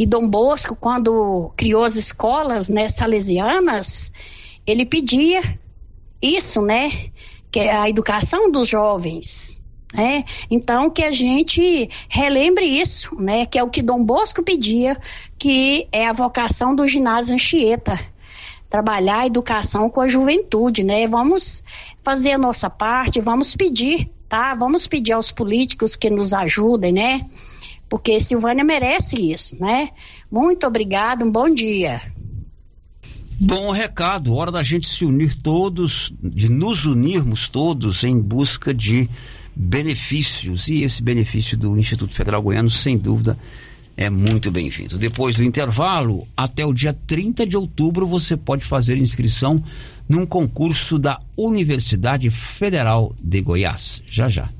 E 0.01 0.07
Dom 0.07 0.27
Bosco, 0.27 0.75
quando 0.75 1.53
criou 1.55 1.85
as 1.85 1.95
escolas 1.95 2.71
né, 2.71 2.89
salesianas, 2.89 4.11
ele 4.67 4.87
pedia 4.87 5.43
isso, 6.23 6.63
né? 6.63 7.11
Que 7.53 7.61
é 7.61 7.77
a 7.77 7.87
educação 7.87 8.51
dos 8.51 8.67
jovens. 8.67 9.63
Né? 9.93 10.25
Então 10.51 10.89
que 10.89 11.05
a 11.05 11.13
gente 11.13 11.91
relembre 12.09 12.65
isso, 12.65 13.15
né? 13.21 13.45
Que 13.45 13.59
é 13.59 13.63
o 13.63 13.69
que 13.69 13.83
Dom 13.83 14.03
Bosco 14.03 14.43
pedia, 14.43 14.97
que 15.39 15.87
é 15.93 16.09
a 16.09 16.15
vocação 16.15 16.75
do 16.75 16.89
ginásio 16.89 17.35
Anchieta, 17.35 18.01
trabalhar 18.71 19.19
a 19.19 19.27
educação 19.27 19.91
com 19.91 20.01
a 20.01 20.09
juventude, 20.09 20.83
né? 20.83 21.07
Vamos 21.07 21.63
fazer 22.03 22.33
a 22.33 22.39
nossa 22.39 22.71
parte, 22.71 23.21
vamos 23.21 23.55
pedir, 23.55 24.11
tá? 24.31 24.55
Vamos 24.55 24.87
pedir 24.87 25.13
aos 25.13 25.31
políticos 25.31 25.95
que 25.95 26.09
nos 26.09 26.33
ajudem, 26.33 26.91
né? 26.91 27.27
Porque 27.91 28.21
Silvânia 28.21 28.65
merece 28.65 29.33
isso, 29.33 29.57
né? 29.61 29.91
Muito 30.31 30.65
obrigado, 30.65 31.25
um 31.25 31.33
bom 31.33 31.53
dia. 31.53 32.01
Bom 33.39 33.73
recado, 33.73 34.35
hora 34.35 34.53
da 34.53 34.63
gente 34.63 34.87
se 34.87 35.05
unir 35.05 35.35
todos, 35.35 36.15
de 36.23 36.49
nos 36.49 36.85
unirmos 36.85 37.49
todos 37.49 38.05
em 38.05 38.19
busca 38.21 38.73
de 38.73 39.11
benefícios. 39.57 40.69
E 40.69 40.83
esse 40.83 41.03
benefício 41.03 41.59
do 41.59 41.77
Instituto 41.77 42.15
Federal 42.15 42.41
Goiano, 42.43 42.71
sem 42.71 42.97
dúvida, 42.97 43.37
é 43.97 44.09
muito 44.09 44.53
bem-vindo. 44.53 44.97
Depois 44.97 45.37
do 45.37 45.43
intervalo, 45.43 46.29
até 46.37 46.65
o 46.65 46.73
dia 46.73 46.93
30 46.93 47.45
de 47.45 47.57
outubro, 47.57 48.07
você 48.07 48.37
pode 48.37 48.65
fazer 48.65 48.99
inscrição 48.99 49.63
num 50.09 50.25
concurso 50.25 50.97
da 50.97 51.19
Universidade 51.37 52.31
Federal 52.31 53.15
de 53.21 53.41
Goiás. 53.41 54.01
Já 54.07 54.29
já. 54.29 54.60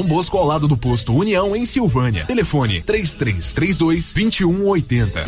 Dom 0.00 0.06
Bosco 0.06 0.38
ao 0.38 0.46
lado 0.46 0.66
do 0.66 0.78
posto 0.78 1.14
União 1.14 1.54
em 1.54 1.66
Silvânia. 1.66 2.24
Telefone 2.24 2.80
3332 2.80 4.12
2180. 4.14 5.24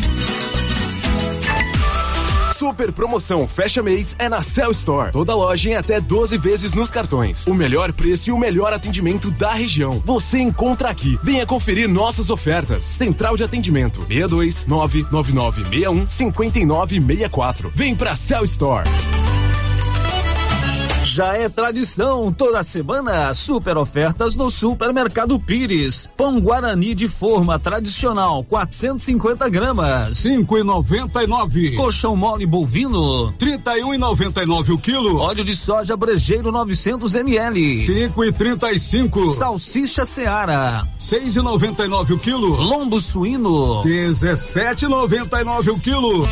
Super 2.57 2.91
promoção 2.91 3.47
fecha 3.47 3.83
mês 3.83 4.15
é 4.17 4.27
na 4.27 4.41
Cell 4.41 4.71
Store. 4.71 5.11
Toda 5.11 5.35
loja 5.35 5.69
em 5.69 5.75
até 5.75 6.01
12 6.01 6.39
vezes 6.39 6.73
nos 6.73 6.89
cartões. 6.89 7.45
O 7.45 7.53
melhor 7.53 7.93
preço 7.93 8.31
e 8.31 8.33
o 8.33 8.37
melhor 8.37 8.73
atendimento 8.73 9.29
da 9.29 9.53
região. 9.53 10.01
Você 10.05 10.39
encontra 10.39 10.89
aqui. 10.89 11.19
Venha 11.21 11.45
conferir 11.45 11.87
nossas 11.87 12.31
ofertas. 12.31 12.83
Central 12.83 13.37
de 13.37 13.43
atendimento 13.43 14.01
62 14.07 14.65
99961 14.65 16.09
5964. 16.09 17.71
Vem 17.75 17.95
pra 17.95 18.15
Cell 18.15 18.43
Store. 18.45 18.89
Já 21.03 21.37
é 21.37 21.49
tradição 21.49 22.31
toda 22.31 22.63
semana 22.63 23.33
super 23.33 23.77
ofertas 23.77 24.35
no 24.35 24.49
Supermercado 24.49 25.37
Pires. 25.37 26.09
Pão 26.15 26.39
Guarani 26.39 26.95
de 26.95 27.09
forma 27.09 27.59
tradicional 27.59 28.43
450 28.45 29.49
gramas 29.49 30.13
5,99. 30.13 31.75
Colchão 31.75 32.15
mole 32.15 32.45
bovino 32.45 33.33
31,99 33.33 34.69
o 34.69 34.77
quilo. 34.77 35.19
Óleo 35.19 35.43
de 35.43 35.55
soja 35.55 35.95
brejeiro 35.97 36.51
900 36.51 37.15
ml 37.15 37.85
5,35. 37.85 39.33
Salsicha 39.33 40.05
Seara 40.05 40.87
6,99 40.97 42.11
o 42.11 42.17
quilo. 42.17 42.55
Lombo 42.55 43.01
suíno 43.01 43.83
17,99 43.83 45.67
o 45.73 45.79
quilo. 45.79 46.27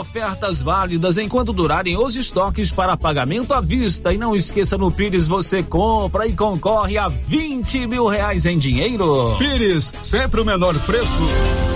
Ofertas 0.00 0.62
válidas 0.62 1.16
enquanto 1.18 1.52
durarem 1.52 1.96
os 1.96 2.16
estoques 2.16 2.72
para 2.72 2.96
pagamento 2.96 3.54
à 3.54 3.60
vista 3.60 4.05
e 4.12 4.18
não 4.18 4.34
esqueça 4.34 4.76
no 4.76 4.90
Pires 4.90 5.28
você 5.28 5.62
compra 5.62 6.26
e 6.26 6.32
concorre 6.34 6.98
a 6.98 7.08
20 7.08 7.86
mil 7.86 8.06
reais 8.06 8.46
em 8.46 8.58
dinheiro. 8.58 9.36
Pires, 9.38 9.92
sempre 10.02 10.40
o 10.40 10.44
menor 10.44 10.78
preço. 10.80 11.75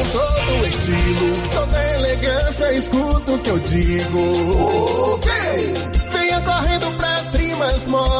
com 0.00 0.06
todo 0.06 0.66
estilo, 0.66 1.48
toda 1.52 1.94
elegância, 1.94 2.72
escuta 2.72 3.32
o 3.32 3.38
que 3.38 3.50
eu 3.50 3.58
digo. 3.58 5.14
Ok! 5.14 5.30
Venha 6.10 6.40
correndo 6.40 6.90
pra 6.96 7.22
Trimas 7.32 7.84
Modas. 7.84 8.19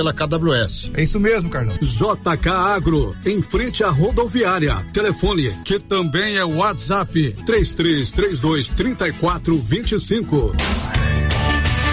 pela 0.01 0.13
KWS. 0.13 0.89
É 0.95 1.03
isso 1.03 1.19
mesmo, 1.19 1.49
Carlão. 1.49 1.77
JK 1.79 2.49
Agro, 2.49 3.15
em 3.23 3.39
frente 3.41 3.83
à 3.83 3.89
rodoviária. 3.89 4.83
Telefone, 4.91 5.51
que 5.63 5.77
também 5.77 6.37
é 6.37 6.43
WhatsApp, 6.43 7.35
3332 7.45 8.69
3425. 8.69 10.51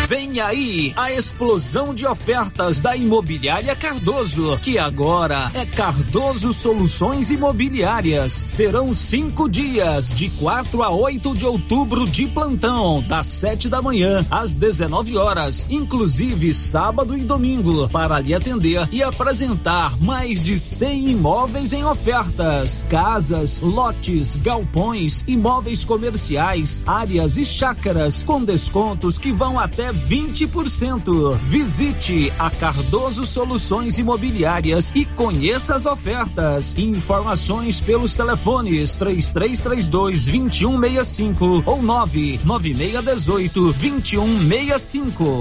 Vem 0.09 0.41
aí 0.41 0.95
a 0.97 1.13
explosão 1.13 1.95
de 1.95 2.07
ofertas 2.07 2.81
da 2.81 2.97
Imobiliária 2.97 3.77
Cardoso, 3.77 4.59
que 4.63 4.79
agora 4.79 5.51
é 5.53 5.67
Cardoso 5.67 6.51
Soluções 6.51 7.31
Imobiliárias. 7.31 8.33
Serão 8.33 8.95
cinco 8.95 9.51
dias, 9.51 10.11
de 10.11 10.31
4 10.31 10.83
a 10.83 10.89
8 10.89 11.35
de 11.35 11.45
outubro, 11.45 12.07
de 12.07 12.27
plantão, 12.27 13.05
das 13.07 13.27
7 13.27 13.69
da 13.69 13.83
manhã 13.83 14.27
às 14.31 14.57
19 14.57 15.19
horas, 15.19 15.67
inclusive 15.69 16.55
sábado 16.55 17.15
e 17.15 17.21
domingo, 17.21 17.87
para 17.91 18.19
lhe 18.19 18.33
atender 18.33 18.89
e 18.91 19.03
apresentar 19.03 19.95
mais 20.01 20.43
de 20.43 20.59
100 20.59 21.11
imóveis 21.11 21.75
em 21.75 21.85
ofertas: 21.85 22.83
casas, 22.89 23.61
lotes, 23.61 24.39
galpões, 24.39 25.23
imóveis 25.29 25.85
comerciais, 25.85 26.83
áreas 26.87 27.37
e 27.37 27.45
chácaras, 27.45 28.23
com 28.23 28.43
descontos 28.43 29.19
que 29.19 29.31
vão 29.31 29.61
até 29.61 29.98
20%. 30.07 31.37
Visite 31.39 32.33
a 32.39 32.51
Cardoso 32.51 33.27
Soluções 33.27 33.99
Imobiliárias 33.99 34.93
e 34.95 35.05
conheça 35.05 35.75
as 35.75 35.87
ofertas. 35.87 36.75
Informações 36.79 37.81
pelos 37.81 38.15
telefones 38.15 38.97
3332 38.97 40.27
2165 40.27 41.63
ou 41.67 41.83
99618 41.83 43.73
2165. 43.73 45.39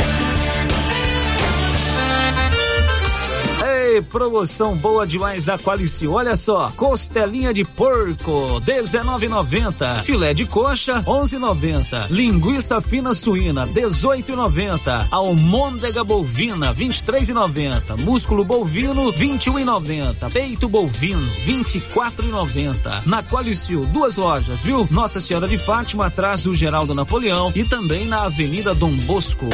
Promoção 4.09 4.75
boa 4.75 5.07
demais 5.07 5.45
da 5.45 5.57
Qualicil. 5.57 6.13
Olha 6.13 6.35
só, 6.35 6.71
costelinha 6.75 7.53
de 7.53 7.63
porco, 7.63 8.61
19,90. 8.61 10.03
Filé 10.03 10.33
de 10.33 10.45
coxa, 10.45 11.01
11,90. 11.03 12.09
Linguiça 12.09 12.81
fina 12.81 13.13
suína, 13.13 13.65
18,90. 13.67 15.07
Almôndega 15.09 16.03
bovina, 16.03 16.73
23,90. 16.73 18.01
Músculo 18.01 18.43
bovino, 18.43 19.11
21,90. 19.13 20.31
Peito 20.31 20.67
bovino, 20.67 21.25
24,90. 21.45 23.05
Na 23.05 23.23
Qualicil, 23.23 23.85
duas 23.85 24.17
lojas, 24.17 24.63
viu? 24.63 24.87
Nossa 24.91 25.21
Senhora 25.21 25.47
de 25.47 25.57
Fátima, 25.57 26.07
atrás 26.07 26.43
do 26.43 26.53
Geraldo 26.53 26.93
Napoleão 26.93 27.51
e 27.55 27.63
também 27.63 28.05
na 28.05 28.23
Avenida 28.23 28.75
Dom 28.75 28.95
Bosco. 28.97 29.45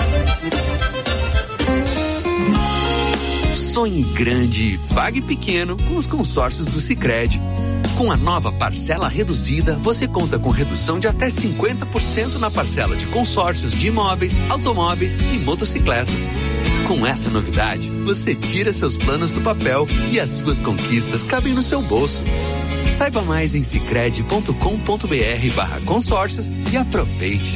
Sonhe 3.73 4.03
grande, 4.03 4.79
pague 4.93 5.19
pequeno 5.19 5.75
com 5.75 5.95
os 5.95 6.05
consórcios 6.05 6.67
do 6.67 6.79
Sicredi. 6.79 7.41
Com 7.97 8.11
a 8.11 8.15
nova 8.15 8.51
parcela 8.51 9.07
reduzida, 9.07 9.75
você 9.81 10.07
conta 10.07 10.37
com 10.37 10.51
redução 10.51 10.99
de 10.99 11.07
até 11.07 11.25
50% 11.25 12.37
na 12.37 12.51
parcela 12.51 12.95
de 12.95 13.07
consórcios 13.07 13.71
de 13.71 13.87
imóveis, 13.87 14.37
automóveis 14.51 15.15
e 15.15 15.39
motocicletas. 15.39 16.29
Com 16.87 17.07
essa 17.07 17.31
novidade, 17.31 17.89
você 17.89 18.35
tira 18.35 18.71
seus 18.71 18.95
planos 18.95 19.31
do 19.31 19.41
papel 19.41 19.87
e 20.11 20.19
as 20.19 20.29
suas 20.29 20.59
conquistas 20.59 21.23
cabem 21.23 21.55
no 21.55 21.63
seu 21.63 21.81
bolso. 21.81 22.21
Saiba 22.91 23.23
mais 23.23 23.55
em 23.55 23.63
cicred.com.br 23.63 25.55
barra 25.55 25.81
consórcios 25.81 26.51
e 26.71 26.77
aproveite. 26.77 27.55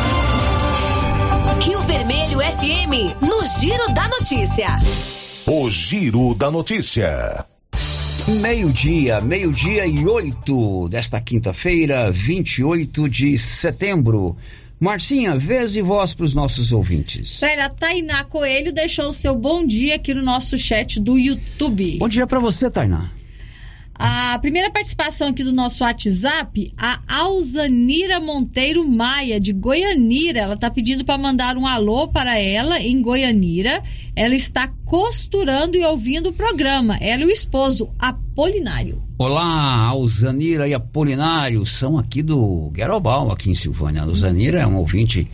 Rio 1.61 1.79
Vermelho 1.81 2.39
FM, 2.39 3.21
no 3.21 3.45
Giro 3.59 3.93
da 3.93 4.07
Notícia. 4.07 4.79
O 5.45 5.69
Giro 5.69 6.33
da 6.33 6.49
Notícia. 6.49 7.45
Meio-dia, 8.27 9.21
meio-dia 9.21 9.85
e 9.85 10.03
oito 10.07 10.89
desta 10.89 11.21
quinta-feira, 11.21 12.09
28 12.09 13.07
de 13.07 13.37
setembro. 13.37 14.35
Marcinha, 14.79 15.37
vez 15.37 15.75
e 15.75 15.83
voz 15.83 16.15
para 16.15 16.23
os 16.23 16.33
nossos 16.33 16.73
ouvintes. 16.73 17.29
Sério, 17.29 17.63
a 17.63 17.69
Tainá 17.69 18.23
Coelho 18.23 18.73
deixou 18.73 19.09
o 19.09 19.13
seu 19.13 19.35
bom 19.35 19.63
dia 19.63 19.97
aqui 19.97 20.15
no 20.15 20.23
nosso 20.23 20.57
chat 20.57 20.99
do 20.99 21.15
YouTube. 21.15 21.99
Bom 21.99 22.09
dia 22.09 22.25
para 22.25 22.39
você, 22.39 22.71
Tainá. 22.71 23.11
A 24.03 24.39
primeira 24.39 24.71
participação 24.71 25.27
aqui 25.27 25.43
do 25.43 25.53
nosso 25.53 25.83
WhatsApp, 25.83 26.73
a 26.75 26.99
Alzanira 27.07 28.19
Monteiro 28.19 28.83
Maia, 28.89 29.39
de 29.39 29.53
Goianira. 29.53 30.39
Ela 30.39 30.55
está 30.55 30.71
pedindo 30.71 31.05
para 31.05 31.19
mandar 31.19 31.55
um 31.55 31.67
alô 31.67 32.07
para 32.07 32.35
ela 32.35 32.81
em 32.81 32.99
Goianira. 32.99 33.83
Ela 34.15 34.33
está 34.33 34.67
costurando 34.85 35.77
e 35.77 35.85
ouvindo 35.85 36.29
o 36.29 36.33
programa. 36.33 36.97
Ela 36.99 37.21
e 37.21 37.25
o 37.25 37.29
esposo, 37.29 37.91
Apolinário. 37.99 39.03
Olá, 39.19 39.85
Alzanira 39.85 40.67
e 40.67 40.73
Apolinário 40.73 41.63
são 41.63 41.95
aqui 41.95 42.23
do 42.23 42.71
Guerobal, 42.73 43.31
aqui 43.31 43.51
em 43.51 43.55
Silvânia. 43.55 44.01
A 44.01 44.05
Alzanira 44.05 44.61
é 44.61 44.65
um 44.65 44.77
ouvinte 44.77 45.29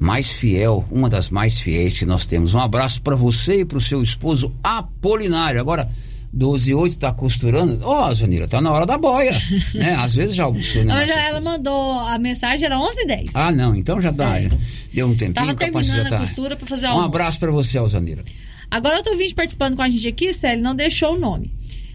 mais 0.00 0.28
fiel, 0.28 0.84
uma 0.90 1.08
das 1.08 1.30
mais 1.30 1.60
fiéis 1.60 1.96
que 1.96 2.04
nós 2.04 2.26
temos. 2.26 2.54
Um 2.54 2.60
abraço 2.60 3.00
para 3.02 3.14
você 3.14 3.60
e 3.60 3.64
para 3.64 3.78
o 3.78 3.80
seu 3.80 4.02
esposo 4.02 4.52
Apolinário. 4.64 5.60
Agora 5.60 5.88
12 6.34 6.70
e 6.70 6.74
8 6.74 6.98
tá 6.98 7.12
costurando. 7.12 7.78
Ó, 7.84 8.08
oh, 8.08 8.14
Zanira, 8.14 8.48
tá 8.48 8.60
na 8.60 8.72
hora 8.72 8.84
da 8.84 8.98
boia. 8.98 9.32
né? 9.72 9.94
Às 9.94 10.14
vezes 10.14 10.34
já 10.34 10.44
almoçou, 10.44 10.84
né? 10.84 10.92
Mas 10.92 11.08
ela 11.08 11.40
mandou 11.40 11.92
a 11.92 12.18
mensagem, 12.18 12.66
era 12.66 12.78
11 12.78 13.02
e 13.02 13.06
10. 13.06 13.30
Ah, 13.34 13.52
não, 13.52 13.74
então 13.74 14.00
já 14.00 14.10
dá. 14.10 14.40
Já 14.40 14.50
deu 14.92 15.06
um 15.06 15.14
tempinho. 15.14 15.34
Tava 15.34 15.54
terminando 15.54 16.12
a 16.12 16.18
costura 16.18 16.56
pra 16.56 16.66
fazer 16.66 16.88
Um 16.88 17.00
abraço 17.00 17.38
para 17.38 17.52
você, 17.52 17.78
Alzanira. 17.78 18.24
Agora 18.68 18.96
outro 18.96 19.16
vídeo 19.16 19.36
participando 19.36 19.76
com 19.76 19.82
a 19.82 19.88
gente 19.88 20.08
aqui, 20.08 20.32
Célio, 20.32 20.62
não 20.62 20.74
deixou 20.74 21.14
o 21.14 21.18
nome. 21.18 21.52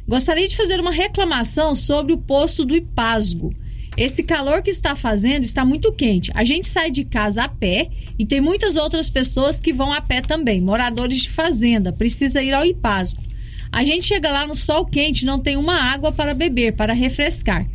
Gostaria 0.08 0.48
de 0.48 0.56
fazer 0.56 0.80
uma 0.80 0.92
reclamação 0.92 1.76
sobre 1.76 2.14
o 2.14 2.18
poço 2.18 2.64
do 2.64 2.76
Ipasgo. 2.76 3.54
Esse 3.98 4.24
calor 4.24 4.62
que 4.62 4.70
está 4.70 4.96
fazendo 4.96 5.44
está 5.44 5.66
muito 5.66 5.92
quente. 5.92 6.32
A 6.34 6.46
gente 6.46 6.68
sai 6.68 6.90
de 6.90 7.04
casa 7.04 7.44
a 7.44 7.50
pé 7.50 7.90
e 8.18 8.26
tem 8.26 8.40
muitas 8.40 8.78
outras 8.78 9.10
pessoas 9.10 9.60
que 9.60 9.74
vão 9.74 9.92
a 9.92 10.00
pé 10.00 10.22
também, 10.22 10.62
moradores 10.62 11.24
de 11.24 11.30
fazenda, 11.30 11.92
precisa 11.92 12.42
ir 12.42 12.54
ao 12.54 12.66
Ipasgo. 12.66 13.22
A 13.72 13.84
gente 13.84 14.08
chega 14.08 14.32
lá 14.32 14.48
no 14.48 14.56
sol 14.56 14.86
quente, 14.86 15.26
não 15.26 15.38
tem 15.38 15.56
uma 15.56 15.76
água 15.76 16.12
para 16.12 16.34
beber, 16.34 16.74
para 16.74 16.94
refrescar. 16.94 17.68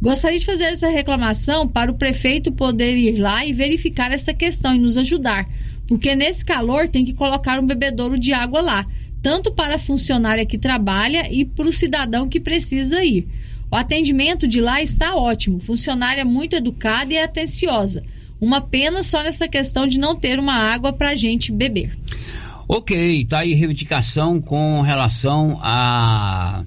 Gostaria 0.00 0.38
de 0.38 0.44
fazer 0.44 0.64
essa 0.64 0.88
reclamação 0.88 1.66
para 1.66 1.90
o 1.90 1.94
prefeito 1.94 2.52
poder 2.52 2.96
ir 2.96 3.18
lá 3.18 3.44
e 3.44 3.52
verificar 3.52 4.12
essa 4.12 4.32
questão 4.32 4.74
e 4.74 4.78
nos 4.78 4.96
ajudar, 4.96 5.48
porque 5.88 6.14
nesse 6.14 6.44
calor 6.44 6.86
tem 6.86 7.04
que 7.04 7.14
colocar 7.14 7.58
um 7.58 7.66
bebedouro 7.66 8.18
de 8.18 8.32
água 8.32 8.60
lá, 8.60 8.86
tanto 9.20 9.50
para 9.50 9.74
a 9.74 9.78
funcionária 9.78 10.46
que 10.46 10.56
trabalha 10.56 11.32
e 11.32 11.44
para 11.44 11.68
o 11.68 11.72
cidadão 11.72 12.28
que 12.28 12.38
precisa 12.38 13.02
ir. 13.04 13.26
O 13.70 13.76
atendimento 13.76 14.46
de 14.46 14.60
lá 14.60 14.80
está 14.80 15.16
ótimo, 15.16 15.58
funcionária 15.58 16.24
muito 16.24 16.54
educada 16.54 17.12
e 17.12 17.18
atenciosa. 17.18 18.04
Uma 18.40 18.60
pena 18.60 19.02
só 19.02 19.22
nessa 19.22 19.48
questão 19.48 19.86
de 19.86 19.98
não 19.98 20.14
ter 20.14 20.38
uma 20.38 20.54
água 20.54 20.92
para 20.92 21.10
a 21.10 21.16
gente 21.16 21.50
beber. 21.50 21.92
Ok, 22.68 23.24
tá 23.24 23.40
aí 23.40 23.54
reivindicação 23.54 24.42
com 24.42 24.82
relação 24.82 25.58
a 25.62 26.66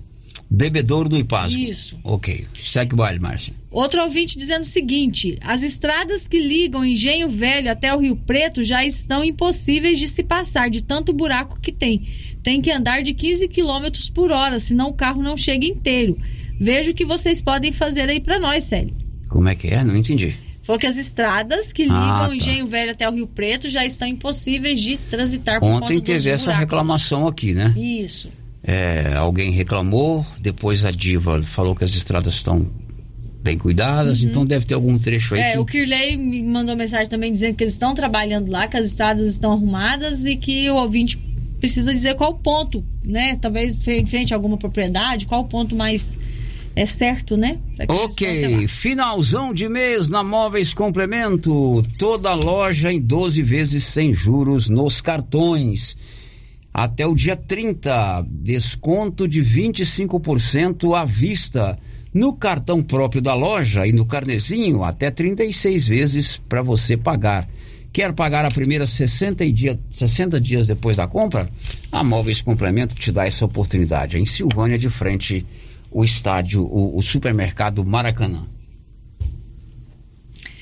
bebedouro 0.50 1.08
do 1.08 1.18
Ipasco. 1.18 1.60
Isso. 1.60 1.98
Ok, 2.04 2.46
segue 2.56 2.94
o 2.94 2.98
baile, 2.98 3.20
Márcia. 3.20 3.54
Outro 3.70 4.02
ouvinte 4.02 4.38
dizendo 4.38 4.64
o 4.64 4.68
seguinte: 4.68 5.38
as 5.42 5.62
estradas 5.62 6.28
que 6.28 6.40
ligam 6.40 6.84
Engenho 6.84 7.30
Velho 7.30 7.72
até 7.72 7.94
o 7.96 8.00
Rio 8.00 8.18
Preto 8.18 8.64
já 8.64 8.84
estão 8.84 9.24
impossíveis 9.24 10.00
de 10.00 10.08
se 10.08 10.24
passar, 10.24 10.70
de 10.70 10.82
tanto 10.82 11.14
buraco 11.14 11.60
que 11.62 11.72
tem. 11.72 12.02
Tem 12.42 12.62
que 12.62 12.72
andar 12.72 13.04
de 13.04 13.14
15 13.14 13.48
km 13.48 14.12
por 14.14 14.32
hora, 14.32 14.60
senão 14.60 14.90
o 14.90 14.94
carro 14.94 15.22
não 15.22 15.38
chega 15.38 15.66
inteiro. 15.66 16.18
Veja 16.60 16.92
o 16.92 16.94
que 16.96 17.06
vocês 17.06 17.42
podem 17.42 17.72
fazer 17.72 18.10
aí 18.10 18.20
para 18.20 18.40
nós, 18.40 18.64
Célio. 18.64 18.96
Como 19.30 19.48
é 19.48 19.56
que 19.56 19.68
é? 19.68 19.84
Não 19.84 19.96
entendi. 19.96 20.36
Falou 20.64 20.80
que 20.80 20.86
as 20.86 20.98
estradas 20.98 21.74
que 21.74 21.84
ligam 21.84 21.98
Ah, 21.98 22.28
tá. 22.28 22.36
Engenho 22.36 22.68
Velho 22.68 22.92
até 22.92 23.10
o 23.10 23.14
Rio 23.14 23.28
Preto 23.28 23.70
já 23.70 23.86
estão 23.86 24.08
impossíveis 24.08 24.80
de 24.80 24.98
transitar 24.98 25.60
por 25.60 25.68
Ontem 25.68 26.00
teve 26.00 26.30
essa 26.30 26.54
reclamação 26.54 27.28
aqui, 27.28 27.54
né? 27.54 27.74
Isso. 27.78 28.30
É, 28.64 29.16
alguém 29.16 29.50
reclamou, 29.50 30.26
depois 30.40 30.86
a 30.86 30.92
diva 30.92 31.42
falou 31.42 31.76
que 31.76 31.84
as 31.84 31.96
estradas 31.96 32.36
estão 32.36 32.68
bem 33.42 33.58
cuidadas, 33.58 34.22
então 34.22 34.46
deve 34.46 34.68
ter 34.68 34.76
algum 34.76 35.00
trecho 35.00 35.34
aí 35.34 35.42
Uhum. 35.42 35.48
É, 35.48 35.52
que 35.54 35.60
o 35.60 35.66
Kirley 35.66 36.16
me 36.16 36.44
mandou 36.44 36.76
mensagem 36.76 37.08
também 37.08 37.32
dizendo 37.32 37.56
que 37.56 37.64
eles 37.64 37.74
estão 37.74 37.96
trabalhando 37.96 38.52
lá, 38.52 38.68
que 38.68 38.78
as 38.78 38.86
estradas 38.88 39.26
estão 39.28 39.52
arrumadas 39.52 40.26
e 40.26 40.36
que 40.36 40.70
o 40.70 40.76
ouvinte 40.76 41.18
precisa 41.60 41.94
dizer 41.94 42.16
qual 42.16 42.36
ponto, 42.36 42.84
né? 43.04 43.36
Talvez 43.36 43.76
em 43.88 44.06
frente 44.06 44.32
a 44.34 44.38
alguma 44.38 44.58
propriedade, 44.58 45.26
qual 45.26 45.42
o 45.42 45.46
ponto 45.46 45.76
mais 45.76 46.16
é 46.76 46.86
certo, 46.86 47.36
né? 47.36 47.60
Ok, 47.88 48.68
finalzão 48.68 49.54
de 49.54 49.68
mês 49.68 50.10
na 50.10 50.24
Móveis 50.24 50.74
Complemento. 50.74 51.84
Toda 51.98 52.34
loja 52.34 52.92
em 52.92 53.02
12 53.02 53.42
vezes 53.42 53.84
sem 53.84 54.14
juros 54.14 54.70
nos 54.70 55.02
cartões. 55.02 55.98
Até 56.74 57.06
o 57.06 57.14
dia 57.14 57.36
30, 57.36 58.26
desconto 58.30 59.28
de 59.28 59.42
25% 59.42 60.98
à 60.98 61.04
vista. 61.04 61.78
No 62.14 62.36
cartão 62.36 62.82
próprio 62.82 63.22
da 63.22 63.34
loja 63.34 63.88
e 63.88 63.94
no 63.94 64.06
carnezinho, 64.06 64.84
até 64.84 65.10
36 65.12 65.88
vezes 65.88 66.38
para 66.38 66.62
você 66.62 66.96
pagar. 66.98 67.48
Quer 67.94 68.14
pagar 68.14 68.46
a 68.46 68.52
primeira 68.52 68.86
60, 68.86 69.44
e 69.44 69.52
dia, 69.52 69.80
60 69.92 70.40
dias 70.40 70.68
depois 70.68 70.96
da 70.96 71.08
compra? 71.08 71.50
A 71.92 72.04
Móveis 72.04 72.42
Complemento 72.42 72.96
te 72.96 73.12
dá 73.12 73.26
essa 73.26 73.44
oportunidade. 73.44 74.18
Em 74.18 74.26
Silvânia, 74.26 74.78
de 74.78 74.90
frente 74.90 75.46
o 75.92 76.04
estádio, 76.04 76.64
o, 76.64 76.98
o 76.98 77.02
supermercado 77.02 77.86
Maracanã. 77.86 78.44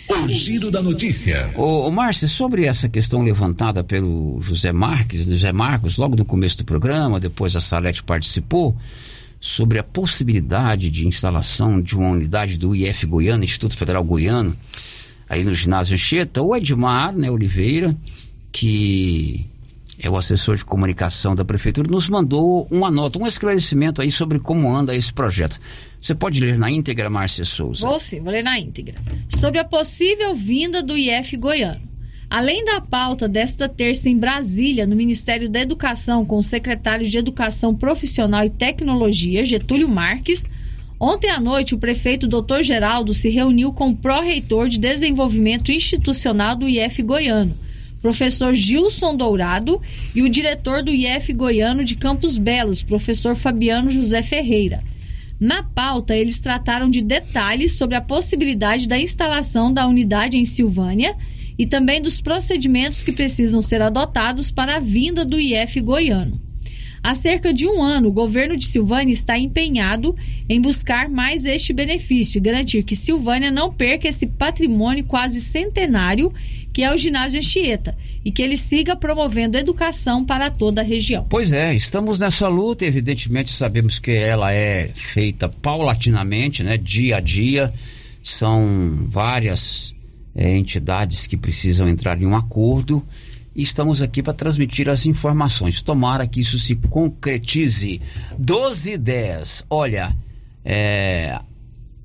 O 0.09 0.27
giro 0.27 0.71
da 0.71 0.81
notícia. 0.81 1.51
Ô, 1.55 1.87
ô 1.87 1.91
Márcia, 1.91 2.27
sobre 2.27 2.65
essa 2.65 2.89
questão 2.89 3.21
levantada 3.21 3.83
pelo 3.83 4.41
José 4.41 4.71
Marques, 4.71 5.25
José 5.25 5.51
Marcos, 5.53 5.97
logo 5.97 6.15
no 6.15 6.25
começo 6.25 6.57
do 6.57 6.65
programa, 6.65 7.19
depois 7.19 7.55
a 7.55 7.61
Salete 7.61 8.01
participou, 8.01 8.75
sobre 9.39 9.77
a 9.77 9.83
possibilidade 9.83 10.89
de 10.89 11.07
instalação 11.07 11.79
de 11.79 11.95
uma 11.95 12.09
unidade 12.09 12.57
do 12.57 12.75
IF 12.75 13.05
Goiano, 13.05 13.43
Instituto 13.43 13.77
Federal 13.77 14.03
Goiano, 14.03 14.57
aí 15.29 15.43
no 15.43 15.53
ginásio 15.53 15.93
Anchieta, 15.93 16.41
o 16.41 16.55
Edmar 16.55 17.15
né, 17.15 17.29
Oliveira, 17.29 17.95
que 18.51 19.45
é 20.01 20.09
o 20.09 20.15
assessor 20.15 20.55
de 20.55 20.63
comunicação 20.63 21.35
da 21.35 21.43
prefeitura, 21.43 21.89
nos 21.89 22.07
mandou 22.07 22.67
uma 22.71 22.89
nota, 22.89 23.19
um 23.19 23.27
esclarecimento 23.27 24.01
aí 24.01 24.11
sobre 24.11 24.39
como 24.39 24.73
anda 24.73 24.95
esse 24.95 25.11
projeto. 25.11 25.59
Você 25.99 26.15
pode 26.15 26.39
ler 26.39 26.57
na 26.57 26.71
íntegra, 26.71 27.09
Márcia 27.09 27.43
Souza? 27.43 27.85
Vou 27.85 27.99
sim, 27.99 28.21
vou 28.21 28.31
ler 28.31 28.43
na 28.43 28.57
íntegra. 28.57 28.95
Sobre 29.39 29.59
a 29.59 29.65
possível 29.65 30.33
vinda 30.33 30.81
do 30.81 30.97
IF 30.97 31.35
Goiano. 31.35 31.81
Além 32.29 32.63
da 32.63 32.79
pauta 32.79 33.27
desta 33.27 33.67
terça 33.67 34.07
em 34.07 34.15
Brasília, 34.15 34.85
no 34.85 34.95
Ministério 34.95 35.49
da 35.49 35.59
Educação, 35.59 36.23
com 36.23 36.37
o 36.37 36.43
secretário 36.43 37.07
de 37.07 37.17
Educação 37.17 37.75
Profissional 37.75 38.45
e 38.45 38.51
Tecnologia, 38.51 39.43
Getúlio 39.43 39.89
Marques, 39.89 40.45
ontem 40.99 41.29
à 41.31 41.39
noite 41.39 41.73
o 41.73 41.79
prefeito 41.79 42.27
Dr. 42.27 42.61
Geraldo 42.61 43.15
se 43.15 43.29
reuniu 43.29 43.73
com 43.73 43.89
o 43.89 43.95
pró-reitor 43.95 44.69
de 44.69 44.77
Desenvolvimento 44.77 45.71
Institucional 45.71 46.55
do 46.55 46.69
IF 46.69 47.01
Goiano, 47.01 47.57
professor 48.01 48.53
Gilson 48.53 49.15
Dourado, 49.15 49.81
e 50.15 50.21
o 50.21 50.29
diretor 50.29 50.81
do 50.81 50.91
IF 50.91 51.33
Goiano 51.33 51.83
de 51.83 51.95
Campos 51.95 52.37
Belos, 52.37 52.83
professor 52.83 53.35
Fabiano 53.35 53.91
José 53.91 54.21
Ferreira. 54.21 54.83
Na 55.39 55.63
pauta, 55.63 56.15
eles 56.15 56.39
trataram 56.39 56.89
de 56.89 57.01
detalhes 57.01 57.73
sobre 57.73 57.95
a 57.95 58.01
possibilidade 58.01 58.87
da 58.87 58.99
instalação 58.99 59.71
da 59.71 59.87
unidade 59.87 60.37
em 60.37 60.43
Silvânia 60.43 61.15
e 61.57 61.65
também 61.65 62.01
dos 62.01 62.19
procedimentos 62.19 63.03
que 63.03 63.11
precisam 63.11 63.61
ser 63.61 63.81
adotados 63.81 64.51
para 64.51 64.75
a 64.75 64.79
vinda 64.79 65.25
do 65.25 65.39
IF 65.39 65.79
goiano. 65.81 66.48
Há 67.01 67.15
cerca 67.15 67.53
de 67.53 67.65
um 67.65 67.81
ano, 67.81 68.09
o 68.09 68.13
governo 68.13 68.57
de 68.57 68.65
Silvânia 68.65 69.13
está 69.13 69.37
empenhado 69.37 70.15
em 70.47 70.61
buscar 70.61 71.09
mais 71.09 71.45
este 71.45 71.71
benefício 71.73 72.37
e 72.37 72.41
garantir 72.41 72.83
que 72.83 72.95
Silvânia 72.95 73.49
não 73.49 73.71
perca 73.71 74.07
esse 74.07 74.27
patrimônio 74.27 75.03
quase 75.05 75.39
centenário 75.39 76.33
que 76.71 76.83
é 76.83 76.93
o 76.93 76.97
ginásio 76.97 77.39
Anchieta 77.39 77.97
e 78.23 78.31
que 78.31 78.41
ele 78.41 78.55
siga 78.55 78.95
promovendo 78.95 79.57
educação 79.57 80.23
para 80.23 80.49
toda 80.49 80.81
a 80.81 80.83
região. 80.83 81.25
Pois 81.29 81.51
é, 81.51 81.73
estamos 81.73 82.19
nessa 82.19 82.47
luta, 82.47 82.85
evidentemente 82.85 83.51
sabemos 83.51 83.99
que 83.99 84.11
ela 84.11 84.53
é 84.53 84.89
feita 84.93 85.49
paulatinamente, 85.49 86.63
né, 86.63 86.77
dia 86.77 87.17
a 87.17 87.19
dia. 87.19 87.73
São 88.21 89.07
várias 89.09 89.95
eh, 90.35 90.57
entidades 90.57 91.25
que 91.25 91.37
precisam 91.37 91.87
entrar 91.87 92.21
em 92.21 92.25
um 92.25 92.35
acordo 92.35 93.03
e 93.55 93.61
estamos 93.61 94.01
aqui 94.01 94.21
para 94.21 94.33
transmitir 94.33 94.89
as 94.89 95.05
informações. 95.05 95.81
Tomara 95.81 96.27
que 96.27 96.39
isso 96.41 96.57
se 96.59 96.75
concretize. 96.75 98.01
12 98.37 98.91
e 98.91 98.97
10. 98.97 99.65
Olha, 99.69 100.15
é, 100.63 101.39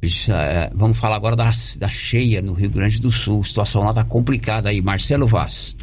já, 0.02 0.42
é, 0.42 0.70
vamos 0.74 0.98
falar 0.98 1.16
agora 1.16 1.36
da, 1.36 1.50
da 1.78 1.88
cheia 1.88 2.42
no 2.42 2.52
Rio 2.52 2.70
Grande 2.70 3.00
do 3.00 3.10
Sul. 3.10 3.40
A 3.40 3.44
situação 3.44 3.82
lá 3.82 3.90
está 3.90 4.04
complicada 4.04 4.68
aí. 4.68 4.80
Marcelo 4.80 5.26
Vaz. 5.26 5.76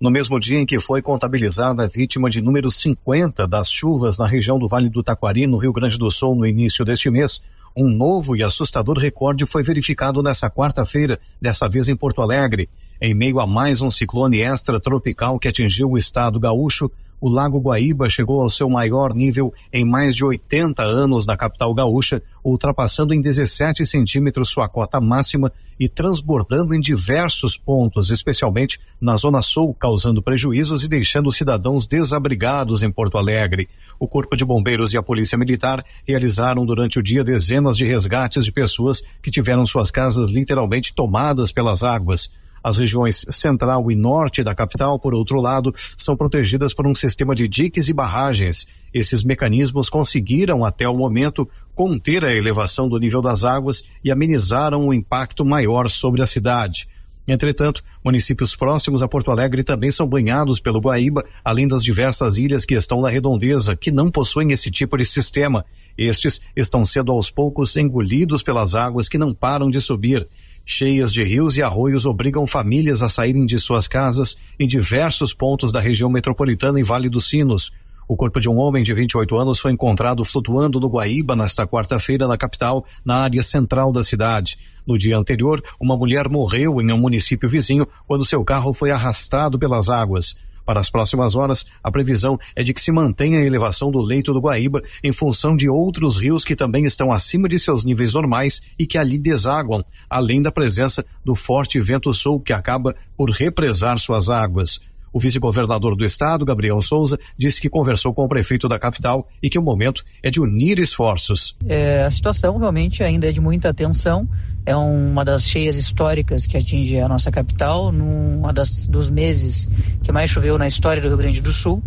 No 0.00 0.10
mesmo 0.10 0.38
dia 0.38 0.58
em 0.58 0.66
que 0.66 0.78
foi 0.78 1.00
contabilizada 1.00 1.82
a 1.82 1.86
vítima 1.86 2.28
de 2.28 2.42
número 2.42 2.70
50 2.70 3.46
das 3.46 3.70
chuvas 3.70 4.18
na 4.18 4.26
região 4.26 4.58
do 4.58 4.68
Vale 4.68 4.90
do 4.90 5.02
Taquari, 5.02 5.46
no 5.46 5.56
Rio 5.56 5.72
Grande 5.72 5.96
do 5.96 6.10
Sul, 6.10 6.34
no 6.34 6.44
início 6.44 6.84
deste 6.84 7.08
mês, 7.08 7.40
um 7.76 7.88
novo 7.88 8.36
e 8.36 8.42
assustador 8.42 8.98
recorde 8.98 9.44
foi 9.46 9.62
verificado 9.62 10.22
nesta 10.22 10.48
quarta-feira, 10.48 11.18
dessa 11.40 11.68
vez 11.68 11.88
em 11.88 11.96
Porto 11.96 12.22
Alegre. 12.22 12.68
Em 13.00 13.14
meio 13.14 13.40
a 13.40 13.46
mais 13.46 13.82
um 13.82 13.90
ciclone 13.90 14.40
extratropical 14.40 15.38
que 15.38 15.48
atingiu 15.48 15.90
o 15.90 15.98
estado 15.98 16.38
gaúcho, 16.38 16.90
o 17.24 17.28
Lago 17.30 17.58
Guaíba 17.58 18.10
chegou 18.10 18.42
ao 18.42 18.50
seu 18.50 18.68
maior 18.68 19.14
nível 19.14 19.50
em 19.72 19.82
mais 19.82 20.14
de 20.14 20.22
80 20.22 20.82
anos 20.82 21.24
na 21.24 21.38
capital 21.38 21.72
gaúcha, 21.72 22.20
ultrapassando 22.44 23.14
em 23.14 23.20
17 23.22 23.86
centímetros 23.86 24.50
sua 24.50 24.68
cota 24.68 25.00
máxima 25.00 25.50
e 25.80 25.88
transbordando 25.88 26.74
em 26.74 26.80
diversos 26.82 27.56
pontos, 27.56 28.10
especialmente 28.10 28.78
na 29.00 29.16
Zona 29.16 29.40
Sul, 29.40 29.72
causando 29.72 30.20
prejuízos 30.20 30.84
e 30.84 30.88
deixando 30.88 31.32
cidadãos 31.32 31.86
desabrigados 31.86 32.82
em 32.82 32.92
Porto 32.92 33.16
Alegre. 33.16 33.70
O 33.98 34.06
Corpo 34.06 34.36
de 34.36 34.44
Bombeiros 34.44 34.92
e 34.92 34.98
a 34.98 35.02
Polícia 35.02 35.38
Militar 35.38 35.82
realizaram 36.06 36.66
durante 36.66 36.98
o 36.98 37.02
dia 37.02 37.24
dezenas 37.24 37.78
de 37.78 37.86
resgates 37.86 38.44
de 38.44 38.52
pessoas 38.52 39.02
que 39.22 39.30
tiveram 39.30 39.64
suas 39.64 39.90
casas 39.90 40.28
literalmente 40.28 40.94
tomadas 40.94 41.50
pelas 41.50 41.82
águas. 41.82 42.30
As 42.64 42.78
regiões 42.78 43.26
central 43.28 43.90
e 43.90 43.94
norte 43.94 44.42
da 44.42 44.54
capital, 44.54 44.98
por 44.98 45.14
outro 45.14 45.38
lado, 45.38 45.70
são 45.98 46.16
protegidas 46.16 46.72
por 46.72 46.86
um 46.86 46.94
sistema 46.94 47.34
de 47.34 47.46
diques 47.46 47.90
e 47.90 47.92
barragens. 47.92 48.66
Esses 48.94 49.22
mecanismos 49.22 49.90
conseguiram, 49.90 50.64
até 50.64 50.88
o 50.88 50.96
momento, 50.96 51.46
conter 51.74 52.24
a 52.24 52.34
elevação 52.34 52.88
do 52.88 52.98
nível 52.98 53.20
das 53.20 53.44
águas 53.44 53.84
e 54.02 54.10
amenizaram 54.10 54.88
o 54.88 54.94
impacto 54.94 55.44
maior 55.44 55.90
sobre 55.90 56.22
a 56.22 56.26
cidade. 56.26 56.88
Entretanto, 57.26 57.82
municípios 58.04 58.54
próximos 58.54 59.02
a 59.02 59.08
Porto 59.08 59.30
Alegre 59.30 59.64
também 59.64 59.90
são 59.90 60.06
banhados 60.06 60.60
pelo 60.60 60.78
Guaíba, 60.78 61.24
além 61.42 61.66
das 61.66 61.82
diversas 61.82 62.36
ilhas 62.36 62.66
que 62.66 62.74
estão 62.74 63.00
na 63.00 63.08
redondeza, 63.08 63.74
que 63.74 63.90
não 63.90 64.10
possuem 64.10 64.52
esse 64.52 64.70
tipo 64.70 64.96
de 64.98 65.06
sistema. 65.06 65.64
Estes 65.96 66.40
estão 66.54 66.84
sendo 66.84 67.12
aos 67.12 67.30
poucos 67.30 67.76
engolidos 67.76 68.42
pelas 68.42 68.74
águas 68.74 69.08
que 69.08 69.16
não 69.16 69.32
param 69.32 69.70
de 69.70 69.80
subir. 69.80 70.28
Cheias 70.66 71.12
de 71.12 71.22
rios 71.22 71.58
e 71.58 71.62
arroios 71.62 72.06
obrigam 72.06 72.46
famílias 72.46 73.02
a 73.02 73.08
saírem 73.08 73.44
de 73.44 73.58
suas 73.58 73.86
casas 73.86 74.34
em 74.58 74.66
diversos 74.66 75.34
pontos 75.34 75.70
da 75.70 75.78
região 75.78 76.08
metropolitana 76.08 76.80
e 76.80 76.82
Vale 76.82 77.10
dos 77.10 77.28
Sinos. 77.28 77.70
O 78.08 78.16
corpo 78.16 78.40
de 78.40 78.48
um 78.48 78.56
homem 78.56 78.82
de 78.82 78.94
28 78.94 79.36
anos 79.36 79.58
foi 79.58 79.72
encontrado 79.72 80.24
flutuando 80.24 80.80
no 80.80 80.88
Guaíba 80.88 81.36
nesta 81.36 81.66
quarta-feira 81.66 82.26
na 82.26 82.38
capital, 82.38 82.82
na 83.04 83.16
área 83.16 83.42
central 83.42 83.92
da 83.92 84.02
cidade. 84.02 84.58
No 84.86 84.96
dia 84.96 85.18
anterior, 85.18 85.62
uma 85.78 85.98
mulher 85.98 86.30
morreu 86.30 86.80
em 86.80 86.90
um 86.90 86.98
município 86.98 87.48
vizinho 87.48 87.86
quando 88.06 88.24
seu 88.24 88.42
carro 88.42 88.72
foi 88.72 88.90
arrastado 88.90 89.58
pelas 89.58 89.90
águas. 89.90 90.34
Para 90.64 90.80
as 90.80 90.88
próximas 90.88 91.36
horas, 91.36 91.66
a 91.82 91.90
previsão 91.90 92.38
é 92.56 92.62
de 92.62 92.72
que 92.72 92.80
se 92.80 92.90
mantenha 92.90 93.38
a 93.38 93.44
elevação 93.44 93.90
do 93.90 94.00
leito 94.00 94.32
do 94.32 94.40
Guaíba 94.40 94.82
em 95.02 95.12
função 95.12 95.54
de 95.56 95.68
outros 95.68 96.18
rios 96.18 96.44
que 96.44 96.56
também 96.56 96.84
estão 96.84 97.12
acima 97.12 97.48
de 97.48 97.58
seus 97.58 97.84
níveis 97.84 98.14
normais 98.14 98.62
e 98.78 98.86
que 98.86 98.96
ali 98.96 99.18
desaguam, 99.18 99.84
além 100.08 100.40
da 100.40 100.50
presença 100.50 101.04
do 101.24 101.34
forte 101.34 101.78
vento 101.80 102.12
sul 102.14 102.40
que 102.40 102.52
acaba 102.52 102.94
por 103.16 103.30
represar 103.30 103.98
suas 103.98 104.30
águas. 104.30 104.80
O 105.14 105.20
vice-governador 105.20 105.94
do 105.94 106.04
estado, 106.04 106.44
Gabriel 106.44 106.80
Souza, 106.82 107.16
disse 107.38 107.60
que 107.60 107.70
conversou 107.70 108.12
com 108.12 108.24
o 108.24 108.28
prefeito 108.28 108.66
da 108.66 108.80
capital 108.80 109.28
e 109.40 109.48
que 109.48 109.56
o 109.56 109.62
momento 109.62 110.02
é 110.20 110.28
de 110.28 110.40
unir 110.40 110.80
esforços. 110.80 111.56
É, 111.68 112.02
a 112.02 112.10
situação 112.10 112.58
realmente 112.58 113.00
ainda 113.00 113.28
é 113.28 113.32
de 113.32 113.40
muita 113.40 113.68
atenção. 113.68 114.28
É 114.66 114.74
uma 114.74 115.24
das 115.24 115.48
cheias 115.48 115.76
históricas 115.76 116.46
que 116.46 116.56
atinge 116.56 116.98
a 116.98 117.06
nossa 117.06 117.30
capital, 117.30 117.92
num 117.92 118.52
das, 118.52 118.88
dos 118.88 119.08
meses 119.08 119.68
que 120.02 120.10
mais 120.10 120.30
choveu 120.30 120.58
na 120.58 120.66
história 120.66 121.00
do 121.00 121.06
Rio 121.06 121.16
Grande 121.16 121.40
do 121.40 121.52
Sul. 121.52 121.80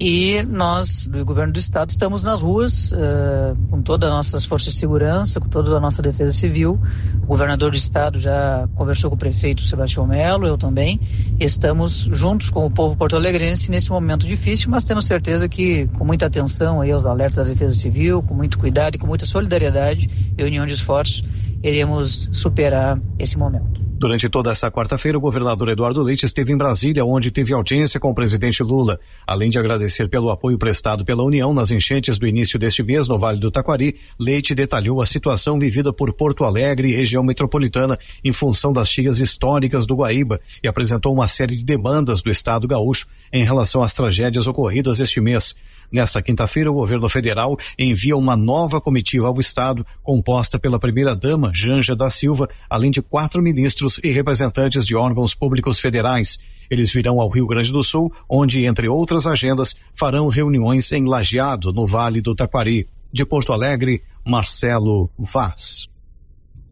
E 0.00 0.42
nós, 0.42 1.06
do 1.06 1.24
governo 1.24 1.52
do 1.52 1.58
estado, 1.58 1.90
estamos 1.90 2.22
nas 2.22 2.42
ruas 2.42 2.90
uh, 2.90 3.56
com 3.70 3.80
todas 3.80 4.08
as 4.08 4.14
nossas 4.14 4.44
forças 4.44 4.74
de 4.74 4.80
segurança, 4.80 5.40
com 5.40 5.48
toda 5.48 5.76
a 5.76 5.80
nossa 5.80 6.02
defesa 6.02 6.32
civil. 6.32 6.80
O 7.22 7.26
governador 7.26 7.70
do 7.70 7.76
estado 7.76 8.18
já 8.18 8.68
conversou 8.74 9.10
com 9.10 9.16
o 9.16 9.18
prefeito 9.18 9.62
Sebastião 9.62 10.06
Melo, 10.06 10.46
eu 10.46 10.58
também. 10.58 11.00
Estamos 11.38 12.08
juntos 12.10 12.50
com 12.50 12.66
o 12.66 12.70
povo 12.70 12.96
porto-alegrense 12.96 13.70
nesse 13.70 13.90
momento 13.90 14.26
difícil, 14.26 14.70
mas 14.70 14.82
temos 14.82 15.04
certeza 15.04 15.48
que 15.48 15.86
com 15.98 16.04
muita 16.04 16.26
atenção 16.26 16.80
aí 16.80 16.90
aos 16.90 17.06
alertas 17.06 17.36
da 17.36 17.44
defesa 17.44 17.74
civil, 17.74 18.22
com 18.22 18.34
muito 18.34 18.58
cuidado 18.58 18.96
e 18.96 18.98
com 18.98 19.06
muita 19.06 19.24
solidariedade 19.24 20.10
e 20.36 20.42
união 20.42 20.66
de 20.66 20.72
esforços, 20.72 21.22
iremos 21.62 22.28
superar 22.32 23.00
esse 23.18 23.38
momento. 23.38 23.82
Durante 24.02 24.28
toda 24.28 24.50
essa 24.50 24.68
quarta-feira, 24.68 25.16
o 25.16 25.20
governador 25.20 25.68
Eduardo 25.68 26.02
Leite 26.02 26.26
esteve 26.26 26.52
em 26.52 26.56
Brasília, 26.56 27.04
onde 27.04 27.30
teve 27.30 27.54
audiência 27.54 28.00
com 28.00 28.10
o 28.10 28.14
presidente 28.14 28.60
Lula. 28.60 28.98
Além 29.24 29.48
de 29.48 29.60
agradecer 29.60 30.08
pelo 30.08 30.30
apoio 30.30 30.58
prestado 30.58 31.04
pela 31.04 31.22
União 31.22 31.54
nas 31.54 31.70
enchentes 31.70 32.18
do 32.18 32.26
início 32.26 32.58
deste 32.58 32.82
mês 32.82 33.06
no 33.06 33.16
Vale 33.16 33.38
do 33.38 33.48
Taquari, 33.48 33.94
Leite 34.18 34.56
detalhou 34.56 35.00
a 35.00 35.06
situação 35.06 35.56
vivida 35.56 35.92
por 35.92 36.12
Porto 36.14 36.44
Alegre 36.44 36.88
e 36.90 36.96
região 36.96 37.22
metropolitana 37.22 37.96
em 38.24 38.32
função 38.32 38.72
das 38.72 38.88
cheias 38.88 39.20
históricas 39.20 39.86
do 39.86 39.94
Guaíba 39.94 40.40
e 40.64 40.66
apresentou 40.66 41.14
uma 41.14 41.28
série 41.28 41.54
de 41.54 41.62
demandas 41.62 42.22
do 42.22 42.30
Estado 42.30 42.66
gaúcho 42.66 43.06
em 43.32 43.44
relação 43.44 43.84
às 43.84 43.94
tragédias 43.94 44.48
ocorridas 44.48 44.98
este 44.98 45.20
mês. 45.20 45.54
Nesta 45.92 46.22
quinta-feira, 46.22 46.70
o 46.70 46.74
governo 46.74 47.06
federal 47.06 47.54
envia 47.78 48.16
uma 48.16 48.34
nova 48.34 48.80
comitiva 48.80 49.28
ao 49.28 49.38
Estado, 49.38 49.84
composta 50.02 50.58
pela 50.58 50.78
primeira-dama, 50.78 51.52
Janja 51.54 51.94
da 51.94 52.08
Silva, 52.08 52.48
além 52.70 52.90
de 52.90 53.02
quatro 53.02 53.42
ministros 53.42 54.00
e 54.02 54.10
representantes 54.10 54.86
de 54.86 54.96
órgãos 54.96 55.34
públicos 55.34 55.78
federais. 55.78 56.38
Eles 56.70 56.90
virão 56.90 57.20
ao 57.20 57.28
Rio 57.28 57.46
Grande 57.46 57.70
do 57.70 57.82
Sul, 57.82 58.10
onde, 58.26 58.64
entre 58.64 58.88
outras 58.88 59.26
agendas, 59.26 59.76
farão 59.92 60.28
reuniões 60.28 60.90
em 60.92 61.04
Lajeado, 61.04 61.70
no 61.74 61.86
Vale 61.86 62.22
do 62.22 62.34
Taquari. 62.34 62.88
De 63.12 63.26
Porto 63.26 63.52
Alegre, 63.52 64.02
Marcelo 64.26 65.10
Vaz. 65.18 65.86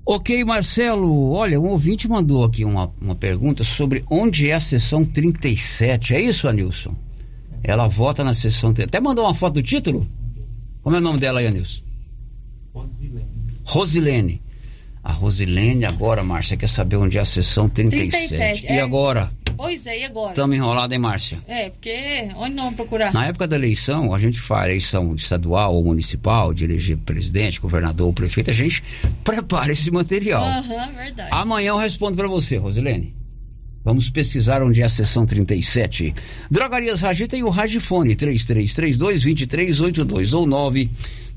Ok, 0.06 0.42
Marcelo. 0.42 1.32
Olha, 1.32 1.60
um 1.60 1.68
ouvinte 1.68 2.08
mandou 2.08 2.42
aqui 2.42 2.64
uma, 2.64 2.90
uma 2.98 3.14
pergunta 3.14 3.62
sobre 3.62 4.02
onde 4.10 4.48
é 4.48 4.54
a 4.54 4.60
sessão 4.60 5.04
37. 5.04 6.14
É 6.14 6.20
isso, 6.22 6.48
Anilson? 6.48 6.96
Ela 7.62 7.88
vota 7.88 8.24
na 8.24 8.32
sessão. 8.32 8.70
Até 8.70 9.00
mandou 9.00 9.24
uma 9.24 9.34
foto 9.34 9.54
do 9.54 9.62
título? 9.62 10.06
Como 10.82 10.96
é 10.96 10.98
o 10.98 11.02
nome 11.02 11.18
dela 11.18 11.40
aí, 11.40 11.46
Anilson? 11.46 11.82
Rosilene. 12.72 13.26
Rosilene. 13.64 14.42
A 15.02 15.12
Rosilene 15.12 15.86
agora, 15.86 16.22
Márcia, 16.22 16.56
quer 16.56 16.68
saber 16.68 16.96
onde 16.96 17.16
é 17.16 17.20
a 17.20 17.24
sessão 17.24 17.68
37. 17.68 18.28
37 18.28 18.66
e 18.66 18.76
é. 18.76 18.80
agora? 18.80 19.30
Pois 19.56 19.86
é, 19.86 20.00
e 20.00 20.04
agora? 20.04 20.32
Estamos 20.32 20.56
enrolados, 20.56 20.92
hein, 20.92 20.98
Márcia? 20.98 21.38
É, 21.46 21.70
porque 21.70 22.28
onde 22.36 22.54
não 22.54 22.64
vamos 22.64 22.76
procurar? 22.76 23.12
Na 23.12 23.26
época 23.26 23.48
da 23.48 23.56
eleição, 23.56 24.14
a 24.14 24.18
gente 24.18 24.40
faz 24.40 24.66
eleição 24.66 25.14
estadual 25.14 25.74
ou 25.74 25.84
municipal, 25.84 26.52
de 26.52 26.64
eleger 26.64 26.98
presidente, 26.98 27.60
governador 27.60 28.08
ou 28.08 28.12
prefeito, 28.12 28.50
a 28.50 28.54
gente 28.54 28.82
prepara 29.24 29.72
esse 29.72 29.90
material. 29.90 30.42
Aham, 30.42 30.86
uhum, 30.86 30.92
verdade. 30.92 31.30
Amanhã 31.32 31.68
eu 31.70 31.76
respondo 31.78 32.16
para 32.16 32.28
você, 32.28 32.56
Rosilene. 32.56 33.14
Vamos 33.82 34.10
pesquisar 34.10 34.62
onde 34.62 34.82
é 34.82 34.84
a 34.84 34.90
sessão 34.90 35.24
37. 35.24 36.14
Drogarias 36.50 37.00
Ragi 37.00 37.26
tem 37.26 37.42
o 37.42 37.48
Ragifone 37.48 38.14
3332-2382 38.14 40.38
ou 40.38 40.46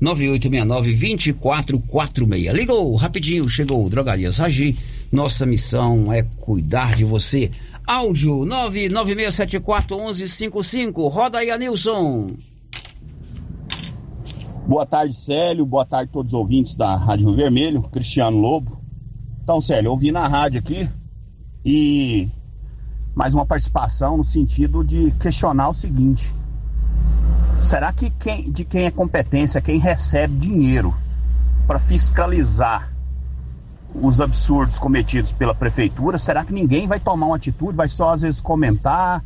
99869-2446. 0.00 2.52
Ligou, 2.52 2.94
rapidinho, 2.96 3.48
chegou 3.48 3.88
Drogarias 3.88 4.36
Ragi. 4.36 4.76
Nossa 5.10 5.46
missão 5.46 6.12
é 6.12 6.22
cuidar 6.22 6.94
de 6.94 7.06
você. 7.06 7.50
Áudio 7.86 8.40
996741155. 8.40 11.10
Roda 11.10 11.38
aí, 11.38 11.50
Anilson. 11.50 12.36
Boa 14.68 14.84
tarde, 14.84 15.16
Célio. 15.16 15.64
Boa 15.64 15.86
tarde 15.86 16.10
a 16.10 16.12
todos 16.12 16.34
os 16.34 16.38
ouvintes 16.38 16.76
da 16.76 16.94
Rádio 16.94 17.32
Vermelho. 17.32 17.84
Cristiano 17.84 18.36
Lobo. 18.36 18.84
Então, 19.42 19.62
Célio, 19.62 19.88
eu 19.88 19.92
ouvi 19.92 20.12
na 20.12 20.26
rádio 20.26 20.60
aqui 20.60 20.86
e 21.64 22.28
mais 23.14 23.34
uma 23.34 23.46
participação 23.46 24.16
no 24.16 24.24
sentido 24.24 24.84
de 24.84 25.10
questionar 25.12 25.68
o 25.68 25.74
seguinte: 25.74 26.34
será 27.58 27.92
que 27.92 28.10
quem, 28.10 28.50
de 28.50 28.64
quem 28.64 28.84
é 28.84 28.90
competência, 28.90 29.60
quem 29.60 29.78
recebe 29.78 30.36
dinheiro 30.36 30.94
para 31.66 31.78
fiscalizar 31.78 32.92
os 33.94 34.20
absurdos 34.20 34.78
cometidos 34.78 35.32
pela 35.32 35.54
prefeitura, 35.54 36.18
será 36.18 36.44
que 36.44 36.52
ninguém 36.52 36.88
vai 36.88 36.98
tomar 36.98 37.26
uma 37.26 37.36
atitude, 37.36 37.76
vai 37.76 37.88
só 37.88 38.10
às 38.10 38.22
vezes 38.22 38.40
comentar, 38.40 39.24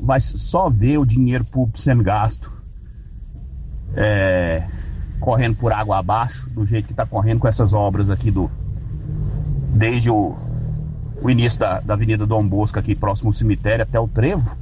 vai 0.00 0.20
só 0.20 0.70
ver 0.70 0.98
o 0.98 1.04
dinheiro 1.04 1.44
público 1.44 1.78
sendo 1.78 2.02
gasto 2.02 2.52
é, 3.96 4.66
correndo 5.20 5.56
por 5.56 5.72
água 5.72 5.98
abaixo, 5.98 6.48
do 6.50 6.64
jeito 6.64 6.86
que 6.86 6.92
está 6.92 7.04
correndo 7.04 7.40
com 7.40 7.48
essas 7.48 7.72
obras 7.72 8.10
aqui 8.10 8.30
do 8.30 8.50
desde 9.74 10.08
o 10.08 10.36
o 11.24 11.30
início 11.30 11.58
da, 11.58 11.80
da 11.80 11.94
Avenida 11.94 12.26
Dom 12.26 12.46
Bosco, 12.46 12.78
aqui 12.78 12.94
próximo 12.94 13.30
ao 13.30 13.32
cemitério, 13.32 13.82
até 13.82 13.98
o 13.98 14.06
Trevo? 14.06 14.54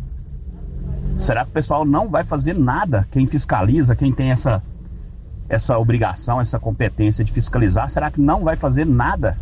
Será 1.19 1.45
que 1.45 1.51
o 1.51 1.53
pessoal 1.53 1.85
não 1.85 2.09
vai 2.09 2.23
fazer 2.23 2.55
nada? 2.55 3.05
Quem 3.11 3.27
fiscaliza, 3.27 3.97
quem 3.97 4.13
tem 4.13 4.31
essa, 4.31 4.63
essa 5.49 5.77
obrigação, 5.77 6.41
essa 6.41 6.61
competência 6.61 7.25
de 7.25 7.33
fiscalizar, 7.33 7.91
será 7.91 8.13
que 8.13 8.21
não 8.21 8.45
vai 8.45 8.55
fazer 8.55 8.87
nada? 8.87 9.37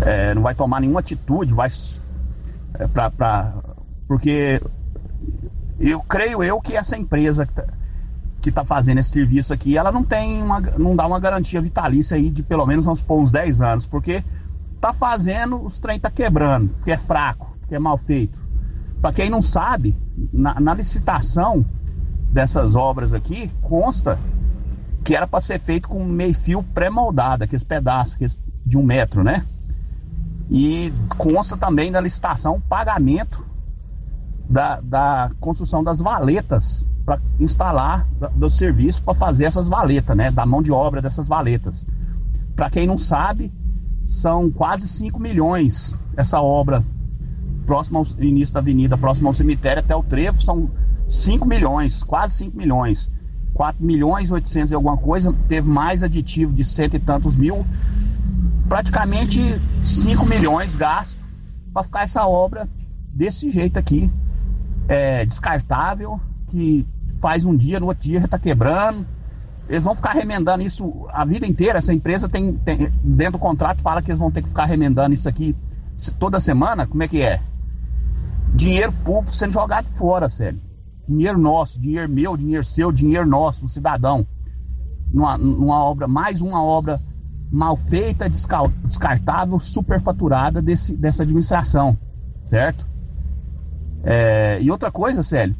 É, 0.00 0.34
não 0.34 0.42
vai 0.42 0.52
tomar 0.52 0.80
nenhuma 0.80 0.98
atitude, 0.98 1.54
vai 1.54 1.68
é, 2.74 2.88
pra, 2.88 3.08
pra, 3.08 3.54
porque 4.08 4.60
eu 5.78 6.00
creio 6.00 6.42
eu 6.42 6.60
que 6.60 6.76
essa 6.76 6.98
empresa 6.98 7.48
que 8.40 8.48
está 8.48 8.64
fazendo 8.64 8.98
esse 8.98 9.10
serviço 9.10 9.54
aqui, 9.54 9.78
ela 9.78 9.92
não 9.92 10.02
tem 10.02 10.42
uma, 10.42 10.60
não 10.60 10.96
dá 10.96 11.06
uma 11.06 11.20
garantia 11.20 11.62
vitalícia 11.62 12.16
aí 12.16 12.30
de 12.30 12.42
pelo 12.42 12.66
menos 12.66 12.84
uns, 12.88 13.02
uns 13.08 13.30
10 13.30 13.60
anos, 13.60 13.86
porque 13.86 14.24
tá 14.80 14.92
fazendo, 14.92 15.62
os 15.64 15.78
trem 15.78 15.98
tá 15.98 16.10
quebrando, 16.10 16.68
porque 16.68 16.92
é 16.92 16.98
fraco, 16.98 17.56
porque 17.60 17.74
é 17.74 17.78
mal 17.78 17.98
feito. 17.98 18.40
Para 19.00 19.12
quem 19.12 19.30
não 19.30 19.42
sabe, 19.42 19.96
na, 20.32 20.58
na 20.60 20.74
licitação 20.74 21.64
dessas 22.32 22.74
obras 22.74 23.12
aqui, 23.12 23.50
consta 23.62 24.18
que 25.04 25.14
era 25.14 25.26
para 25.26 25.40
ser 25.40 25.60
feito 25.60 25.88
com 25.88 26.04
meio 26.04 26.34
fio 26.34 26.62
pré-moldado, 26.62 27.44
aqueles 27.44 27.64
pedaços 27.64 28.14
aqueles 28.14 28.38
de 28.64 28.76
um 28.76 28.82
metro, 28.82 29.22
né? 29.22 29.44
E 30.50 30.92
consta 31.16 31.56
também 31.56 31.90
na 31.90 32.00
licitação 32.00 32.60
pagamento 32.60 33.44
da, 34.48 34.80
da 34.80 35.30
construção 35.40 35.82
das 35.82 36.00
valetas 36.00 36.86
para 37.04 37.20
instalar 37.38 38.06
do 38.34 38.50
serviço 38.50 39.02
para 39.02 39.14
fazer 39.14 39.44
essas 39.44 39.68
valetas, 39.68 40.16
né? 40.16 40.30
Da 40.30 40.44
mão 40.44 40.60
de 40.60 40.72
obra 40.72 41.00
dessas 41.00 41.28
valetas. 41.28 41.86
Para 42.56 42.68
quem 42.70 42.86
não 42.86 42.98
sabe, 42.98 43.52
são 44.06 44.50
quase 44.50 44.88
5 44.88 45.20
milhões 45.20 45.94
essa 46.16 46.40
obra 46.40 46.84
próximo 47.66 47.98
ao 47.98 48.04
início 48.22 48.54
da 48.54 48.60
avenida, 48.60 48.96
próximo 48.96 49.28
ao 49.28 49.34
cemitério 49.34 49.80
até 49.80 49.94
o 49.94 50.02
trevo, 50.02 50.40
são 50.40 50.70
5 51.08 51.46
milhões, 51.46 52.02
quase 52.02 52.34
5 52.36 52.56
milhões. 52.56 53.10
4 53.52 53.82
milhões 53.82 54.30
800 54.30 54.70
e 54.70 54.74
alguma 54.74 54.98
coisa, 54.98 55.34
teve 55.48 55.66
mais 55.66 56.02
aditivo 56.02 56.52
de 56.52 56.62
cento 56.62 56.94
e 56.94 57.00
tantos 57.00 57.34
mil, 57.34 57.64
praticamente 58.68 59.40
5 59.82 60.26
milhões 60.26 60.76
gasto 60.76 61.18
para 61.72 61.82
ficar 61.82 62.02
essa 62.02 62.26
obra 62.26 62.68
desse 63.14 63.50
jeito 63.50 63.78
aqui, 63.78 64.10
é, 64.86 65.24
descartável, 65.24 66.20
que 66.48 66.86
faz 67.18 67.46
um 67.46 67.56
dia, 67.56 67.80
no 67.80 67.86
outro 67.86 68.02
dia 68.02 68.18
já 68.18 68.26
está 68.26 68.38
quebrando, 68.38 69.06
eles 69.68 69.84
vão 69.84 69.94
ficar 69.94 70.12
remendando 70.12 70.62
isso 70.62 71.06
a 71.10 71.24
vida 71.24 71.46
inteira. 71.46 71.78
Essa 71.78 71.92
empresa 71.92 72.28
tem, 72.28 72.52
tem, 72.52 72.90
dentro 73.02 73.32
do 73.32 73.38
contrato 73.38 73.82
fala 73.82 74.00
que 74.00 74.10
eles 74.10 74.18
vão 74.18 74.30
ter 74.30 74.42
que 74.42 74.48
ficar 74.48 74.64
remendando 74.64 75.14
isso 75.14 75.28
aqui 75.28 75.56
toda 76.18 76.38
semana. 76.38 76.86
Como 76.86 77.02
é 77.02 77.08
que 77.08 77.20
é? 77.20 77.40
Dinheiro 78.54 78.92
público 79.04 79.34
sendo 79.34 79.52
jogado 79.52 79.88
fora, 79.88 80.28
sério. 80.28 80.60
dinheiro 81.08 81.38
nosso, 81.38 81.80
dinheiro 81.80 82.08
meu, 82.08 82.36
dinheiro 82.36 82.64
seu, 82.64 82.92
dinheiro 82.92 83.26
nosso, 83.26 83.60
do 83.60 83.68
cidadão, 83.68 84.26
numa, 85.12 85.36
numa 85.36 85.82
obra, 85.84 86.06
mais 86.06 86.40
uma 86.40 86.62
obra 86.62 87.00
mal 87.50 87.76
feita, 87.76 88.28
descartável, 88.28 89.58
superfaturada 89.58 90.60
desse, 90.62 90.96
dessa 90.96 91.22
administração, 91.22 91.96
certo? 92.44 92.88
É, 94.04 94.58
e 94.60 94.70
outra 94.70 94.90
coisa, 94.90 95.22
Célio, 95.22 95.56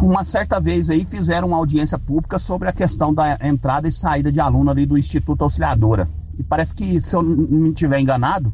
uma 0.00 0.24
certa 0.24 0.58
vez 0.60 0.88
aí 0.90 1.04
fizeram 1.04 1.48
uma 1.48 1.56
audiência 1.56 1.98
pública 1.98 2.38
sobre 2.38 2.68
a 2.68 2.72
questão 2.72 3.12
da 3.12 3.38
entrada 3.46 3.86
e 3.86 3.92
saída 3.92 4.32
de 4.32 4.40
aluno 4.40 4.70
ali 4.70 4.86
do 4.86 4.96
Instituto 4.96 5.42
Auxiliadora. 5.42 6.08
E 6.38 6.42
parece 6.42 6.74
que, 6.74 7.00
se 7.00 7.14
eu 7.14 7.22
não 7.22 7.68
estiver 7.68 7.98
enganado, 8.00 8.52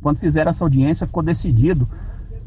quando 0.00 0.18
fizeram 0.18 0.50
essa 0.50 0.64
audiência, 0.64 1.06
ficou 1.06 1.22
decidido, 1.22 1.88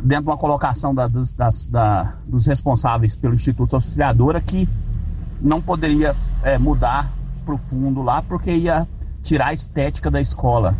dentro 0.01 0.25
de 0.25 0.29
uma 0.29 0.37
colocação 0.37 0.93
da- 0.93 1.07
dos, 1.07 1.31
das- 1.31 1.67
da- 1.67 2.13
dos 2.27 2.45
responsáveis 2.45 3.15
pelo 3.15 3.33
Instituto 3.33 3.75
Auxiliadora, 3.75 4.39
que 4.39 4.67
não 5.41 5.61
poderia 5.61 6.15
é, 6.43 6.57
mudar 6.57 7.11
para 7.45 7.55
o 7.55 7.57
fundo 7.57 8.01
lá, 8.01 8.21
porque 8.21 8.51
ia 8.51 8.87
tirar 9.23 9.47
a 9.47 9.53
estética 9.53 10.09
da 10.11 10.21
escola. 10.21 10.75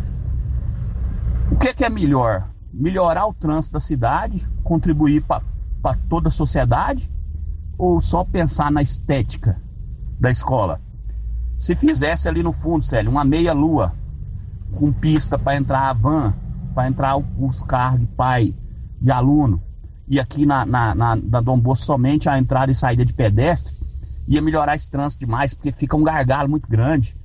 O 1.50 1.56
que, 1.56 1.72
que 1.74 1.84
é 1.84 1.88
melhor? 1.90 2.48
Melhorar 2.72 3.26
o 3.26 3.34
trânsito 3.34 3.72
da 3.74 3.80
cidade, 3.80 4.46
contribuir 4.62 5.22
para 5.22 5.42
toda 6.08 6.28
a 6.28 6.32
sociedade, 6.32 7.10
ou 7.78 8.00
só 8.00 8.24
pensar 8.24 8.70
na 8.70 8.82
estética 8.82 9.56
da 10.18 10.30
escola? 10.30 10.80
Se 11.58 11.74
fizesse 11.74 12.28
ali 12.28 12.42
no 12.42 12.52
fundo, 12.52 12.84
Célio, 12.84 13.10
uma 13.10 13.24
meia-lua, 13.24 13.92
com 14.76 14.92
pista 14.92 15.38
para 15.38 15.56
entrar 15.56 15.88
a 15.88 15.92
van, 15.92 16.34
para 16.74 16.88
entrar 16.88 17.16
os 17.16 17.62
carros 17.62 18.00
de 18.00 18.06
pai, 18.06 18.54
de 19.00 19.10
aluno, 19.10 19.62
e 20.08 20.18
aqui 20.18 20.44
na, 20.44 20.66
na, 20.66 20.94
na, 20.94 21.16
na 21.16 21.40
Dom 21.40 21.58
Bosco 21.58 21.86
somente 21.86 22.28
a 22.28 22.38
entrada 22.38 22.72
e 22.72 22.74
saída 22.74 23.04
de 23.04 23.12
pedestre, 23.12 23.74
ia 24.26 24.42
melhorar 24.42 24.76
esse 24.76 24.88
trânsito 24.88 25.24
demais, 25.24 25.54
porque 25.54 25.72
fica 25.72 25.96
um 25.96 26.02
gargalo 26.02 26.48
muito 26.48 26.68
grande. 26.68 27.16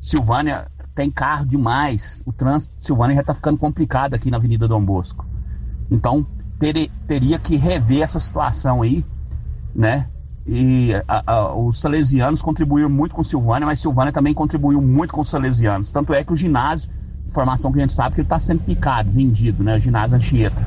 Silvânia 0.00 0.70
tem 0.94 1.10
carro 1.10 1.46
demais, 1.46 2.22
o 2.26 2.32
trânsito 2.32 2.76
de 2.76 2.84
Silvânia 2.84 3.16
já 3.16 3.20
está 3.22 3.34
ficando 3.34 3.58
complicado 3.58 4.14
aqui 4.14 4.30
na 4.30 4.36
Avenida 4.36 4.68
Dom 4.68 4.84
Bosco. 4.84 5.26
Então, 5.90 6.26
tere- 6.58 6.90
teria 7.06 7.38
que 7.38 7.56
rever 7.56 8.02
essa 8.02 8.18
situação 8.18 8.82
aí, 8.82 9.04
né? 9.74 10.08
E 10.46 10.92
a- 11.06 11.22
a- 11.26 11.54
os 11.54 11.78
salesianos 11.78 12.42
contribuíram 12.42 12.90
muito 12.90 13.14
com 13.14 13.22
Silvânia, 13.22 13.66
mas 13.66 13.80
Silvânia 13.80 14.12
também 14.12 14.34
contribuiu 14.34 14.82
muito 14.82 15.14
com 15.14 15.20
os 15.20 15.28
salesianos. 15.28 15.90
Tanto 15.90 16.12
é 16.12 16.24
que 16.24 16.32
o 16.32 16.36
ginásio, 16.36 16.90
informação 17.26 17.70
que 17.70 17.78
a 17.78 17.82
gente 17.82 17.92
sabe 17.92 18.14
que 18.14 18.20
ele 18.20 18.26
está 18.26 18.40
sendo 18.40 18.62
picado, 18.62 19.10
vendido, 19.10 19.62
né? 19.62 19.76
O 19.76 19.80
ginásio 19.80 20.16
Anchieta. 20.16 20.66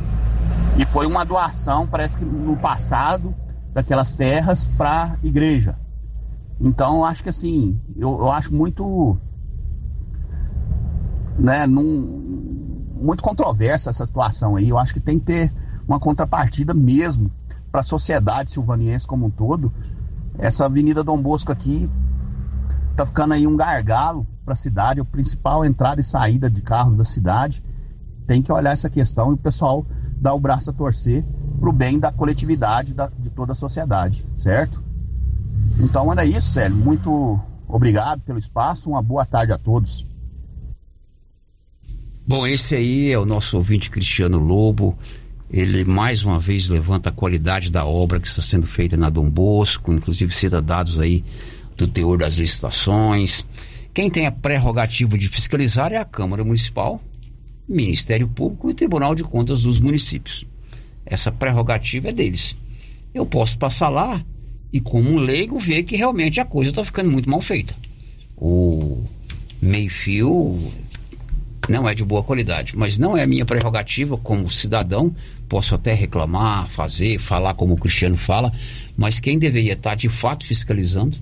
E 0.77 0.85
foi 0.85 1.05
uma 1.05 1.25
doação, 1.25 1.87
parece 1.87 2.17
que 2.17 2.25
no 2.25 2.55
passado, 2.57 3.35
daquelas 3.73 4.13
terras 4.13 4.65
para 4.65 5.17
igreja. 5.21 5.77
Então, 6.59 7.03
acho 7.03 7.21
que 7.21 7.29
assim, 7.29 7.79
eu, 7.97 8.11
eu 8.19 8.31
acho 8.31 8.53
muito. 8.53 9.17
Né, 11.37 11.67
num, 11.67 12.93
muito 12.95 13.21
controversa 13.21 13.89
essa 13.89 14.05
situação 14.05 14.55
aí. 14.55 14.69
Eu 14.69 14.77
acho 14.77 14.93
que 14.93 15.01
tem 15.01 15.19
que 15.19 15.25
ter 15.25 15.53
uma 15.85 15.99
contrapartida 15.99 16.73
mesmo 16.73 17.29
para 17.75 17.81
a 17.81 17.83
sociedade 17.83 18.53
silvaniense 18.53 19.05
como 19.05 19.25
um 19.25 19.29
todo. 19.29 19.69
Essa 20.39 20.63
Avenida 20.63 21.03
Dom 21.03 21.21
Bosco 21.21 21.51
aqui 21.51 21.89
tá 22.95 23.05
ficando 23.05 23.33
aí 23.33 23.45
um 23.45 23.57
gargalo 23.57 24.25
para 24.45 24.53
a 24.53 24.55
cidade, 24.55 25.01
a 25.01 25.03
principal 25.03 25.65
entrada 25.65 25.99
e 25.99 26.03
saída 26.03 26.49
de 26.49 26.61
carros 26.61 26.95
da 26.95 27.03
cidade. 27.03 27.61
Tem 28.25 28.41
que 28.41 28.49
olhar 28.49 28.71
essa 28.71 28.89
questão 28.89 29.31
e 29.31 29.33
o 29.33 29.37
pessoal 29.37 29.85
dar 30.15 30.33
o 30.33 30.39
braço 30.39 30.69
a 30.69 30.73
torcer 30.73 31.25
para 31.59 31.69
o 31.69 31.73
bem 31.73 31.99
da 31.99 32.13
coletividade 32.13 32.93
da, 32.93 33.11
de 33.19 33.29
toda 33.29 33.51
a 33.51 33.55
sociedade, 33.55 34.25
certo? 34.37 34.81
Então 35.77 36.09
era 36.09 36.23
isso, 36.23 36.51
Célio. 36.51 36.77
Muito 36.77 37.37
obrigado 37.67 38.21
pelo 38.21 38.39
espaço. 38.39 38.89
Uma 38.89 39.01
boa 39.01 39.25
tarde 39.25 39.51
a 39.51 39.57
todos. 39.57 40.07
Bom, 42.25 42.47
esse 42.47 42.73
aí 42.73 43.11
é 43.11 43.19
o 43.19 43.25
nosso 43.25 43.57
ouvinte 43.57 43.91
Cristiano 43.91 44.39
Lobo. 44.39 44.97
Ele 45.49 45.85
mais 45.85 46.23
uma 46.23 46.39
vez 46.39 46.67
levanta 46.67 47.09
a 47.09 47.11
qualidade 47.11 47.71
da 47.71 47.85
obra 47.85 48.19
que 48.19 48.27
está 48.27 48.41
sendo 48.41 48.67
feita 48.67 48.97
na 48.97 49.09
Dom 49.09 49.29
Bosco, 49.29 49.93
inclusive 49.93 50.33
cita 50.33 50.61
dados 50.61 50.99
aí 50.99 51.23
do 51.77 51.87
teor 51.87 52.17
das 52.17 52.35
licitações. 52.35 53.45
Quem 53.93 54.09
tem 54.09 54.25
a 54.25 54.31
prerrogativa 54.31 55.17
de 55.17 55.29
fiscalizar 55.29 55.93
é 55.93 55.97
a 55.97 56.05
Câmara 56.05 56.43
Municipal, 56.43 57.01
Ministério 57.67 58.27
Público 58.27 58.69
e 58.69 58.73
Tribunal 58.73 59.15
de 59.15 59.23
Contas 59.23 59.63
dos 59.63 59.79
municípios. 59.79 60.45
Essa 61.05 61.31
prerrogativa 61.31 62.09
é 62.09 62.11
deles. 62.11 62.55
Eu 63.13 63.25
posso 63.25 63.57
passar 63.57 63.89
lá 63.89 64.23
e, 64.73 64.81
como 64.81 65.17
leigo, 65.17 65.59
ver 65.59 65.83
que 65.83 65.95
realmente 65.95 66.41
a 66.41 66.45
coisa 66.45 66.71
está 66.71 66.83
ficando 66.83 67.09
muito 67.11 67.29
mal 67.29 67.39
feita. 67.39 67.75
O 68.35 69.05
meio-fio 69.61 70.59
não 71.69 71.87
é 71.87 71.95
de 71.95 72.03
boa 72.03 72.23
qualidade, 72.23 72.77
mas 72.77 72.97
não 72.97 73.15
é 73.15 73.23
a 73.23 73.27
minha 73.27 73.45
prerrogativa 73.45 74.17
como 74.17 74.49
cidadão. 74.49 75.15
Posso 75.55 75.73
até 75.73 75.93
reclamar, 75.93 76.69
fazer, 76.69 77.17
falar 77.17 77.53
como 77.53 77.75
o 77.75 77.77
Cristiano 77.77 78.17
fala, 78.17 78.51
mas 78.97 79.21
quem 79.21 79.39
deveria 79.39 79.71
estar 79.71 79.95
de 79.95 80.09
fato 80.09 80.45
fiscalizando, 80.45 81.17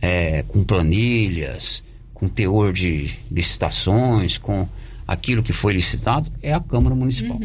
é, 0.00 0.42
com 0.48 0.64
planilhas, 0.64 1.82
com 2.14 2.30
teor 2.30 2.72
de 2.72 3.14
licitações, 3.30 4.38
com 4.38 4.66
aquilo 5.06 5.42
que 5.42 5.52
foi 5.52 5.74
licitado, 5.74 6.32
é 6.40 6.54
a 6.54 6.60
Câmara 6.60 6.94
Municipal. 6.94 7.38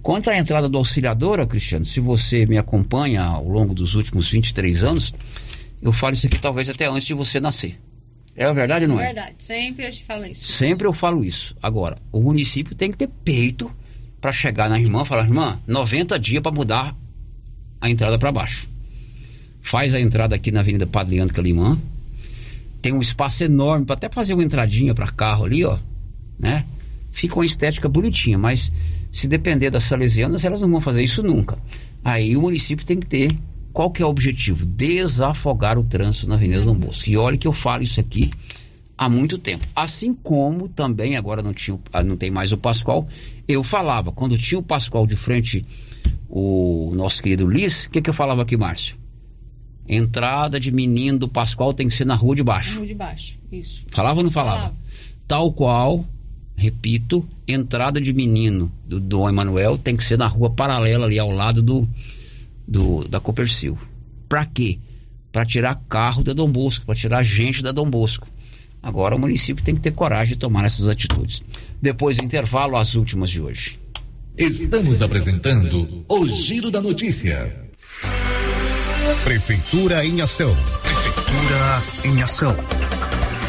Quanto 0.00 0.30
à 0.30 0.38
entrada 0.38 0.70
do 0.70 0.78
auxiliadora, 0.78 1.46
Cristiano, 1.46 1.84
se 1.84 2.00
você 2.00 2.46
me 2.46 2.56
acompanha 2.56 3.22
ao 3.22 3.46
longo 3.46 3.74
dos 3.74 3.94
últimos 3.96 4.30
23 4.30 4.84
anos, 4.84 5.12
eu 5.82 5.92
falo 5.92 6.14
isso 6.14 6.28
aqui 6.28 6.38
talvez 6.38 6.70
até 6.70 6.86
antes 6.86 7.04
de 7.04 7.12
você 7.12 7.38
nascer. 7.38 7.78
É 8.34 8.50
verdade 8.54 8.86
ou 8.86 8.92
não 8.92 8.98
é? 8.98 9.08
Verdade, 9.08 9.34
sempre 9.38 9.84
eu 9.84 9.90
te 9.90 10.02
falo 10.02 10.24
isso. 10.24 10.50
Sempre 10.50 10.86
eu 10.86 10.94
falo 10.94 11.22
isso. 11.22 11.54
Agora, 11.62 11.98
o 12.10 12.22
município 12.22 12.74
tem 12.74 12.90
que 12.90 12.96
ter 12.96 13.10
peito 13.22 13.70
para 14.20 14.32
chegar 14.32 14.68
na 14.68 14.78
irmã 14.78 15.02
e 15.02 15.06
falar: 15.06 15.24
irmã, 15.24 15.58
90 15.66 16.18
dias 16.18 16.42
para 16.42 16.52
mudar 16.52 16.96
a 17.80 17.90
entrada 17.90 18.18
para 18.18 18.30
baixo. 18.30 18.68
Faz 19.60 19.94
a 19.94 20.00
entrada 20.00 20.34
aqui 20.34 20.50
na 20.50 20.60
Avenida 20.60 20.86
Padre 20.86 21.16
Leandro 21.16 21.34
Calimã. 21.34 21.78
Tem 22.82 22.92
um 22.92 23.00
espaço 23.00 23.44
enorme 23.44 23.84
para 23.84 23.94
até 23.94 24.08
fazer 24.08 24.34
uma 24.34 24.42
entradinha 24.42 24.94
para 24.94 25.08
carro 25.08 25.44
ali, 25.44 25.64
ó, 25.64 25.78
né? 26.38 26.64
Fica 27.12 27.34
uma 27.34 27.44
estética 27.44 27.88
bonitinha, 27.88 28.38
mas 28.38 28.72
se 29.12 29.28
depender 29.28 29.70
das 29.70 29.84
salesianas, 29.84 30.44
elas 30.44 30.60
não 30.62 30.70
vão 30.70 30.80
fazer 30.80 31.02
isso 31.02 31.22
nunca. 31.22 31.58
Aí 32.02 32.36
o 32.36 32.40
município 32.40 32.86
tem 32.86 32.98
que 32.98 33.06
ter 33.06 33.36
qual 33.72 33.90
que 33.90 34.02
é 34.02 34.06
o 34.06 34.08
objetivo? 34.08 34.66
Desafogar 34.66 35.78
o 35.78 35.84
trânsito 35.84 36.28
na 36.28 36.34
Avenida 36.34 36.62
Dom 36.62 36.74
Bosco. 36.74 37.08
E 37.08 37.16
olha 37.16 37.36
que 37.36 37.46
eu 37.46 37.52
falo 37.52 37.82
isso 37.82 38.00
aqui 38.00 38.30
há 39.00 39.08
muito 39.08 39.38
tempo. 39.38 39.66
Assim 39.74 40.12
como 40.12 40.68
também, 40.68 41.16
agora 41.16 41.42
não, 41.42 41.54
tinha, 41.54 41.78
ah, 41.90 42.04
não 42.04 42.18
tem 42.18 42.30
mais 42.30 42.52
o 42.52 42.58
Pascoal, 42.58 43.08
eu 43.48 43.64
falava, 43.64 44.12
quando 44.12 44.36
tinha 44.36 44.58
o 44.58 44.62
Pascoal 44.62 45.06
de 45.06 45.16
frente, 45.16 45.64
o 46.28 46.92
nosso 46.94 47.22
querido 47.22 47.48
Liz, 47.48 47.86
o 47.86 47.90
que, 47.90 48.02
que 48.02 48.10
eu 48.10 48.14
falava 48.14 48.42
aqui, 48.42 48.58
Márcio? 48.58 48.98
Entrada 49.88 50.60
de 50.60 50.70
menino 50.70 51.20
do 51.20 51.28
Pascoal 51.28 51.72
tem 51.72 51.88
que 51.88 51.94
ser 51.94 52.04
na 52.04 52.14
rua 52.14 52.36
de 52.36 52.42
baixo. 52.42 52.76
Rua 52.76 52.86
de 52.86 52.94
baixo, 52.94 53.38
isso. 53.50 53.86
Falava 53.88 54.20
ou 54.20 54.24
não 54.24 54.30
falava? 54.30 54.74
Tal 55.26 55.50
qual, 55.50 56.04
repito, 56.54 57.26
entrada 57.48 58.02
de 58.02 58.12
menino 58.12 58.70
do 58.84 59.00
Dom 59.00 59.30
Emanuel 59.30 59.78
tem 59.78 59.96
que 59.96 60.04
ser 60.04 60.18
na 60.18 60.26
rua 60.26 60.50
paralela 60.50 61.06
ali 61.06 61.18
ao 61.18 61.30
lado 61.30 61.62
do, 61.62 61.88
do 62.68 63.04
da 63.08 63.18
Copercil. 63.18 63.78
Pra 64.28 64.44
quê? 64.44 64.78
Pra 65.32 65.46
tirar 65.46 65.80
carro 65.88 66.22
da 66.22 66.34
Dom 66.34 66.52
Bosco, 66.52 66.84
pra 66.84 66.94
tirar 66.94 67.22
gente 67.22 67.62
da 67.62 67.72
Dom 67.72 67.88
Bosco. 67.88 68.28
Agora 68.82 69.14
o 69.14 69.18
município 69.18 69.62
tem 69.62 69.74
que 69.74 69.80
ter 69.82 69.92
coragem 69.92 70.34
de 70.34 70.38
tomar 70.38 70.64
essas 70.64 70.88
atitudes. 70.88 71.42
Depois 71.80 72.16
do 72.16 72.24
intervalo, 72.24 72.76
as 72.76 72.94
últimas 72.94 73.30
de 73.30 73.40
hoje. 73.40 73.78
Estamos 74.36 75.02
apresentando 75.02 76.04
o 76.08 76.28
Giro 76.28 76.70
da 76.70 76.80
Notícia. 76.80 77.68
Prefeitura 79.22 80.04
em 80.04 80.22
ação. 80.22 80.54
Prefeitura 80.82 81.82
em 82.04 82.22
ação. 82.22 82.56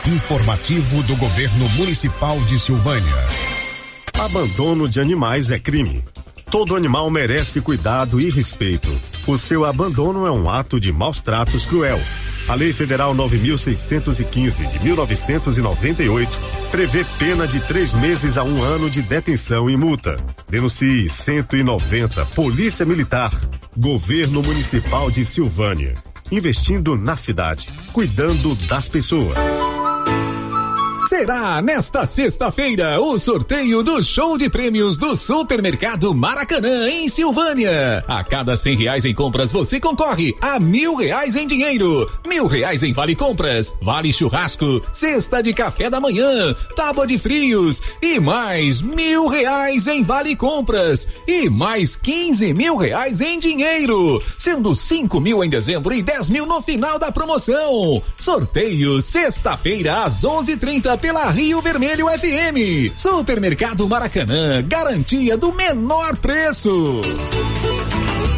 Informativo 0.07 1.03
do 1.03 1.15
Governo 1.15 1.69
Municipal 1.69 2.39
de 2.41 2.59
Silvânia. 2.59 3.25
Abandono 4.19 4.89
de 4.89 4.99
animais 4.99 5.49
é 5.49 5.59
crime. 5.59 6.03
Todo 6.51 6.75
animal 6.75 7.09
merece 7.09 7.61
cuidado 7.61 8.19
e 8.19 8.29
respeito. 8.29 8.89
O 9.25 9.37
seu 9.37 9.63
abandono 9.63 10.27
é 10.27 10.31
um 10.31 10.49
ato 10.49 10.81
de 10.81 10.91
maus 10.91 11.21
tratos 11.21 11.65
cruel. 11.65 11.97
A 12.49 12.55
Lei 12.55 12.73
Federal 12.73 13.15
9.615 13.15 14.69
de 14.69 14.83
1998 14.83 16.29
prevê 16.69 17.05
pena 17.17 17.47
de 17.47 17.61
três 17.61 17.93
meses 17.93 18.37
a 18.37 18.43
um 18.43 18.61
ano 18.61 18.89
de 18.89 19.01
detenção 19.01 19.69
e 19.69 19.77
multa. 19.77 20.17
Denuncie 20.49 21.07
190 21.07 22.25
Polícia 22.35 22.85
Militar, 22.85 23.31
Governo 23.77 24.43
Municipal 24.43 25.09
de 25.09 25.23
Silvânia. 25.23 25.93
Investindo 26.29 26.97
na 26.97 27.15
cidade, 27.15 27.71
cuidando 27.93 28.55
das 28.55 28.89
pessoas. 28.89 29.37
Será 31.11 31.61
nesta 31.61 32.05
sexta-feira 32.05 32.97
o 33.01 33.19
sorteio 33.19 33.83
do 33.83 34.01
show 34.01 34.37
de 34.37 34.49
prêmios 34.49 34.95
do 34.95 35.13
Supermercado 35.13 36.15
Maracanã, 36.15 36.89
em 36.89 37.09
Silvânia. 37.09 38.01
A 38.07 38.23
cada 38.23 38.55
cem 38.55 38.77
reais 38.77 39.03
em 39.03 39.13
compras, 39.13 39.51
você 39.51 39.77
concorre 39.77 40.33
a 40.39 40.57
mil 40.57 40.95
reais 40.95 41.35
em 41.35 41.45
dinheiro, 41.45 42.09
mil 42.25 42.47
reais 42.47 42.81
em 42.81 42.93
vale 42.93 43.13
compras, 43.13 43.73
vale 43.81 44.13
churrasco, 44.13 44.81
cesta 44.93 45.43
de 45.43 45.53
café 45.53 45.89
da 45.89 45.99
manhã, 45.99 46.55
tábua 46.77 47.05
de 47.05 47.17
frios 47.17 47.81
e 48.01 48.17
mais 48.17 48.81
mil 48.81 49.27
reais 49.27 49.87
em 49.89 50.03
vale 50.03 50.33
compras 50.37 51.05
e 51.27 51.49
mais 51.49 51.93
quinze 51.93 52.53
mil 52.53 52.77
reais 52.77 53.19
em 53.19 53.37
dinheiro, 53.37 54.23
sendo 54.37 54.73
cinco 54.73 55.19
mil 55.19 55.43
em 55.43 55.49
dezembro 55.49 55.93
e 55.93 56.01
dez 56.01 56.29
mil 56.29 56.45
no 56.45 56.61
final 56.61 56.97
da 56.97 57.11
promoção. 57.11 58.01
Sorteio 58.17 59.01
sexta-feira 59.01 60.03
às 60.03 60.23
onze 60.23 60.55
trinta 60.55 61.00
pela 61.01 61.29
Rio 61.31 61.59
Vermelho 61.61 62.05
FM. 62.07 62.95
Supermercado 62.95 63.89
Maracanã, 63.89 64.61
garantia 64.61 65.35
do 65.35 65.51
menor 65.51 66.15
preço. 66.17 67.01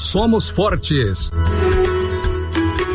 somos 0.00 0.48
fortes. 0.48 1.30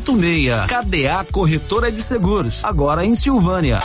86. 0.00 0.66
KDA 0.66 1.26
Corretora 1.30 1.92
de 1.92 2.02
Seguros, 2.02 2.64
agora 2.64 3.04
em 3.04 3.14
Silvânia. 3.14 3.80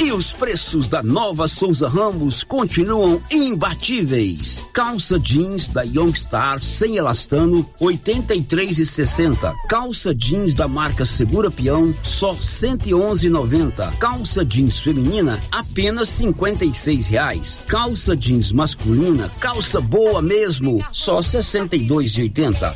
E 0.00 0.12
os 0.12 0.32
preços 0.32 0.88
da 0.88 1.02
nova 1.02 1.46
Souza 1.46 1.88
Ramos 1.88 2.42
continuam 2.42 3.20
imbatíveis. 3.30 4.62
Calça 4.72 5.18
jeans 5.18 5.68
da 5.68 5.82
Youngstar 5.82 6.60
sem 6.60 6.96
elastano, 6.96 7.68
83 7.80 8.78
e 8.78 8.86
60. 8.86 9.54
Calça 9.68 10.14
jeans 10.14 10.54
da 10.54 10.68
marca 10.68 11.04
Segura 11.04 11.50
Peão, 11.50 11.94
só 12.02 12.32
111,90. 12.34 13.96
Calça 13.98 14.44
jeans 14.44 14.80
feminina, 14.80 15.38
apenas 15.50 16.08
56 16.08 17.06
reais. 17.06 17.60
Calça 17.66 18.16
jeans 18.16 18.52
masculina, 18.52 19.30
calça 19.40 19.80
boa 19.80 20.22
mesmo, 20.22 20.84
só 20.92 21.18
62,80. 21.18 22.72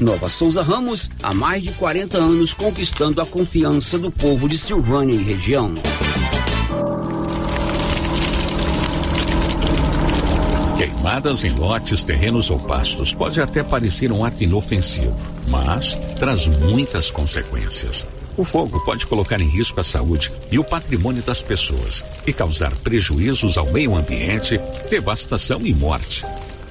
Nova 0.00 0.30
Souza 0.30 0.62
Ramos, 0.62 1.10
há 1.22 1.34
mais 1.34 1.62
de 1.62 1.72
40 1.72 2.16
anos 2.16 2.54
conquistando 2.54 3.20
a 3.20 3.26
confiança 3.26 3.98
do 3.98 4.10
povo 4.10 4.48
de 4.48 4.56
Silvânia 4.56 5.14
e 5.14 5.22
região. 5.22 5.74
Queimadas 10.78 11.44
em 11.44 11.50
lotes, 11.50 12.02
terrenos 12.02 12.48
ou 12.48 12.58
pastos 12.58 13.12
pode 13.12 13.40
até 13.42 13.62
parecer 13.62 14.10
um 14.10 14.24
ato 14.24 14.42
inofensivo, 14.42 15.14
mas 15.46 15.94
traz 16.16 16.46
muitas 16.46 17.10
consequências. 17.10 18.06
O 18.38 18.44
fogo 18.44 18.80
pode 18.80 19.06
colocar 19.06 19.38
em 19.38 19.48
risco 19.48 19.78
a 19.80 19.84
saúde 19.84 20.32
e 20.50 20.58
o 20.58 20.64
patrimônio 20.64 21.22
das 21.22 21.42
pessoas 21.42 22.02
e 22.26 22.32
causar 22.32 22.74
prejuízos 22.76 23.58
ao 23.58 23.70
meio 23.70 23.94
ambiente, 23.94 24.58
devastação 24.88 25.60
e 25.66 25.74
morte. 25.74 26.24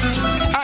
Thank 0.00 0.42
you. 0.42 0.47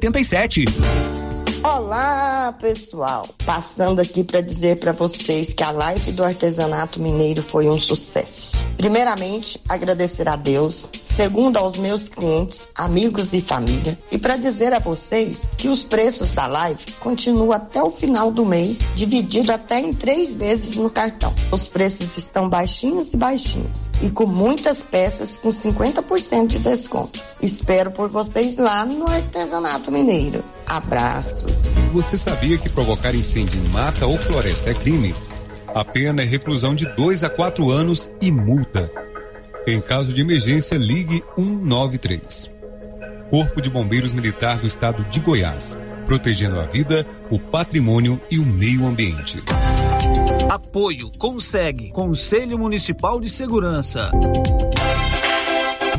87. 0.00 1.29
Olá, 1.62 2.54
pessoal! 2.58 3.28
Passando 3.44 4.00
aqui 4.00 4.24
para 4.24 4.40
dizer 4.40 4.76
para 4.76 4.92
vocês 4.92 5.52
que 5.52 5.62
a 5.62 5.70
live 5.70 6.12
do 6.12 6.24
artesanato 6.24 6.98
mineiro 6.98 7.42
foi 7.42 7.68
um 7.68 7.78
sucesso. 7.78 8.64
Primeiramente, 8.78 9.60
agradecer 9.68 10.26
a 10.26 10.36
Deus, 10.36 10.90
segundo 11.02 11.58
aos 11.58 11.76
meus 11.76 12.08
clientes, 12.08 12.70
amigos 12.74 13.34
e 13.34 13.42
família, 13.42 13.98
e 14.10 14.16
para 14.16 14.38
dizer 14.38 14.72
a 14.72 14.78
vocês 14.78 15.50
que 15.54 15.68
os 15.68 15.82
preços 15.82 16.32
da 16.32 16.46
live 16.46 16.92
continuam 16.98 17.52
até 17.52 17.82
o 17.82 17.90
final 17.90 18.30
do 18.30 18.46
mês, 18.46 18.80
dividido 18.96 19.52
até 19.52 19.80
em 19.80 19.92
três 19.92 20.36
vezes 20.36 20.78
no 20.78 20.88
cartão. 20.88 21.34
Os 21.52 21.66
preços 21.66 22.16
estão 22.16 22.48
baixinhos 22.48 23.12
e 23.12 23.18
baixinhos, 23.18 23.90
e 24.00 24.08
com 24.08 24.24
muitas 24.24 24.82
peças 24.82 25.36
com 25.36 25.50
50% 25.50 26.46
de 26.46 26.58
desconto. 26.58 27.20
Espero 27.42 27.90
por 27.90 28.08
vocês 28.08 28.56
lá 28.56 28.86
no 28.86 29.06
artesanato 29.06 29.92
mineiro. 29.92 30.42
Abraços. 30.66 31.49
Você 31.92 32.16
sabia 32.16 32.56
que 32.56 32.68
provocar 32.68 33.14
incêndio 33.14 33.60
em 33.60 33.68
mata 33.70 34.06
ou 34.06 34.16
floresta 34.16 34.70
é 34.70 34.74
crime? 34.74 35.14
A 35.74 35.84
pena 35.84 36.22
é 36.22 36.24
reclusão 36.24 36.74
de 36.74 36.86
2 36.86 37.24
a 37.24 37.30
4 37.30 37.70
anos 37.70 38.10
e 38.20 38.30
multa. 38.30 38.88
Em 39.66 39.80
caso 39.80 40.12
de 40.12 40.20
emergência, 40.20 40.76
ligue 40.76 41.22
193. 41.36 42.50
Corpo 43.30 43.60
de 43.60 43.70
Bombeiros 43.70 44.12
Militar 44.12 44.58
do 44.58 44.66
Estado 44.66 45.04
de 45.04 45.20
Goiás, 45.20 45.78
protegendo 46.06 46.58
a 46.58 46.64
vida, 46.64 47.06
o 47.30 47.38
patrimônio 47.38 48.20
e 48.30 48.38
o 48.38 48.44
meio 48.44 48.86
ambiente. 48.86 49.40
Apoio 50.48 51.12
Consegue 51.16 51.90
Conselho 51.92 52.58
Municipal 52.58 53.20
de 53.20 53.28
Segurança. 53.28 54.10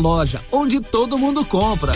loja 0.00 0.40
onde 0.50 0.80
todo 0.80 1.18
mundo 1.18 1.44
compra. 1.44 1.92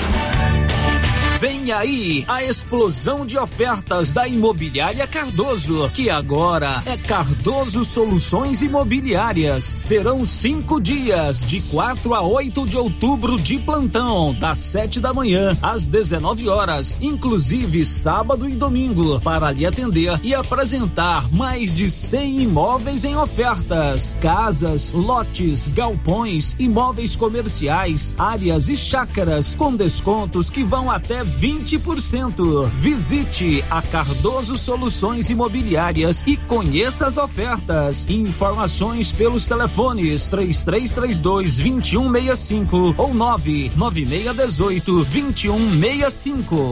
Vem 1.43 1.73
aí 1.73 2.25
a 2.29 2.45
explosão 2.45 3.27
de 3.27 3.37
ofertas 3.37 4.13
da 4.13 4.29
Imobiliária 4.29 5.09
Cardoso, 5.09 5.91
que 5.93 6.09
agora 6.09 6.81
é 6.87 6.97
Cardoso 6.97 7.85
Soluções 7.85 8.63
Imobiliárias. 8.63 9.65
Serão 9.65 10.25
cinco 10.25 10.81
dias, 10.81 11.45
de 11.45 11.61
4 11.63 12.15
a 12.15 12.23
8 12.23 12.65
de 12.65 12.77
outubro, 12.77 13.35
de 13.35 13.59
plantão, 13.59 14.33
das 14.35 14.57
7 14.59 15.01
da 15.01 15.13
manhã 15.13 15.59
às 15.61 15.89
19 15.89 16.49
horas, 16.49 16.97
inclusive 17.01 17.85
sábado 17.85 18.49
e 18.49 18.53
domingo, 18.53 19.21
para 19.21 19.51
lhe 19.51 19.67
atender 19.67 20.21
e 20.23 20.33
apresentar 20.37 21.29
mais 21.33 21.75
de 21.75 21.91
100 21.91 22.43
imóveis 22.43 23.05
em 23.05 23.17
ofertas: 23.17 24.17
casas, 24.21 24.93
lotes, 24.93 25.69
galpões, 25.69 26.55
imóveis 26.57 27.17
comerciais, 27.17 28.15
áreas 28.17 28.69
e 28.69 28.77
chácaras, 28.77 29.57
com 29.57 29.75
descontos 29.75 30.49
que 30.49 30.63
vão 30.63 30.89
até 30.89 31.32
20%. 31.39 32.69
Visite 32.69 33.65
a 33.71 33.81
Cardoso 33.83 34.57
Soluções 34.57 35.31
Imobiliárias 35.31 36.23
e 36.27 36.37
conheça 36.37 37.07
as 37.07 37.19
ofertas. 37.19 38.07
Informações 38.09 39.13
pelos 39.13 39.47
telefones 39.47 40.29
3332 40.29 41.59
2165 41.59 42.95
ou 42.97 43.15
99618 43.15 45.05
2165. 45.05 46.71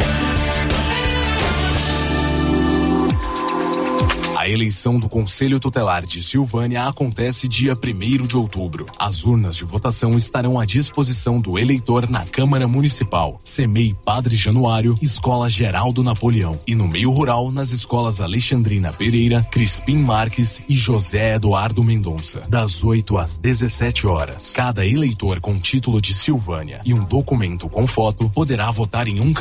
Eleição 4.51 4.99
do 4.99 5.09
Conselho 5.09 5.61
Tutelar 5.61 6.05
de 6.05 6.23
Silvânia 6.23 6.85
acontece 6.85 7.49
dia 7.49 7.73
1 7.73 8.27
de 8.27 8.37
outubro. 8.37 8.87
As 8.99 9.25
urnas 9.25 9.57
de 9.57 9.65
votação 9.65 10.17
estarão 10.17 10.59
à 10.59 10.65
disposição 10.65 11.41
do 11.41 11.59
eleitor 11.59 12.11
na 12.11 12.25
Câmara 12.27 12.67
Municipal, 12.67 13.39
CEMEI 13.45 13.97
Padre 14.05 14.37
Januário, 14.37 14.95
Escola 15.01 15.49
Geraldo 15.49 16.03
Napoleão 16.03 16.59
e 16.67 16.75
no 16.75 16.89
meio 16.89 17.11
rural 17.11 17.51
nas 17.51 17.71
escolas 17.71 18.21
Alexandrina 18.21 18.93
Pereira, 18.93 19.43
Crispim 19.51 19.99
Marques 19.99 20.61
e 20.69 20.75
José 20.75 21.35
Eduardo 21.35 21.83
Mendonça, 21.83 22.43
das 22.49 22.83
8 22.83 23.17
às 23.19 23.39
17 23.39 24.07
horas. 24.07 24.53
Cada 24.55 24.87
eleitor 24.87 25.41
com 25.41 25.57
título 25.59 26.01
de 26.01 26.13
Silvânia 26.13 26.81
e 26.85 26.93
um 26.93 27.05
documento 27.05 27.69
com 27.69 27.87
foto 27.87 28.29
poderá 28.29 28.71
votar 28.71 29.07
em 29.07 29.21
um 29.21 29.33